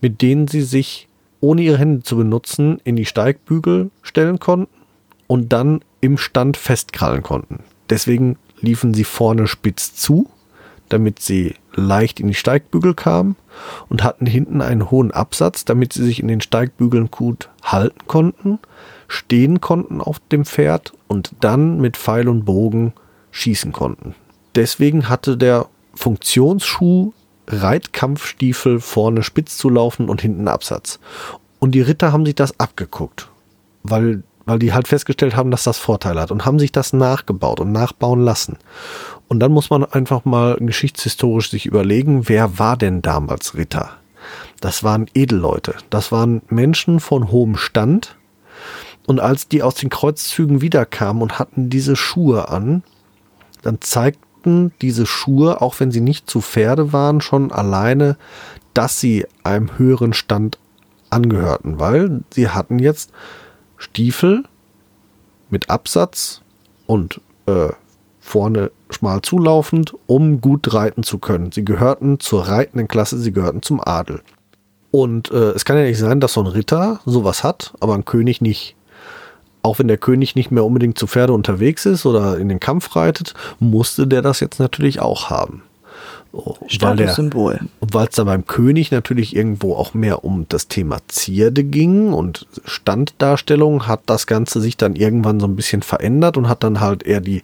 mit 0.00 0.22
denen 0.22 0.48
sie 0.48 0.62
sich, 0.62 1.08
ohne 1.40 1.62
ihre 1.62 1.78
Hände 1.78 2.02
zu 2.02 2.16
benutzen, 2.16 2.80
in 2.84 2.96
die 2.96 3.06
Steigbügel 3.06 3.90
stellen 4.02 4.38
konnten 4.38 4.72
und 5.26 5.52
dann 5.52 5.80
im 6.00 6.18
Stand 6.18 6.56
festkrallen 6.56 7.22
konnten. 7.22 7.60
Deswegen 7.88 8.36
liefen 8.60 8.94
sie 8.94 9.04
vorne 9.04 9.46
spitz 9.46 9.94
zu, 9.94 10.28
damit 10.88 11.20
sie 11.20 11.54
leicht 11.74 12.20
in 12.20 12.28
die 12.28 12.34
Steigbügel 12.34 12.94
kamen 12.94 13.36
und 13.88 14.02
hatten 14.02 14.26
hinten 14.26 14.60
einen 14.60 14.90
hohen 14.90 15.12
Absatz, 15.12 15.64
damit 15.64 15.92
sie 15.92 16.04
sich 16.04 16.20
in 16.20 16.28
den 16.28 16.40
Steigbügeln 16.40 17.10
gut 17.10 17.48
halten 17.62 18.06
konnten, 18.06 18.58
stehen 19.08 19.60
konnten 19.60 20.00
auf 20.00 20.18
dem 20.30 20.44
Pferd 20.44 20.92
und 21.08 21.32
dann 21.40 21.80
mit 21.80 21.96
Pfeil 21.96 22.28
und 22.28 22.44
Bogen 22.44 22.92
schießen 23.30 23.72
konnten. 23.72 24.14
Deswegen 24.54 25.08
hatte 25.08 25.36
der 25.36 25.66
Funktionsschuh 25.94 27.12
Reitkampfstiefel 27.50 28.80
vorne 28.80 29.22
spitz 29.22 29.56
zu 29.56 29.68
laufen 29.68 30.08
und 30.08 30.22
hinten 30.22 30.48
Absatz. 30.48 30.98
Und 31.58 31.72
die 31.72 31.80
Ritter 31.80 32.12
haben 32.12 32.24
sich 32.24 32.34
das 32.34 32.58
abgeguckt, 32.58 33.28
weil, 33.82 34.22
weil 34.46 34.58
die 34.58 34.72
halt 34.72 34.88
festgestellt 34.88 35.36
haben, 35.36 35.50
dass 35.50 35.64
das 35.64 35.78
Vorteile 35.78 36.20
hat 36.20 36.30
und 36.30 36.46
haben 36.46 36.58
sich 36.58 36.72
das 36.72 36.92
nachgebaut 36.92 37.60
und 37.60 37.72
nachbauen 37.72 38.20
lassen. 38.20 38.56
Und 39.28 39.40
dann 39.40 39.52
muss 39.52 39.70
man 39.70 39.84
einfach 39.84 40.24
mal 40.24 40.56
geschichtshistorisch 40.58 41.50
sich 41.50 41.66
überlegen, 41.66 42.28
wer 42.28 42.58
war 42.58 42.76
denn 42.76 43.02
damals 43.02 43.54
Ritter? 43.54 43.90
Das 44.60 44.82
waren 44.82 45.06
Edelleute, 45.14 45.74
das 45.90 46.12
waren 46.12 46.42
Menschen 46.48 47.00
von 47.00 47.30
hohem 47.30 47.56
Stand. 47.56 48.16
Und 49.06 49.20
als 49.20 49.48
die 49.48 49.62
aus 49.62 49.74
den 49.74 49.88
Kreuzzügen 49.90 50.60
wiederkamen 50.60 51.22
und 51.22 51.38
hatten 51.38 51.70
diese 51.70 51.96
Schuhe 51.96 52.48
an, 52.48 52.82
dann 53.62 53.80
zeigten 54.40 54.72
diese 54.80 55.06
Schuhe, 55.06 55.60
auch 55.60 55.80
wenn 55.80 55.90
sie 55.90 56.00
nicht 56.00 56.28
zu 56.28 56.40
Pferde 56.40 56.92
waren, 56.92 57.20
schon 57.20 57.52
alleine, 57.52 58.16
dass 58.74 59.00
sie 59.00 59.26
einem 59.42 59.78
höheren 59.78 60.12
Stand 60.12 60.58
angehörten, 61.10 61.78
weil 61.78 62.22
sie 62.32 62.48
hatten 62.48 62.78
jetzt 62.78 63.10
Stiefel 63.76 64.44
mit 65.50 65.68
Absatz 65.70 66.42
und 66.86 67.20
äh, 67.46 67.68
vorne 68.20 68.70
schmal 68.90 69.22
zulaufend, 69.22 69.94
um 70.06 70.40
gut 70.40 70.72
reiten 70.72 71.02
zu 71.02 71.18
können. 71.18 71.52
Sie 71.52 71.64
gehörten 71.64 72.20
zur 72.20 72.48
reitenden 72.48 72.88
Klasse, 72.88 73.18
sie 73.18 73.32
gehörten 73.32 73.62
zum 73.62 73.80
Adel. 73.80 74.22
Und 74.92 75.30
äh, 75.30 75.50
es 75.50 75.64
kann 75.64 75.76
ja 75.76 75.84
nicht 75.84 75.98
sein, 75.98 76.20
dass 76.20 76.34
so 76.34 76.40
ein 76.40 76.46
Ritter 76.46 77.00
sowas 77.06 77.44
hat, 77.44 77.74
aber 77.80 77.94
ein 77.94 78.04
König 78.04 78.40
nicht. 78.40 78.76
Auch 79.62 79.78
wenn 79.78 79.88
der 79.88 79.98
König 79.98 80.34
nicht 80.36 80.50
mehr 80.50 80.64
unbedingt 80.64 80.98
zu 80.98 81.06
Pferde 81.06 81.32
unterwegs 81.32 81.84
ist 81.86 82.06
oder 82.06 82.38
in 82.38 82.48
den 82.48 82.60
Kampf 82.60 82.96
reitet, 82.96 83.34
musste 83.58 84.06
der 84.06 84.22
das 84.22 84.40
jetzt 84.40 84.58
natürlich 84.58 85.00
auch 85.00 85.28
haben. 85.30 85.62
Der- 86.32 86.68
Statussymbol. 86.68 87.58
und 87.80 87.92
weil 87.92 88.06
es 88.06 88.14
da 88.14 88.22
beim 88.22 88.46
König 88.46 88.92
natürlich 88.92 89.34
irgendwo 89.34 89.74
auch 89.74 89.94
mehr 89.94 90.24
um 90.24 90.46
das 90.48 90.68
Thema 90.68 90.98
Zierde 91.08 91.64
ging 91.64 92.12
und 92.12 92.46
Standdarstellung, 92.64 93.88
hat 93.88 94.02
das 94.06 94.28
Ganze 94.28 94.60
sich 94.60 94.76
dann 94.76 94.94
irgendwann 94.94 95.40
so 95.40 95.46
ein 95.46 95.56
bisschen 95.56 95.82
verändert 95.82 96.36
und 96.36 96.48
hat 96.48 96.62
dann 96.62 96.80
halt 96.80 97.02
eher 97.02 97.20
die, 97.20 97.42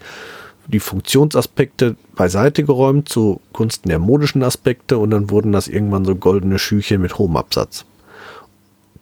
die 0.68 0.78
Funktionsaspekte 0.78 1.96
beiseite 2.14 2.62
geräumt 2.62 3.08
zugunsten 3.08 3.88
der 3.88 3.98
modischen 3.98 4.44
Aspekte 4.44 4.98
und 4.98 5.10
dann 5.10 5.30
wurden 5.30 5.50
das 5.50 5.66
irgendwann 5.66 6.04
so 6.04 6.14
goldene 6.14 6.60
Schüchen 6.60 7.02
mit 7.02 7.18
hohem 7.18 7.36
Absatz. 7.36 7.84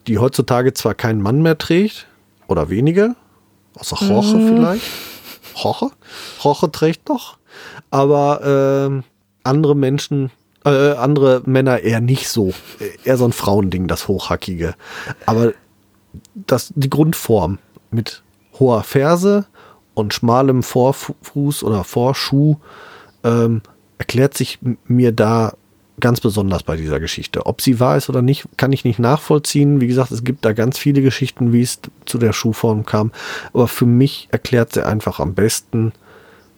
Die 0.06 0.18
heutzutage 0.18 0.72
zwar 0.72 0.94
kein 0.94 1.20
Mann 1.20 1.42
mehr 1.42 1.58
trägt 1.58 2.06
oder 2.48 2.70
wenige, 2.70 3.14
außer 3.78 3.96
Roche 4.08 4.38
vielleicht. 4.38 4.84
Roche? 5.62 5.90
Roche 6.44 6.70
trägt 6.70 7.08
doch. 7.08 7.38
Aber 7.90 8.40
ähm, 8.88 9.04
andere 9.44 9.76
Menschen, 9.76 10.30
äh, 10.64 10.92
andere 10.92 11.42
Männer 11.46 11.80
eher 11.80 12.00
nicht 12.00 12.28
so. 12.28 12.52
Äh, 12.80 12.90
Eher 13.04 13.16
so 13.16 13.24
ein 13.24 13.32
Frauending, 13.32 13.86
das 13.86 14.08
Hochhackige. 14.08 14.74
Aber 15.26 15.52
das, 16.34 16.72
die 16.74 16.90
Grundform 16.90 17.58
mit 17.90 18.22
hoher 18.58 18.82
Ferse 18.82 19.46
und 19.94 20.14
schmalem 20.14 20.62
Vorfuß 20.62 21.62
oder 21.62 21.84
Vorschuh 21.84 22.56
ähm, 23.22 23.62
erklärt 23.98 24.36
sich 24.36 24.58
mir 24.86 25.12
da 25.12 25.54
ganz 26.04 26.20
besonders 26.20 26.62
bei 26.62 26.76
dieser 26.76 27.00
Geschichte. 27.00 27.46
Ob 27.46 27.62
sie 27.62 27.80
wahr 27.80 27.96
ist 27.96 28.10
oder 28.10 28.20
nicht, 28.20 28.46
kann 28.58 28.74
ich 28.74 28.84
nicht 28.84 28.98
nachvollziehen. 28.98 29.80
Wie 29.80 29.86
gesagt, 29.86 30.10
es 30.10 30.22
gibt 30.22 30.44
da 30.44 30.52
ganz 30.52 30.76
viele 30.76 31.00
Geschichten, 31.00 31.54
wie 31.54 31.62
es 31.62 31.80
zu 32.04 32.18
der 32.18 32.34
Schuhform 32.34 32.84
kam. 32.84 33.10
Aber 33.54 33.68
für 33.68 33.86
mich 33.86 34.28
erklärt 34.30 34.74
sie 34.74 34.84
einfach 34.84 35.18
am 35.18 35.32
besten, 35.32 35.94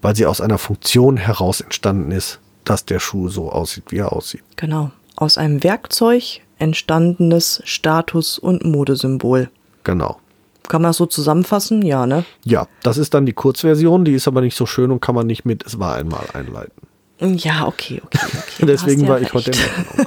weil 0.03 0.17
sie 0.17 0.27
aus 0.27 0.41
einer 0.41 0.59
Funktion 0.59 1.17
heraus 1.17 1.61
entstanden 1.61 2.11
ist, 2.11 2.41
dass 2.65 2.87
der 2.87 2.99
Schuh 2.99 3.29
so 3.29 3.53
aussieht, 3.53 3.85
wie 3.91 3.99
er 3.99 4.13
aussieht. 4.13 4.43
Genau. 4.57 4.91
Aus 5.15 5.39
einem 5.39 5.63
Werkzeug 5.63 6.41
entstandenes 6.59 7.63
Status- 7.65 8.41
und 8.41 8.65
Modesymbol. 8.65 9.49
Genau. 9.85 10.19
Kann 10.67 10.83
man 10.83 10.89
das 10.89 10.97
so 10.97 11.07
zusammenfassen? 11.07 11.83
Ja, 11.83 12.05
ne? 12.05 12.25
Ja, 12.43 12.67
das 12.83 12.99
ist 12.99 13.15
dann 13.15 13.27
die 13.27 13.33
Kurzversion, 13.33 14.05
die 14.05 14.15
ist 14.15 14.27
aber 14.27 14.41
nicht 14.41 14.57
so 14.57 14.67
schön 14.67 14.91
und 14.91 14.99
kann 14.99 15.15
man 15.15 15.29
nicht 15.29 15.45
mit 15.45 15.65
Es 15.65 15.79
war 15.79 15.95
einmal 15.95 16.25
einleiten. 16.33 16.86
Ja, 17.21 17.67
okay, 17.67 18.03
okay. 18.05 18.19
okay. 18.27 18.67
Deswegen 18.67 19.03
ja 19.03 19.09
war 19.09 19.21
ich 19.21 19.33
heute 19.33 19.51
recht. 19.51 19.71
im. 19.97 20.07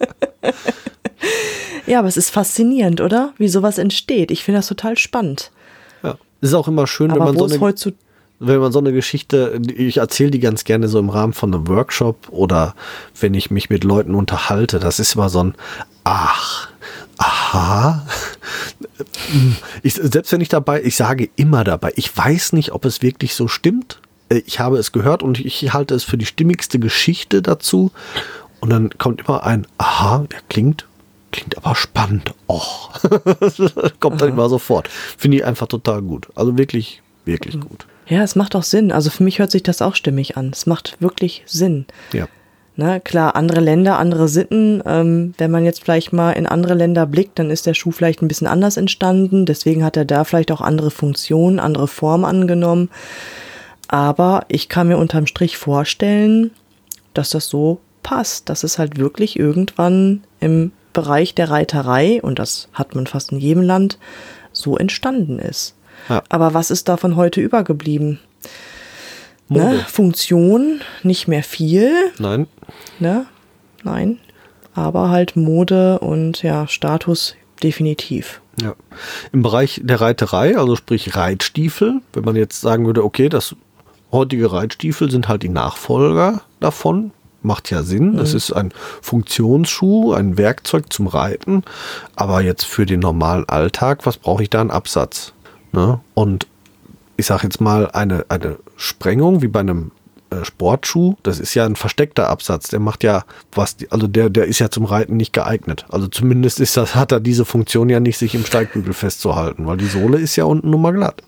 Ja, 1.86 2.00
aber 2.00 2.08
es 2.08 2.16
ist 2.16 2.30
faszinierend, 2.30 3.00
oder? 3.00 3.32
Wie 3.38 3.48
sowas 3.48 3.78
entsteht. 3.78 4.30
Ich 4.30 4.44
finde 4.44 4.58
das 4.58 4.66
total 4.66 4.98
spannend. 4.98 5.52
Ja. 6.02 6.16
Es 6.40 6.48
ist 6.48 6.54
auch 6.54 6.68
immer 6.68 6.86
schön, 6.86 7.10
wenn 7.10 7.16
Aber 7.16 7.26
man 7.26 7.36
wo 7.36 7.46
so 7.46 7.54
eine, 7.54 7.60
heutzutage. 7.60 7.96
wenn 8.40 8.58
man 8.58 8.72
so 8.72 8.80
eine 8.80 8.92
Geschichte, 8.92 9.60
ich 9.74 9.98
erzähle 9.98 10.32
die 10.32 10.40
ganz 10.40 10.64
gerne 10.64 10.88
so 10.88 10.98
im 10.98 11.10
Rahmen 11.10 11.32
von 11.32 11.54
einem 11.54 11.68
Workshop 11.68 12.28
oder 12.30 12.74
wenn 13.20 13.34
ich 13.34 13.50
mich 13.50 13.70
mit 13.70 13.84
Leuten 13.84 14.14
unterhalte, 14.14 14.80
das 14.80 14.98
ist 14.98 15.14
immer 15.14 15.28
so 15.28 15.44
ein 15.44 15.54
Ach, 16.02 16.68
aha. 17.18 18.06
Ich, 19.82 19.94
selbst 19.94 20.32
wenn 20.32 20.40
ich 20.40 20.48
dabei, 20.48 20.82
ich 20.82 20.96
sage 20.96 21.30
immer 21.36 21.62
dabei, 21.64 21.92
ich 21.96 22.16
weiß 22.16 22.52
nicht, 22.52 22.72
ob 22.72 22.84
es 22.84 23.00
wirklich 23.02 23.34
so 23.34 23.48
stimmt. 23.48 24.00
Äh, 24.28 24.42
ich 24.46 24.60
habe 24.60 24.78
es 24.78 24.92
gehört 24.92 25.22
und 25.22 25.38
ich 25.38 25.72
halte 25.72 25.94
es 25.94 26.04
für 26.04 26.18
die 26.18 26.26
stimmigste 26.26 26.78
Geschichte 26.78 27.42
dazu. 27.42 27.90
Und 28.60 28.70
dann 28.70 28.90
kommt 28.98 29.20
immer 29.20 29.44
ein 29.44 29.66
Aha, 29.78 30.24
der 30.30 30.40
klingt 30.48 30.86
klingt 31.36 31.56
aber 31.58 31.74
spannend. 31.74 32.32
Och. 32.48 32.90
kommt 34.00 34.20
dann 34.20 34.30
immer 34.30 34.48
sofort. 34.48 34.88
Finde 34.88 35.38
ich 35.38 35.44
einfach 35.44 35.66
total 35.66 36.02
gut. 36.02 36.28
Also 36.34 36.56
wirklich, 36.56 37.02
wirklich 37.24 37.60
gut. 37.60 37.86
Ja, 38.08 38.22
es 38.22 38.36
macht 38.36 38.56
auch 38.56 38.62
Sinn. 38.62 38.92
Also 38.92 39.10
für 39.10 39.22
mich 39.22 39.38
hört 39.38 39.50
sich 39.50 39.62
das 39.62 39.82
auch 39.82 39.94
stimmig 39.94 40.36
an. 40.36 40.50
Es 40.52 40.66
macht 40.66 40.96
wirklich 41.00 41.42
Sinn. 41.46 41.86
Ja. 42.12 42.26
Na, 42.76 43.00
klar, 43.00 43.36
andere 43.36 43.60
Länder, 43.60 43.98
andere 43.98 44.28
Sitten. 44.28 44.82
Ähm, 44.86 45.34
wenn 45.38 45.50
man 45.50 45.64
jetzt 45.64 45.82
vielleicht 45.82 46.12
mal 46.12 46.32
in 46.32 46.46
andere 46.46 46.74
Länder 46.74 47.06
blickt, 47.06 47.38
dann 47.38 47.50
ist 47.50 47.66
der 47.66 47.74
Schuh 47.74 47.90
vielleicht 47.90 48.22
ein 48.22 48.28
bisschen 48.28 48.46
anders 48.46 48.76
entstanden. 48.76 49.46
Deswegen 49.46 49.84
hat 49.84 49.96
er 49.96 50.04
da 50.04 50.24
vielleicht 50.24 50.52
auch 50.52 50.60
andere 50.60 50.90
Funktionen, 50.90 51.58
andere 51.58 51.88
Formen 51.88 52.24
angenommen. 52.24 52.90
Aber 53.88 54.44
ich 54.48 54.68
kann 54.68 54.88
mir 54.88 54.98
unterm 54.98 55.26
Strich 55.26 55.56
vorstellen, 55.56 56.50
dass 57.14 57.30
das 57.30 57.48
so 57.48 57.80
passt, 58.02 58.48
dass 58.48 58.64
es 58.64 58.78
halt 58.78 58.98
wirklich 58.98 59.38
irgendwann 59.38 60.24
im 60.40 60.72
Bereich 60.92 61.34
der 61.34 61.50
Reiterei, 61.50 62.20
und 62.22 62.38
das 62.38 62.68
hat 62.72 62.94
man 62.94 63.06
fast 63.06 63.32
in 63.32 63.38
jedem 63.38 63.62
Land, 63.62 63.98
so 64.52 64.76
entstanden 64.76 65.38
ist. 65.38 65.74
Ja. 66.08 66.22
Aber 66.28 66.54
was 66.54 66.70
ist 66.70 66.88
davon 66.88 67.16
heute 67.16 67.40
übergeblieben? 67.40 68.20
Ne? 69.48 69.84
Funktion, 69.86 70.80
nicht 71.02 71.28
mehr 71.28 71.42
viel. 71.42 71.92
Nein. 72.18 72.46
Ne? 72.98 73.26
Nein. 73.84 74.18
Aber 74.74 75.10
halt 75.10 75.36
Mode 75.36 76.00
und 76.00 76.42
ja, 76.42 76.66
Status 76.66 77.34
definitiv. 77.62 78.40
Ja. 78.60 78.74
Im 79.32 79.42
Bereich 79.42 79.80
der 79.82 80.00
Reiterei, 80.00 80.56
also 80.56 80.76
sprich 80.76 81.14
Reitstiefel, 81.14 82.00
wenn 82.12 82.24
man 82.24 82.36
jetzt 82.36 82.60
sagen 82.60 82.86
würde, 82.86 83.04
okay, 83.04 83.28
das 83.28 83.54
heutige 84.16 84.52
Reitstiefel 84.52 85.10
sind 85.10 85.28
halt 85.28 85.42
die 85.42 85.48
Nachfolger 85.48 86.42
davon, 86.60 87.12
macht 87.42 87.70
ja 87.70 87.82
Sinn. 87.82 88.12
Mhm. 88.12 88.16
Das 88.16 88.34
ist 88.34 88.52
ein 88.52 88.72
Funktionsschuh, 89.00 90.12
ein 90.12 90.36
Werkzeug 90.36 90.92
zum 90.92 91.06
Reiten. 91.06 91.62
Aber 92.16 92.42
jetzt 92.42 92.64
für 92.64 92.86
den 92.86 93.00
normalen 93.00 93.48
Alltag, 93.48 94.04
was 94.04 94.16
brauche 94.16 94.42
ich 94.42 94.50
da 94.50 94.60
einen 94.60 94.70
Absatz? 94.70 95.32
Ne? 95.72 96.00
Und 96.14 96.46
ich 97.16 97.26
sage 97.26 97.44
jetzt 97.44 97.60
mal, 97.60 97.90
eine, 97.92 98.26
eine 98.28 98.58
Sprengung 98.76 99.40
wie 99.42 99.48
bei 99.48 99.60
einem 99.60 99.92
äh, 100.30 100.44
Sportschuh, 100.44 101.14
das 101.22 101.38
ist 101.38 101.54
ja 101.54 101.64
ein 101.64 101.76
versteckter 101.76 102.28
Absatz. 102.28 102.68
Der 102.68 102.80
macht 102.80 103.04
ja 103.04 103.24
was, 103.52 103.76
also 103.90 104.06
der, 104.06 104.28
der 104.28 104.46
ist 104.46 104.58
ja 104.58 104.70
zum 104.70 104.84
Reiten 104.84 105.16
nicht 105.16 105.32
geeignet. 105.32 105.86
Also 105.88 106.08
zumindest 106.08 106.60
ist 106.60 106.76
das, 106.76 106.94
hat 106.94 107.12
er 107.12 107.20
diese 107.20 107.44
Funktion 107.44 107.88
ja 107.88 108.00
nicht, 108.00 108.18
sich 108.18 108.34
im 108.34 108.44
Steigbügel 108.44 108.92
festzuhalten, 108.92 109.66
weil 109.66 109.76
die 109.76 109.86
Sohle 109.86 110.18
ist 110.18 110.36
ja 110.36 110.44
unten 110.44 110.70
nun 110.70 110.82
mal 110.82 110.92
glatt. 110.92 111.22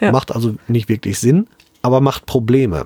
Ja. 0.00 0.12
Macht 0.12 0.34
also 0.34 0.56
nicht 0.68 0.88
wirklich 0.88 1.18
Sinn, 1.18 1.46
aber 1.82 2.00
macht 2.00 2.26
Probleme. 2.26 2.84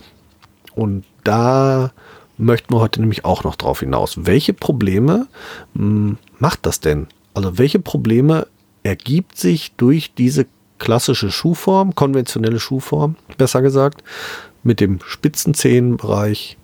Und 0.74 1.04
da 1.22 1.92
möchten 2.36 2.74
wir 2.74 2.80
heute 2.80 3.00
nämlich 3.00 3.24
auch 3.24 3.44
noch 3.44 3.56
drauf 3.56 3.80
hinaus. 3.80 4.26
Welche 4.26 4.52
Probleme 4.52 5.28
mh, 5.74 6.16
macht 6.38 6.66
das 6.66 6.80
denn? 6.80 7.06
Also 7.32 7.58
welche 7.58 7.78
Probleme 7.78 8.46
ergibt 8.82 9.38
sich 9.38 9.72
durch 9.76 10.14
diese 10.14 10.46
klassische 10.78 11.30
Schuhform, 11.30 11.94
konventionelle 11.94 12.60
Schuhform, 12.60 13.16
besser 13.38 13.62
gesagt, 13.62 14.02
mit 14.62 14.80
dem 14.80 14.98
Spitzenzehenbereich 15.04 16.56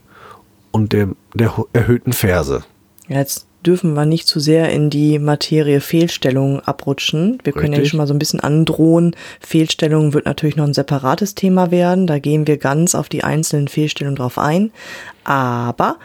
und 0.71 0.93
dem, 0.93 1.17
der 1.35 1.55
erhöhten 1.73 2.13
Ferse. 2.13 2.65
Jetzt 3.09 3.47
dürfen 3.67 3.95
wir 3.95 4.07
nicht 4.07 4.27
zu 4.27 4.41
sehr 4.41 4.71
in 4.71 4.91
die 4.91 5.19
Materie 5.19 5.81
Fehlstellungen 5.81 6.61
abrutschen. 6.61 7.39
Wir 7.45 7.53
können 7.53 7.75
Richtig. 7.75 7.85
ja 7.85 7.91
schon 7.91 7.99
mal 7.99 8.07
so 8.07 8.15
ein 8.15 8.19
bisschen 8.19 8.41
androhen. 8.41 9.15
Fehlstellungen 9.41 10.15
wird 10.15 10.27
natürlich 10.27 10.57
noch 10.57 10.67
ein 10.67 10.75
separates 10.75 11.35
Thema 11.35 11.71
werden. 11.71 12.07
Da 12.07 12.19
gehen 12.19 12.47
wir 12.47 12.57
ganz 12.57 12.95
auf 12.95 13.09
die 13.09 13.25
einzelnen 13.25 13.69
Fehlstellungen 13.69 14.17
drauf 14.17 14.39
ein. 14.39 14.71
Aber 15.25 15.97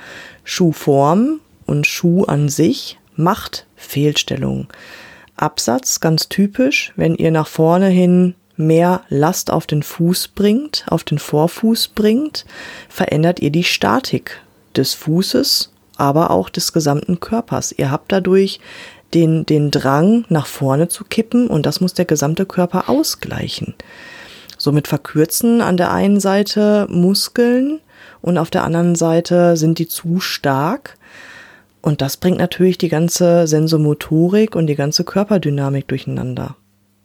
Schuhform 0.43 1.39
und 1.66 1.88
Schuh 1.88 2.24
an 2.24 2.49
sich 2.49 2.99
macht 3.16 3.66
Fehlstellungen. 3.76 4.68
Absatz, 5.38 5.99
ganz 5.99 6.30
typisch, 6.30 6.93
wenn 6.95 7.16
ihr 7.16 7.32
nach 7.32 7.47
vorne 7.47 7.88
hin 7.88 8.36
mehr 8.58 9.01
Last 9.10 9.51
auf 9.51 9.68
den 9.68 9.84
Fuß 9.84 10.30
bringt, 10.30 10.86
auf 10.88 11.03
den 11.03 11.20
Vorfuß 11.20 11.89
bringt, 11.89 12.45
verändert 12.88 13.41
ihr 13.41 13.49
die 13.49 13.66
Statik 13.66 14.41
des 14.76 14.93
Fußes, 14.93 15.72
aber 15.97 16.31
auch 16.31 16.49
des 16.49 16.73
gesamten 16.73 17.19
Körpers. 17.19 17.73
Ihr 17.77 17.91
habt 17.91 18.11
dadurch 18.11 18.59
den, 19.13 19.45
den 19.45 19.71
Drang, 19.71 20.25
nach 20.29 20.45
vorne 20.45 20.87
zu 20.87 21.03
kippen 21.05 21.47
und 21.47 21.65
das 21.65 21.81
muss 21.81 21.93
der 21.93 22.05
gesamte 22.05 22.45
Körper 22.45 22.89
ausgleichen. 22.89 23.73
Somit 24.57 24.87
verkürzen 24.87 25.61
an 25.61 25.77
der 25.77 25.91
einen 25.91 26.19
Seite 26.19 26.87
Muskeln 26.89 27.79
und 28.21 28.37
auf 28.37 28.49
der 28.49 28.63
anderen 28.63 28.95
Seite 28.95 29.57
sind 29.57 29.79
die 29.79 29.87
zu 29.87 30.19
stark 30.19 30.97
und 31.81 32.01
das 32.01 32.17
bringt 32.17 32.39
natürlich 32.39 32.79
die 32.79 32.89
ganze 32.89 33.45
Sensomotorik 33.45 34.55
und 34.55 34.65
die 34.65 34.75
ganze 34.75 35.03
Körperdynamik 35.03 35.87
durcheinander. 35.87 36.55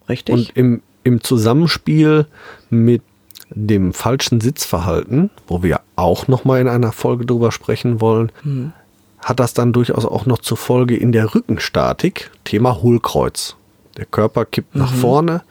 Richtig? 0.09 0.35
Und 0.35 0.53
im, 0.57 0.83
im 1.05 1.23
Zusammenspiel 1.23 2.27
mit 2.71 3.03
dem 3.51 3.93
falschen 3.93 4.41
Sitzverhalten, 4.41 5.29
wo 5.47 5.63
wir 5.63 5.81
auch 5.97 6.29
nochmal 6.29 6.61
in 6.61 6.69
einer 6.69 6.93
Folge 6.93 7.27
drüber 7.27 7.53
sprechen 7.53 8.01
wollen, 8.01 8.33
hm. 8.43 8.73
Hat 9.21 9.41
das 9.41 9.55
dann 9.55 9.73
durchaus 9.73 10.05
auch 10.05 10.27
noch 10.27 10.39
zur 10.39 10.57
Folge 10.57 10.97
in 10.97 11.13
der 11.13 11.35
Rückenstatik, 11.35 12.31
Thema 12.45 12.83
Hohlkreuz. 12.83 13.57
Der 13.97 14.07
Körper 14.07 14.45
kippt 14.45 14.75
mhm. 14.75 14.81
nach 14.81 14.93
vorne, 14.93 15.43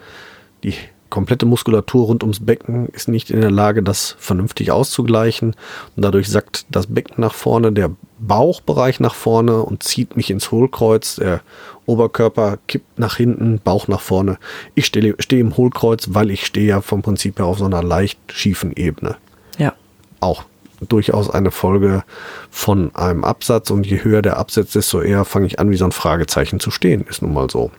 die 0.63 0.73
komplette 1.09 1.45
Muskulatur 1.45 2.05
rund 2.05 2.23
ums 2.23 2.39
Becken 2.39 2.87
ist 2.89 3.07
nicht 3.07 3.31
in 3.31 3.41
der 3.41 3.51
Lage, 3.51 3.81
das 3.83 4.15
vernünftig 4.19 4.71
auszugleichen. 4.71 5.55
Und 5.95 6.05
dadurch 6.05 6.29
sackt 6.29 6.65
das 6.69 6.87
Becken 6.87 7.21
nach 7.21 7.33
vorne, 7.33 7.71
der 7.71 7.91
Bauchbereich 8.19 8.99
nach 8.99 9.15
vorne 9.15 9.63
und 9.63 9.83
zieht 9.83 10.15
mich 10.15 10.29
ins 10.29 10.51
Hohlkreuz. 10.51 11.15
Der 11.15 11.41
Oberkörper 11.85 12.59
kippt 12.67 12.99
nach 12.99 13.15
hinten, 13.15 13.59
Bauch 13.59 13.87
nach 13.87 14.01
vorne. 14.01 14.37
Ich 14.75 14.85
stehe, 14.85 15.15
stehe 15.19 15.41
im 15.41 15.57
Hohlkreuz, 15.57 16.09
weil 16.11 16.31
ich 16.31 16.45
stehe 16.45 16.67
ja 16.67 16.81
vom 16.81 17.01
Prinzip 17.01 17.39
her 17.39 17.45
auf 17.45 17.59
so 17.59 17.65
einer 17.65 17.83
leicht 17.83 18.19
schiefen 18.27 18.71
Ebene. 18.75 19.15
Ja. 19.57 19.73
Auch 20.19 20.45
durchaus 20.87 21.29
eine 21.29 21.51
Folge 21.51 22.03
von 22.49 22.95
einem 22.95 23.23
Absatz 23.23 23.71
und 23.71 23.85
je 23.85 24.03
höher 24.03 24.21
der 24.21 24.37
Absatz, 24.37 24.71
desto 24.71 25.01
eher 25.01 25.25
fange 25.25 25.47
ich 25.47 25.59
an, 25.59 25.69
wie 25.71 25.77
so 25.77 25.85
ein 25.85 25.91
Fragezeichen 25.91 26.59
zu 26.59 26.71
stehen. 26.71 27.05
Ist 27.07 27.21
nun 27.21 27.33
mal 27.33 27.49
so 27.49 27.71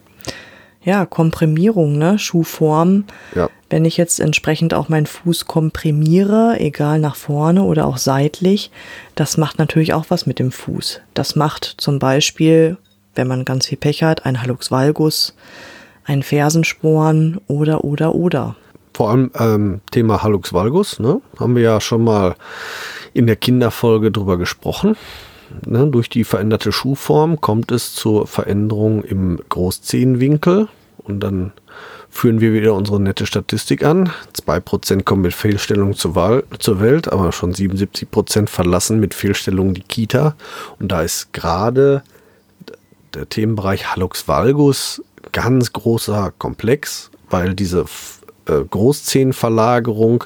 ja, 0.82 1.04
Komprimierung, 1.04 1.98
ne, 1.98 2.18
Schuhform. 2.18 3.04
Ja. 3.34 3.50
Wenn 3.68 3.84
ich 3.84 3.96
jetzt 3.96 4.18
entsprechend 4.18 4.74
auch 4.74 4.88
meinen 4.88 5.06
Fuß 5.06 5.46
komprimiere, 5.46 6.56
egal 6.58 6.98
nach 6.98 7.16
vorne 7.16 7.62
oder 7.64 7.86
auch 7.86 7.98
seitlich, 7.98 8.70
das 9.14 9.36
macht 9.36 9.58
natürlich 9.58 9.92
auch 9.92 10.06
was 10.08 10.26
mit 10.26 10.38
dem 10.38 10.50
Fuß. 10.50 11.00
Das 11.14 11.36
macht 11.36 11.74
zum 11.76 11.98
Beispiel, 11.98 12.78
wenn 13.14 13.28
man 13.28 13.44
ganz 13.44 13.66
viel 13.66 13.78
Pech 13.78 14.02
hat, 14.02 14.24
ein 14.24 14.40
Hallux 14.40 14.70
valgus, 14.70 15.34
ein 16.04 16.22
Fersensporn 16.22 17.40
oder, 17.46 17.84
oder, 17.84 18.14
oder. 18.14 18.56
Vor 18.94 19.10
allem 19.10 19.30
ähm, 19.38 19.80
Thema 19.90 20.22
Hallux 20.22 20.52
valgus, 20.52 20.98
ne, 20.98 21.20
haben 21.38 21.56
wir 21.56 21.62
ja 21.62 21.80
schon 21.80 22.04
mal 22.04 22.34
in 23.12 23.26
der 23.26 23.36
Kinderfolge 23.36 24.10
drüber 24.10 24.36
gesprochen. 24.36 24.96
Ne, 25.66 25.86
durch 25.86 26.08
die 26.08 26.24
veränderte 26.24 26.72
Schuhform 26.72 27.40
kommt 27.40 27.72
es 27.72 27.94
zur 27.94 28.26
Veränderung 28.26 29.02
im 29.02 29.40
Großzehenwinkel 29.48 30.68
und 30.98 31.20
dann 31.20 31.52
führen 32.10 32.40
wir 32.40 32.52
wieder 32.52 32.74
unsere 32.74 33.00
nette 33.00 33.24
Statistik 33.24 33.84
an. 33.84 34.12
2% 34.34 35.04
kommen 35.04 35.22
mit 35.22 35.34
Fehlstellungen 35.34 35.94
zur, 35.94 36.14
Wahl, 36.14 36.44
zur 36.58 36.80
Welt, 36.80 37.12
aber 37.12 37.32
schon 37.32 37.54
77% 37.54 38.48
verlassen 38.48 38.98
mit 39.00 39.14
Fehlstellungen 39.14 39.74
die 39.74 39.82
Kita. 39.82 40.34
Und 40.78 40.90
da 40.92 41.02
ist 41.02 41.32
gerade 41.32 42.02
der 43.14 43.28
Themenbereich 43.28 43.94
Hallux 43.94 44.28
valgus 44.28 45.02
ganz 45.32 45.72
großer 45.72 46.32
Komplex, 46.38 47.10
weil 47.28 47.54
diese 47.54 47.84
äh, 48.50 48.64
Großzehenverlagerung 48.68 50.24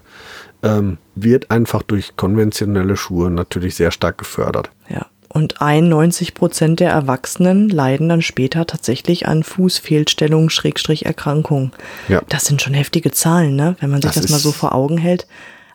ähm, 0.63 0.99
wird 1.15 1.51
einfach 1.51 1.83
durch 1.83 2.17
konventionelle 2.17 2.97
Schuhe 2.97 3.31
natürlich 3.31 3.75
sehr 3.75 3.91
stark 3.91 4.19
gefördert. 4.19 4.71
Ja. 4.89 5.07
Und 5.29 5.61
91 5.61 6.35
Prozent 6.35 6.79
der 6.79 6.93
Erwachsenen 6.93 7.69
leiden 7.69 8.09
dann 8.09 8.23
später 8.23 8.67
tatsächlich 8.67 9.27
an 9.27 9.43
Fußfehlstellungen, 9.43 10.49
Schrägstrich 10.49 11.07
Erkrankungen. 11.07 11.73
Ja. 12.09 12.23
Das 12.29 12.45
sind 12.45 12.63
schon 12.63 12.73
heftige 12.73 13.11
Zahlen, 13.11 13.57
ne? 13.57 13.75
Wenn 13.81 13.91
man 13.91 14.01
sich 14.01 14.13
das, 14.13 14.23
das 14.23 14.31
mal 14.31 14.39
so 14.39 14.53
vor 14.53 14.75
Augen 14.75 14.97
hält. 14.97 15.27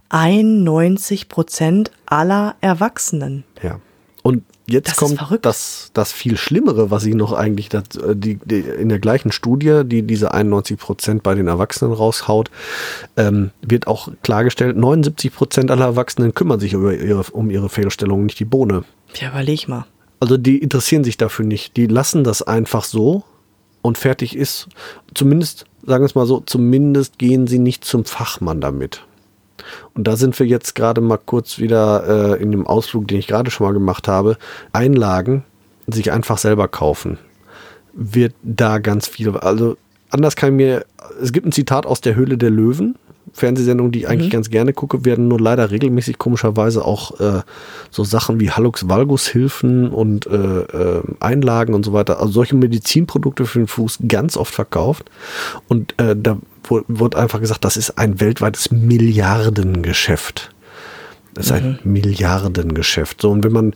91 0.07 1.27
Prozent 1.27 1.91
aller 2.05 2.55
Erwachsenen. 2.61 3.43
Ja. 3.61 3.81
Und 4.23 4.43
Jetzt 4.69 4.89
das 4.89 4.97
kommt 4.97 5.19
das, 5.41 5.89
das 5.93 6.11
viel 6.11 6.37
Schlimmere, 6.37 6.91
was 6.91 7.05
ich 7.05 7.15
noch 7.15 7.33
eigentlich 7.33 7.69
das, 7.69 7.83
äh, 7.95 8.15
die, 8.15 8.39
die, 8.43 8.59
in 8.59 8.89
der 8.89 8.99
gleichen 8.99 9.31
Studie, 9.31 9.81
die 9.83 10.03
diese 10.03 10.33
91 10.33 10.77
Prozent 10.77 11.23
bei 11.23 11.33
den 11.35 11.47
Erwachsenen 11.47 11.93
raushaut, 11.93 12.51
ähm, 13.17 13.51
wird 13.61 13.87
auch 13.87 14.09
klargestellt, 14.21 14.77
79 14.77 15.33
Prozent 15.33 15.71
aller 15.71 15.85
Erwachsenen 15.85 16.33
kümmern 16.33 16.59
sich 16.59 16.73
über 16.73 16.93
ihre, 16.93 17.23
um 17.31 17.49
ihre 17.49 17.69
Fehlstellungen, 17.69 18.27
nicht 18.27 18.39
die 18.39 18.45
Bohne. 18.45 18.83
Ja, 19.15 19.29
überleg 19.29 19.67
mal. 19.67 19.85
Also 20.19 20.37
die 20.37 20.57
interessieren 20.57 21.03
sich 21.03 21.17
dafür 21.17 21.45
nicht. 21.45 21.77
Die 21.77 21.87
lassen 21.87 22.23
das 22.23 22.41
einfach 22.41 22.83
so 22.83 23.23
und 23.81 23.97
fertig 23.97 24.35
ist. 24.35 24.67
Zumindest, 25.13 25.65
sagen 25.85 26.03
wir 26.03 26.07
es 26.07 26.15
mal 26.15 26.25
so, 26.25 26.41
zumindest 26.41 27.17
gehen 27.17 27.47
sie 27.47 27.59
nicht 27.59 27.85
zum 27.85 28.05
Fachmann 28.05 28.61
damit. 28.61 29.05
Und 29.93 30.07
da 30.07 30.15
sind 30.15 30.37
wir 30.39 30.45
jetzt 30.45 30.75
gerade 30.75 31.01
mal 31.01 31.19
kurz 31.23 31.59
wieder 31.59 32.35
äh, 32.37 32.41
in 32.41 32.51
dem 32.51 32.67
Ausflug, 32.67 33.07
den 33.07 33.19
ich 33.19 33.27
gerade 33.27 33.51
schon 33.51 33.67
mal 33.67 33.73
gemacht 33.73 34.07
habe. 34.07 34.37
Einlagen, 34.73 35.43
sich 35.87 36.11
einfach 36.11 36.37
selber 36.37 36.67
kaufen, 36.67 37.17
wird 37.93 38.33
da 38.43 38.79
ganz 38.79 39.07
viel. 39.07 39.29
Also 39.37 39.77
anders 40.09 40.35
kann 40.35 40.49
ich 40.49 40.55
mir, 40.55 40.85
es 41.21 41.31
gibt 41.31 41.45
ein 41.45 41.51
Zitat 41.51 41.85
aus 41.85 42.01
der 42.01 42.15
Höhle 42.15 42.37
der 42.37 42.49
Löwen. 42.49 42.95
Fernsehsendung, 43.33 43.91
die 43.91 43.99
ich 43.99 44.07
eigentlich 44.09 44.29
mhm. 44.29 44.33
ganz 44.33 44.49
gerne 44.49 44.73
gucke, 44.73 45.05
werden 45.05 45.27
nur 45.27 45.39
leider 45.39 45.69
regelmäßig 45.69 46.17
komischerweise 46.17 46.83
auch 46.83 47.19
äh, 47.19 47.41
so 47.91 48.03
Sachen 48.03 48.39
wie 48.39 48.49
Hallux 48.49 48.89
Valgus 48.89 49.27
Hilfen 49.27 49.89
und 49.89 50.25
äh, 50.27 50.61
äh, 50.61 51.03
Einlagen 51.19 51.73
und 51.73 51.85
so 51.85 51.93
weiter, 51.93 52.19
also 52.19 52.31
solche 52.31 52.55
Medizinprodukte 52.55 53.45
für 53.45 53.59
den 53.59 53.67
Fuß 53.67 53.99
ganz 54.07 54.35
oft 54.35 54.53
verkauft. 54.53 55.09
Und 55.67 55.93
äh, 55.99 56.15
da 56.17 56.37
wurde 56.69 57.17
einfach 57.17 57.39
gesagt, 57.39 57.65
das 57.65 57.77
ist 57.77 57.97
ein 57.97 58.19
weltweites 58.19 58.71
Milliardengeschäft. 58.71 60.53
Das 61.33 61.47
ist 61.47 61.51
ein 61.51 61.79
mhm. 61.83 61.91
Milliardengeschäft. 61.93 63.21
So, 63.21 63.31
und 63.31 63.43
wenn 63.43 63.51
man, 63.51 63.73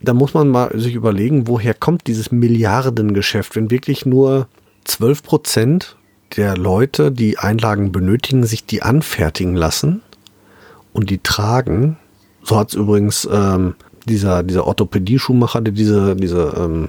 da 0.00 0.14
muss 0.14 0.34
man 0.34 0.48
mal 0.48 0.70
sich 0.78 0.94
überlegen, 0.94 1.46
woher 1.46 1.74
kommt 1.74 2.06
dieses 2.06 2.32
Milliardengeschäft, 2.32 3.56
wenn 3.56 3.70
wirklich 3.70 4.06
nur 4.06 4.48
12 4.84 5.22
Prozent 5.22 5.96
der 6.36 6.56
Leute, 6.56 7.10
die 7.10 7.38
Einlagen 7.38 7.92
benötigen, 7.92 8.44
sich 8.44 8.64
die 8.64 8.82
anfertigen 8.82 9.56
lassen 9.56 10.02
und 10.92 11.10
die 11.10 11.18
tragen. 11.18 11.98
So 12.42 12.56
hat 12.56 12.68
es 12.68 12.74
übrigens 12.74 13.28
ähm, 13.30 13.74
dieser, 14.06 14.42
dieser 14.42 14.66
Orthopädie-Schuhmacher, 14.66 15.60
der 15.60 15.72
diese, 15.72 16.16
diese 16.16 16.54
ähm, 16.56 16.88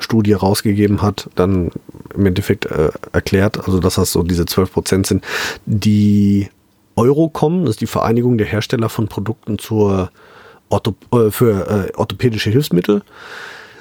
Studie 0.00 0.32
rausgegeben 0.32 1.02
hat, 1.02 1.30
dann 1.36 1.70
im 2.14 2.26
Endeffekt 2.26 2.66
äh, 2.66 2.90
erklärt, 3.12 3.58
also 3.58 3.78
dass 3.78 3.94
das 3.94 4.12
so 4.12 4.22
diese 4.22 4.46
12 4.46 4.72
Prozent 4.72 5.06
sind, 5.06 5.24
die 5.66 6.48
Eurocom, 6.96 7.64
das 7.64 7.74
ist 7.74 7.80
die 7.80 7.86
Vereinigung 7.86 8.38
der 8.38 8.46
Hersteller 8.46 8.88
von 8.88 9.08
Produkten 9.08 9.58
zur 9.58 10.10
Ortho, 10.68 10.94
äh, 11.12 11.30
für 11.30 11.90
äh, 11.90 11.96
orthopädische 11.96 12.50
Hilfsmittel, 12.50 13.02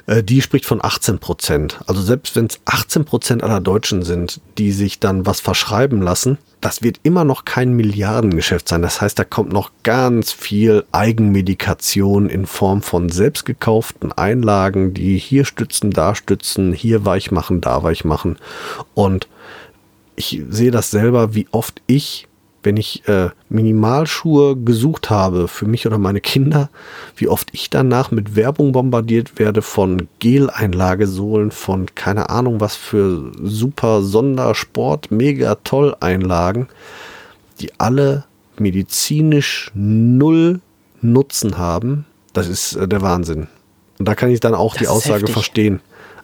die 0.08 0.42
spricht 0.42 0.66
von 0.66 0.84
18 0.84 1.20
Prozent. 1.20 1.80
Also 1.88 2.02
selbst 2.02 2.36
wenn 2.36 2.46
es 2.46 2.60
18 2.66 3.06
Prozent 3.06 3.44
aller 3.44 3.62
Deutschen 3.62 4.04
sind, 4.04 4.42
die 4.58 4.72
sich 4.72 5.00
dann 5.00 5.26
was 5.26 5.40
verschreiben 5.40 6.02
lassen, 6.02 6.38
das 6.62 6.84
wird 6.84 7.00
immer 7.04 7.24
noch 7.24 7.46
kein 7.46 7.74
Milliardengeschäft 7.74 8.68
sein. 8.68 8.82
Das 8.82 9.02
heißt, 9.02 9.18
da 9.18 9.24
kommt 9.24 9.54
noch 9.54 9.72
ganz 9.84 10.32
viel 10.32 10.84
Eigenmedikation 10.92 12.30
in 12.30 12.46
Form 12.46 12.82
von 12.82 13.10
selbstgekauften 13.10 14.12
Einlagen, 14.12 14.94
die 14.94 15.18
hier 15.18 15.46
stützen, 15.46 15.92
da 15.92 16.16
stützen, 16.16 16.74
hier 16.74 17.06
weich 17.06 17.32
machen, 17.32 17.62
da 17.62 17.84
weich 17.84 18.04
machen. 18.04 18.38
Und 18.94 19.28
ich 20.16 20.42
sehe 20.50 20.72
das 20.72 20.92
selber, 20.92 21.34
wie 21.34 21.48
oft 21.52 21.82
ich 21.88 22.28
wenn 22.64 22.78
ich 22.78 23.08
äh, 23.08 23.30
Minimalschuhe 23.50 24.56
gesucht 24.58 25.10
habe 25.10 25.48
für 25.48 25.66
mich 25.66 25.88
oder 25.88 25.98
meine 25.98 26.22
Kinder, 26.22 26.70
wie 27.16 27.28
oft 27.28 27.50
ich 27.54 27.70
danach 27.70 28.12
mit 28.12 28.36
Werbung 28.36 28.72
bombardiert 28.72 29.40
werde 29.40 29.62
von 29.62 30.08
Geleinlagesohlen, 30.20 31.52
von 31.52 31.88
keine 31.96 32.30
Ahnung 32.30 32.60
was 32.60 32.76
für 32.76 33.32
super 33.42 34.02
Sondersport, 34.02 35.12
mega 35.12 35.56
toll 35.64 35.96
Einlagen, 36.00 36.68
die 37.60 37.72
alle 37.80 38.26
medizinisch 38.58 39.72
null 39.74 40.60
Nutzen 41.02 41.58
haben. 41.58 42.06
Das 42.34 42.48
ist 42.48 42.76
äh, 42.76 42.88
der 42.88 43.02
Wahnsinn. 43.02 43.48
Und 44.00 44.08
da 44.08 44.16
kann 44.16 44.32
ich 44.32 44.40
dann 44.40 44.54
auch 44.54 44.74
das 44.74 44.82
die 44.82 44.88
Aussage 44.88 45.22
heftig. 45.22 45.34
verstehen. 45.34 45.82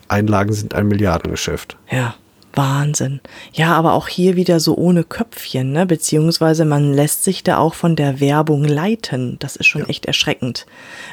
Einlagen 0.08 0.54
sind 0.54 0.76
ein 0.76 0.88
Milliardengeschäft. 0.88 1.78
Ja. 1.90 2.16
Wahnsinn. 2.56 3.20
Ja, 3.54 3.74
aber 3.74 3.94
auch 3.94 4.08
hier 4.08 4.36
wieder 4.36 4.60
so 4.60 4.76
ohne 4.76 5.04
Köpfchen, 5.04 5.72
ne? 5.72 5.86
Beziehungsweise 5.86 6.66
man 6.66 6.94
lässt 6.94 7.24
sich 7.24 7.44
da 7.44 7.58
auch 7.58 7.74
von 7.74 7.96
der 7.96 8.20
Werbung 8.20 8.64
leiten. 8.64 9.38
Das 9.40 9.56
ist 9.56 9.68
schon 9.68 9.82
ja. 9.82 9.88
echt 9.88 10.06
erschreckend. 10.06 10.66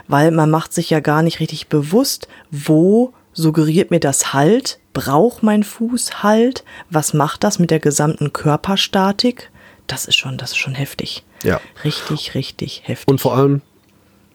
Weil 0.09 0.30
man 0.30 0.51
macht 0.51 0.72
sich 0.72 0.90
ja 0.90 1.01
gar 1.01 1.22
nicht 1.22 1.40
richtig 1.40 1.68
bewusst, 1.68 2.28
wo 2.51 3.12
suggeriert 3.32 3.90
mir 3.90 4.01
das 4.01 4.32
Halt? 4.32 4.78
Braucht 4.93 5.43
mein 5.43 5.62
Fuß 5.62 6.22
Halt? 6.22 6.64
Was 6.90 7.14
macht 7.14 7.45
das 7.45 7.59
mit 7.59 7.70
der 7.70 7.80
gesamten 7.80 8.32
Körperstatik? 8.32 9.51
Das 9.86 10.07
ist 10.07 10.16
schon, 10.16 10.38
das 10.38 10.53
ist 10.53 10.59
schon 10.59 10.74
heftig. 10.74 11.24
Ja. 11.43 11.61
Richtig, 11.84 12.34
richtig 12.34 12.82
heftig. 12.84 13.09
Und 13.09 13.20
vor 13.20 13.36
allem 13.36 13.62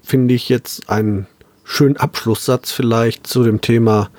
finde 0.04 0.34
ich 0.34 0.50
jetzt 0.50 0.90
einen 0.90 1.28
schönen 1.64 1.98
Abschlusssatz 1.98 2.72
vielleicht 2.72 3.28
zu 3.28 3.44
dem 3.44 3.62
Thema 3.62 4.10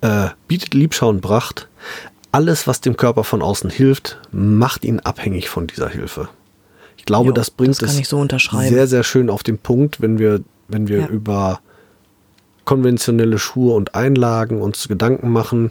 äh, 0.00 0.28
bietet 0.48 0.74
Liebschauen 0.74 1.20
Pracht 1.20 1.68
alles, 2.36 2.66
was 2.66 2.82
dem 2.82 2.98
Körper 2.98 3.24
von 3.24 3.40
außen 3.40 3.70
hilft, 3.70 4.20
macht 4.30 4.84
ihn 4.84 5.00
abhängig 5.00 5.48
von 5.48 5.66
dieser 5.66 5.88
Hilfe. 5.88 6.28
Ich 6.98 7.06
glaube, 7.06 7.28
jo, 7.28 7.32
das 7.32 7.50
bringt 7.50 7.80
das 7.80 7.98
es 7.98 8.10
so 8.10 8.26
sehr, 8.28 8.86
sehr 8.86 9.04
schön 9.04 9.30
auf 9.30 9.42
den 9.42 9.56
Punkt, 9.56 10.02
wenn 10.02 10.18
wir, 10.18 10.42
wenn 10.68 10.86
wir 10.86 10.98
ja. 10.98 11.06
über 11.06 11.60
konventionelle 12.66 13.38
Schuhe 13.38 13.74
und 13.74 13.94
Einlagen 13.94 14.60
uns 14.60 14.86
Gedanken 14.86 15.30
machen. 15.30 15.70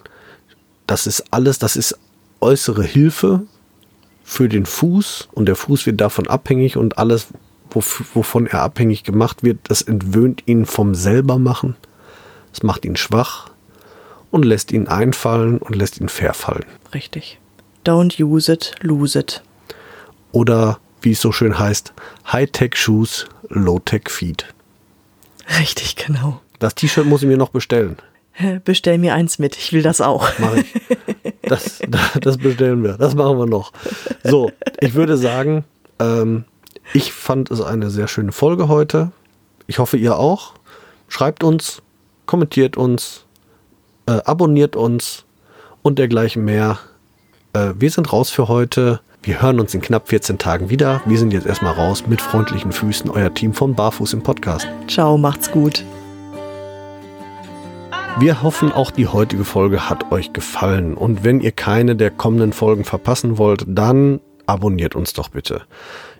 Das 0.87 1.05
ist 1.05 1.25
alles, 1.29 1.59
das 1.59 1.75
ist 1.75 1.99
äußere 2.41 2.83
Hilfe 2.83 3.43
für 4.23 4.49
den 4.49 4.65
Fuß 4.65 5.29
und 5.33 5.45
der 5.45 5.55
Fuß 5.55 5.85
wird 5.85 6.01
davon 6.01 6.25
abhängig 6.25 6.77
und 6.77 6.97
alles, 6.97 7.27
wovon 7.69 8.47
er 8.47 8.63
abhängig 8.63 9.03
gemacht 9.03 9.43
wird, 9.43 9.59
das 9.65 9.83
entwöhnt 9.83 10.41
ihn 10.47 10.65
vom 10.65 10.95
selber 10.95 11.37
machen. 11.37 11.75
Es 12.51 12.63
macht 12.63 12.85
ihn 12.85 12.95
schwach, 12.95 13.51
und 14.31 14.43
lässt 14.43 14.71
ihn 14.71 14.87
einfallen 14.87 15.57
und 15.57 15.75
lässt 15.75 15.99
ihn 15.99 16.09
verfallen. 16.09 16.65
Richtig. 16.93 17.39
Don't 17.85 18.21
use 18.21 18.51
it, 18.51 18.73
lose 18.81 19.17
it. 19.17 19.43
Oder 20.31 20.79
wie 21.01 21.11
es 21.11 21.21
so 21.21 21.31
schön 21.31 21.57
heißt, 21.57 21.93
High-Tech 22.31 22.75
Shoes, 22.75 23.27
Low-Tech 23.49 24.09
Feet. 24.09 24.53
Richtig, 25.59 25.95
genau. 25.95 26.41
Das 26.59 26.75
T-Shirt 26.75 27.05
muss 27.05 27.21
ich 27.21 27.27
mir 27.27 27.37
noch 27.37 27.49
bestellen. 27.49 27.97
Bestell 28.65 28.97
mir 28.97 29.13
eins 29.13 29.39
mit, 29.39 29.55
ich 29.55 29.71
will 29.71 29.81
das 29.81 30.01
auch. 30.01 30.27
Mach 30.39 30.55
ich. 30.55 30.65
Das, 31.43 31.79
das 32.19 32.37
bestellen 32.37 32.83
wir, 32.83 32.93
das 32.93 33.13
machen 33.13 33.37
wir 33.37 33.45
noch. 33.45 33.71
So, 34.23 34.51
ich 34.81 34.95
würde 34.95 35.15
sagen, 35.15 35.63
ähm, 35.99 36.45
ich 36.93 37.13
fand 37.13 37.51
es 37.51 37.61
eine 37.61 37.91
sehr 37.91 38.07
schöne 38.07 38.31
Folge 38.31 38.67
heute. 38.67 39.11
Ich 39.67 39.79
hoffe, 39.79 39.97
ihr 39.97 40.17
auch. 40.17 40.53
Schreibt 41.07 41.43
uns, 41.43 41.81
kommentiert 42.25 42.77
uns, 42.77 43.24
äh, 44.05 44.21
abonniert 44.25 44.75
uns 44.75 45.25
und 45.81 45.99
dergleichen 45.99 46.45
mehr. 46.45 46.79
Äh, 47.53 47.73
wir 47.77 47.89
sind 47.89 48.11
raus 48.11 48.29
für 48.29 48.47
heute. 48.47 49.01
Wir 49.23 49.41
hören 49.41 49.59
uns 49.59 49.73
in 49.73 49.81
knapp 49.81 50.09
14 50.09 50.37
Tagen 50.37 50.69
wieder. 50.69 51.01
Wir 51.05 51.17
sind 51.17 51.33
jetzt 51.33 51.47
erstmal 51.47 51.73
raus 51.73 52.05
mit 52.07 52.21
freundlichen 52.21 52.71
Füßen, 52.71 53.09
euer 53.09 53.33
Team 53.33 53.53
von 53.53 53.73
Barfuß 53.73 54.13
im 54.13 54.21
Podcast. 54.21 54.67
Ciao, 54.87 55.17
macht's 55.17 55.51
gut. 55.51 55.83
Wir 58.17 58.43
hoffen, 58.43 58.71
auch 58.71 58.91
die 58.91 59.07
heutige 59.07 59.43
Folge 59.43 59.89
hat 59.89 60.11
euch 60.11 60.31
gefallen. 60.31 60.93
Und 60.93 61.23
wenn 61.23 61.41
ihr 61.41 61.51
keine 61.51 61.95
der 61.95 62.11
kommenden 62.11 62.53
Folgen 62.53 62.85
verpassen 62.85 63.37
wollt, 63.37 63.65
dann 63.67 64.21
abonniert 64.45 64.95
uns 64.95 65.13
doch 65.13 65.29
bitte. 65.29 65.63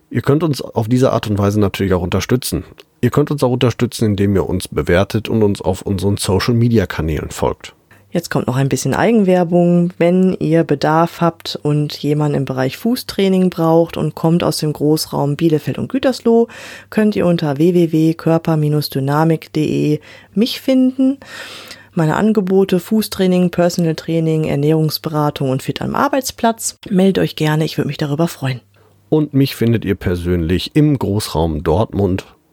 Ihr 0.10 0.22
könnt 0.22 0.44
uns 0.44 0.62
auf 0.62 0.88
diese 0.88 1.14
Art 1.14 1.28
und 1.28 1.38
Weise 1.38 1.60
natürlich 1.60 1.94
auch 1.94 2.02
unterstützen. 2.02 2.66
Ihr 3.06 3.12
könnt 3.12 3.30
uns 3.30 3.44
auch 3.44 3.52
unterstützen, 3.52 4.06
indem 4.06 4.36
ihr 4.36 4.50
uns 4.50 4.68
bewertet 4.68 5.30
und 5.30 5.44
uns 5.44 5.62
auf 5.62 5.84
unseren 5.84 6.18
Social-Media-Kanälen 6.18 7.30
folgt. 7.30 7.76
Jetzt 8.10 8.32
kommt 8.32 8.48
noch 8.48 8.56
ein 8.56 8.68
bisschen 8.68 8.96
Eigenwerbung. 8.96 9.94
Wenn 10.00 10.36
ihr 10.40 10.64
Bedarf 10.64 11.22
habt 11.22 11.60
und 11.62 11.96
jemanden 11.98 12.36
im 12.36 12.46
Bereich 12.46 12.78
Fußtraining 12.78 13.52
braucht 13.52 13.96
und 13.96 14.16
kommt 14.16 14.44
aus 14.44 14.58
dem 14.58 14.74
Großraum 14.74 15.36
Bielefeld 15.36 15.78
und 15.78 15.90
Gütersloh, 15.90 16.48
könnt 16.90 17.16
ihr 17.16 17.28
unter 17.28 17.60
www.körper-dynamik.de 17.60 20.00
mich 20.34 20.62
finden. 20.62 21.20
Meine 21.94 22.16
Angebote 22.16 22.80
Fußtraining, 22.80 23.52
Personal 23.52 23.94
Training, 23.94 24.46
Ernährungsberatung 24.46 25.52
und 25.52 25.62
Fit 25.62 25.84
am 25.84 25.94
Arbeitsplatz. 25.94 26.80
Meldet 26.90 27.24
euch 27.24 27.36
gerne, 27.36 27.66
ich 27.66 27.78
würde 27.78 27.90
mich 27.90 27.98
darüber 27.98 28.28
freuen. 28.28 28.62
Und 29.10 29.36
mich 29.36 29.56
findet 29.56 29.86
ihr 29.86 29.94
persönlich 29.94 30.72
im 30.74 30.98
Großraum 30.98 31.62
Dortmund 31.62 32.26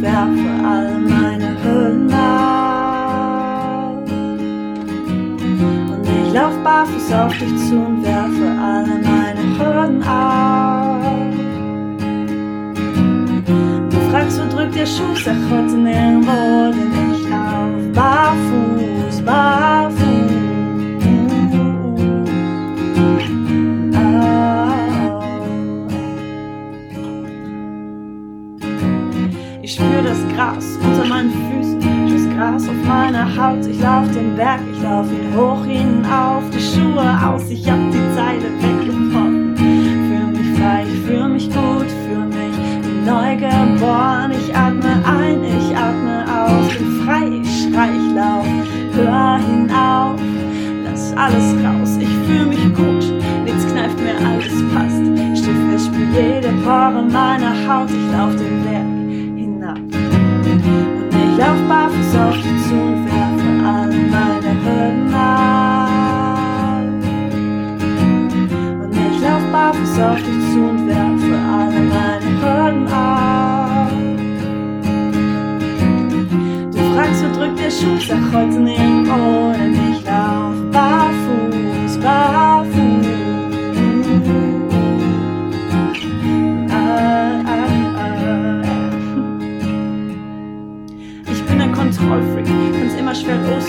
Werfe 0.00 0.50
all 0.64 0.98
meine 0.98 1.56
Hüllen 1.62 2.12
ab. 2.12 3.96
Und 5.92 6.06
ich 6.06 6.32
lauf 6.32 6.56
barfuß 6.62 7.12
auf 7.12 7.32
dich 7.38 7.56
zu 7.68 7.76
und 7.76 8.04
werfe 8.04 8.17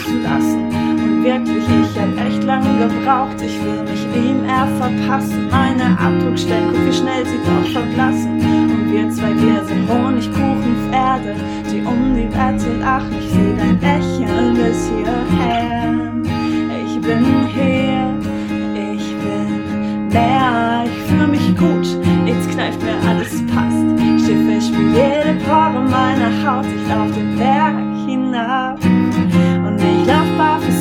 schwer 0.10 0.39
loszulassen. 0.39 0.64
Und 1.03 1.24
wirklich, 1.24 1.64
ich 1.68 1.99
hab 1.99 2.28
echt 2.28 2.43
lange 2.43 2.88
gebraucht, 2.88 3.41
ich 3.41 3.60
will 3.64 3.84
mich 3.84 4.03
ihm 4.16 4.43
eher 4.45 4.68
verpassen. 4.78 5.47
Meine 5.49 5.97
Abdruckstellen, 5.99 6.70
guck 6.72 6.86
wie 6.86 6.93
schnell 6.93 7.26
sie 7.26 7.39
doch 7.45 7.72
verblassen. 7.72 8.39
Und 8.39 8.91
wir 8.91 9.10
zwei, 9.12 9.34
wir 9.36 9.64
sind 9.66 9.88
Honigkuchenpferde, 9.89 11.36
die 11.72 11.82
um 11.82 12.16
die 12.16 12.30
Wette 12.30 12.78
lachen. 12.80 13.16
Ich 13.20 13.30
seh 13.30 13.55
dein 13.57 13.80
Lächeln 13.80 14.53
bis 14.55 14.89
hierher. 14.89 15.95
Ich 16.86 17.01
bin 17.01 17.26
hier, 17.53 18.14
ich 18.76 19.16
bin 19.24 20.07
mehr, 20.10 20.84
ich 20.86 21.10
fühle 21.10 21.28
mich 21.28 21.57
gut, 21.57 21.88
jetzt 22.26 22.49
kneift 22.51 22.82
mir 22.84 22.95
alles 23.07 23.45
passt. 23.47 23.78
Ich 24.60 24.66
spür 24.66 24.89
jede 24.91 25.39
Pore 25.45 25.82
meiner 25.82 26.32
Haut, 26.43 26.66
ich 26.66 26.89
lauf 26.89 27.10
den 27.14 27.38
Berg 27.38 27.76
hinab. 28.05 28.89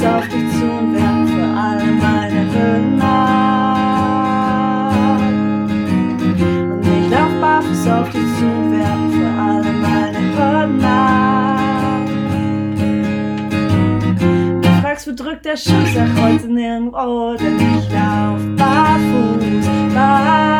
Auf 0.08 0.28
dich 0.28 0.50
zu 0.52 0.64
und 0.64 0.94
werfe 0.94 1.42
alle 1.56 1.86
meine 1.92 2.40
Hürden 2.52 3.00
ab. 3.00 4.18
Und 6.72 6.86
ich 6.86 7.10
lauf 7.10 7.32
barfuß 7.40 7.88
auf 7.88 8.10
dich 8.10 8.28
zu 8.38 8.44
und 8.44 8.72
werfe 8.72 9.24
alle 9.40 9.72
meine 9.72 10.18
Hürden 10.36 10.84
ab. 10.84 11.58
Du 14.62 14.68
fragst, 14.82 15.08
wo 15.08 15.12
drückt 15.14 15.44
der 15.44 15.56
Schuh, 15.56 15.86
sag 15.94 16.08
heute 16.22 16.48
nirgendwo, 16.48 17.34
denn 17.34 17.56
ich 17.56 17.90
lauf 17.90 18.40
barfuß, 18.56 19.66
barfuß. 19.94 20.57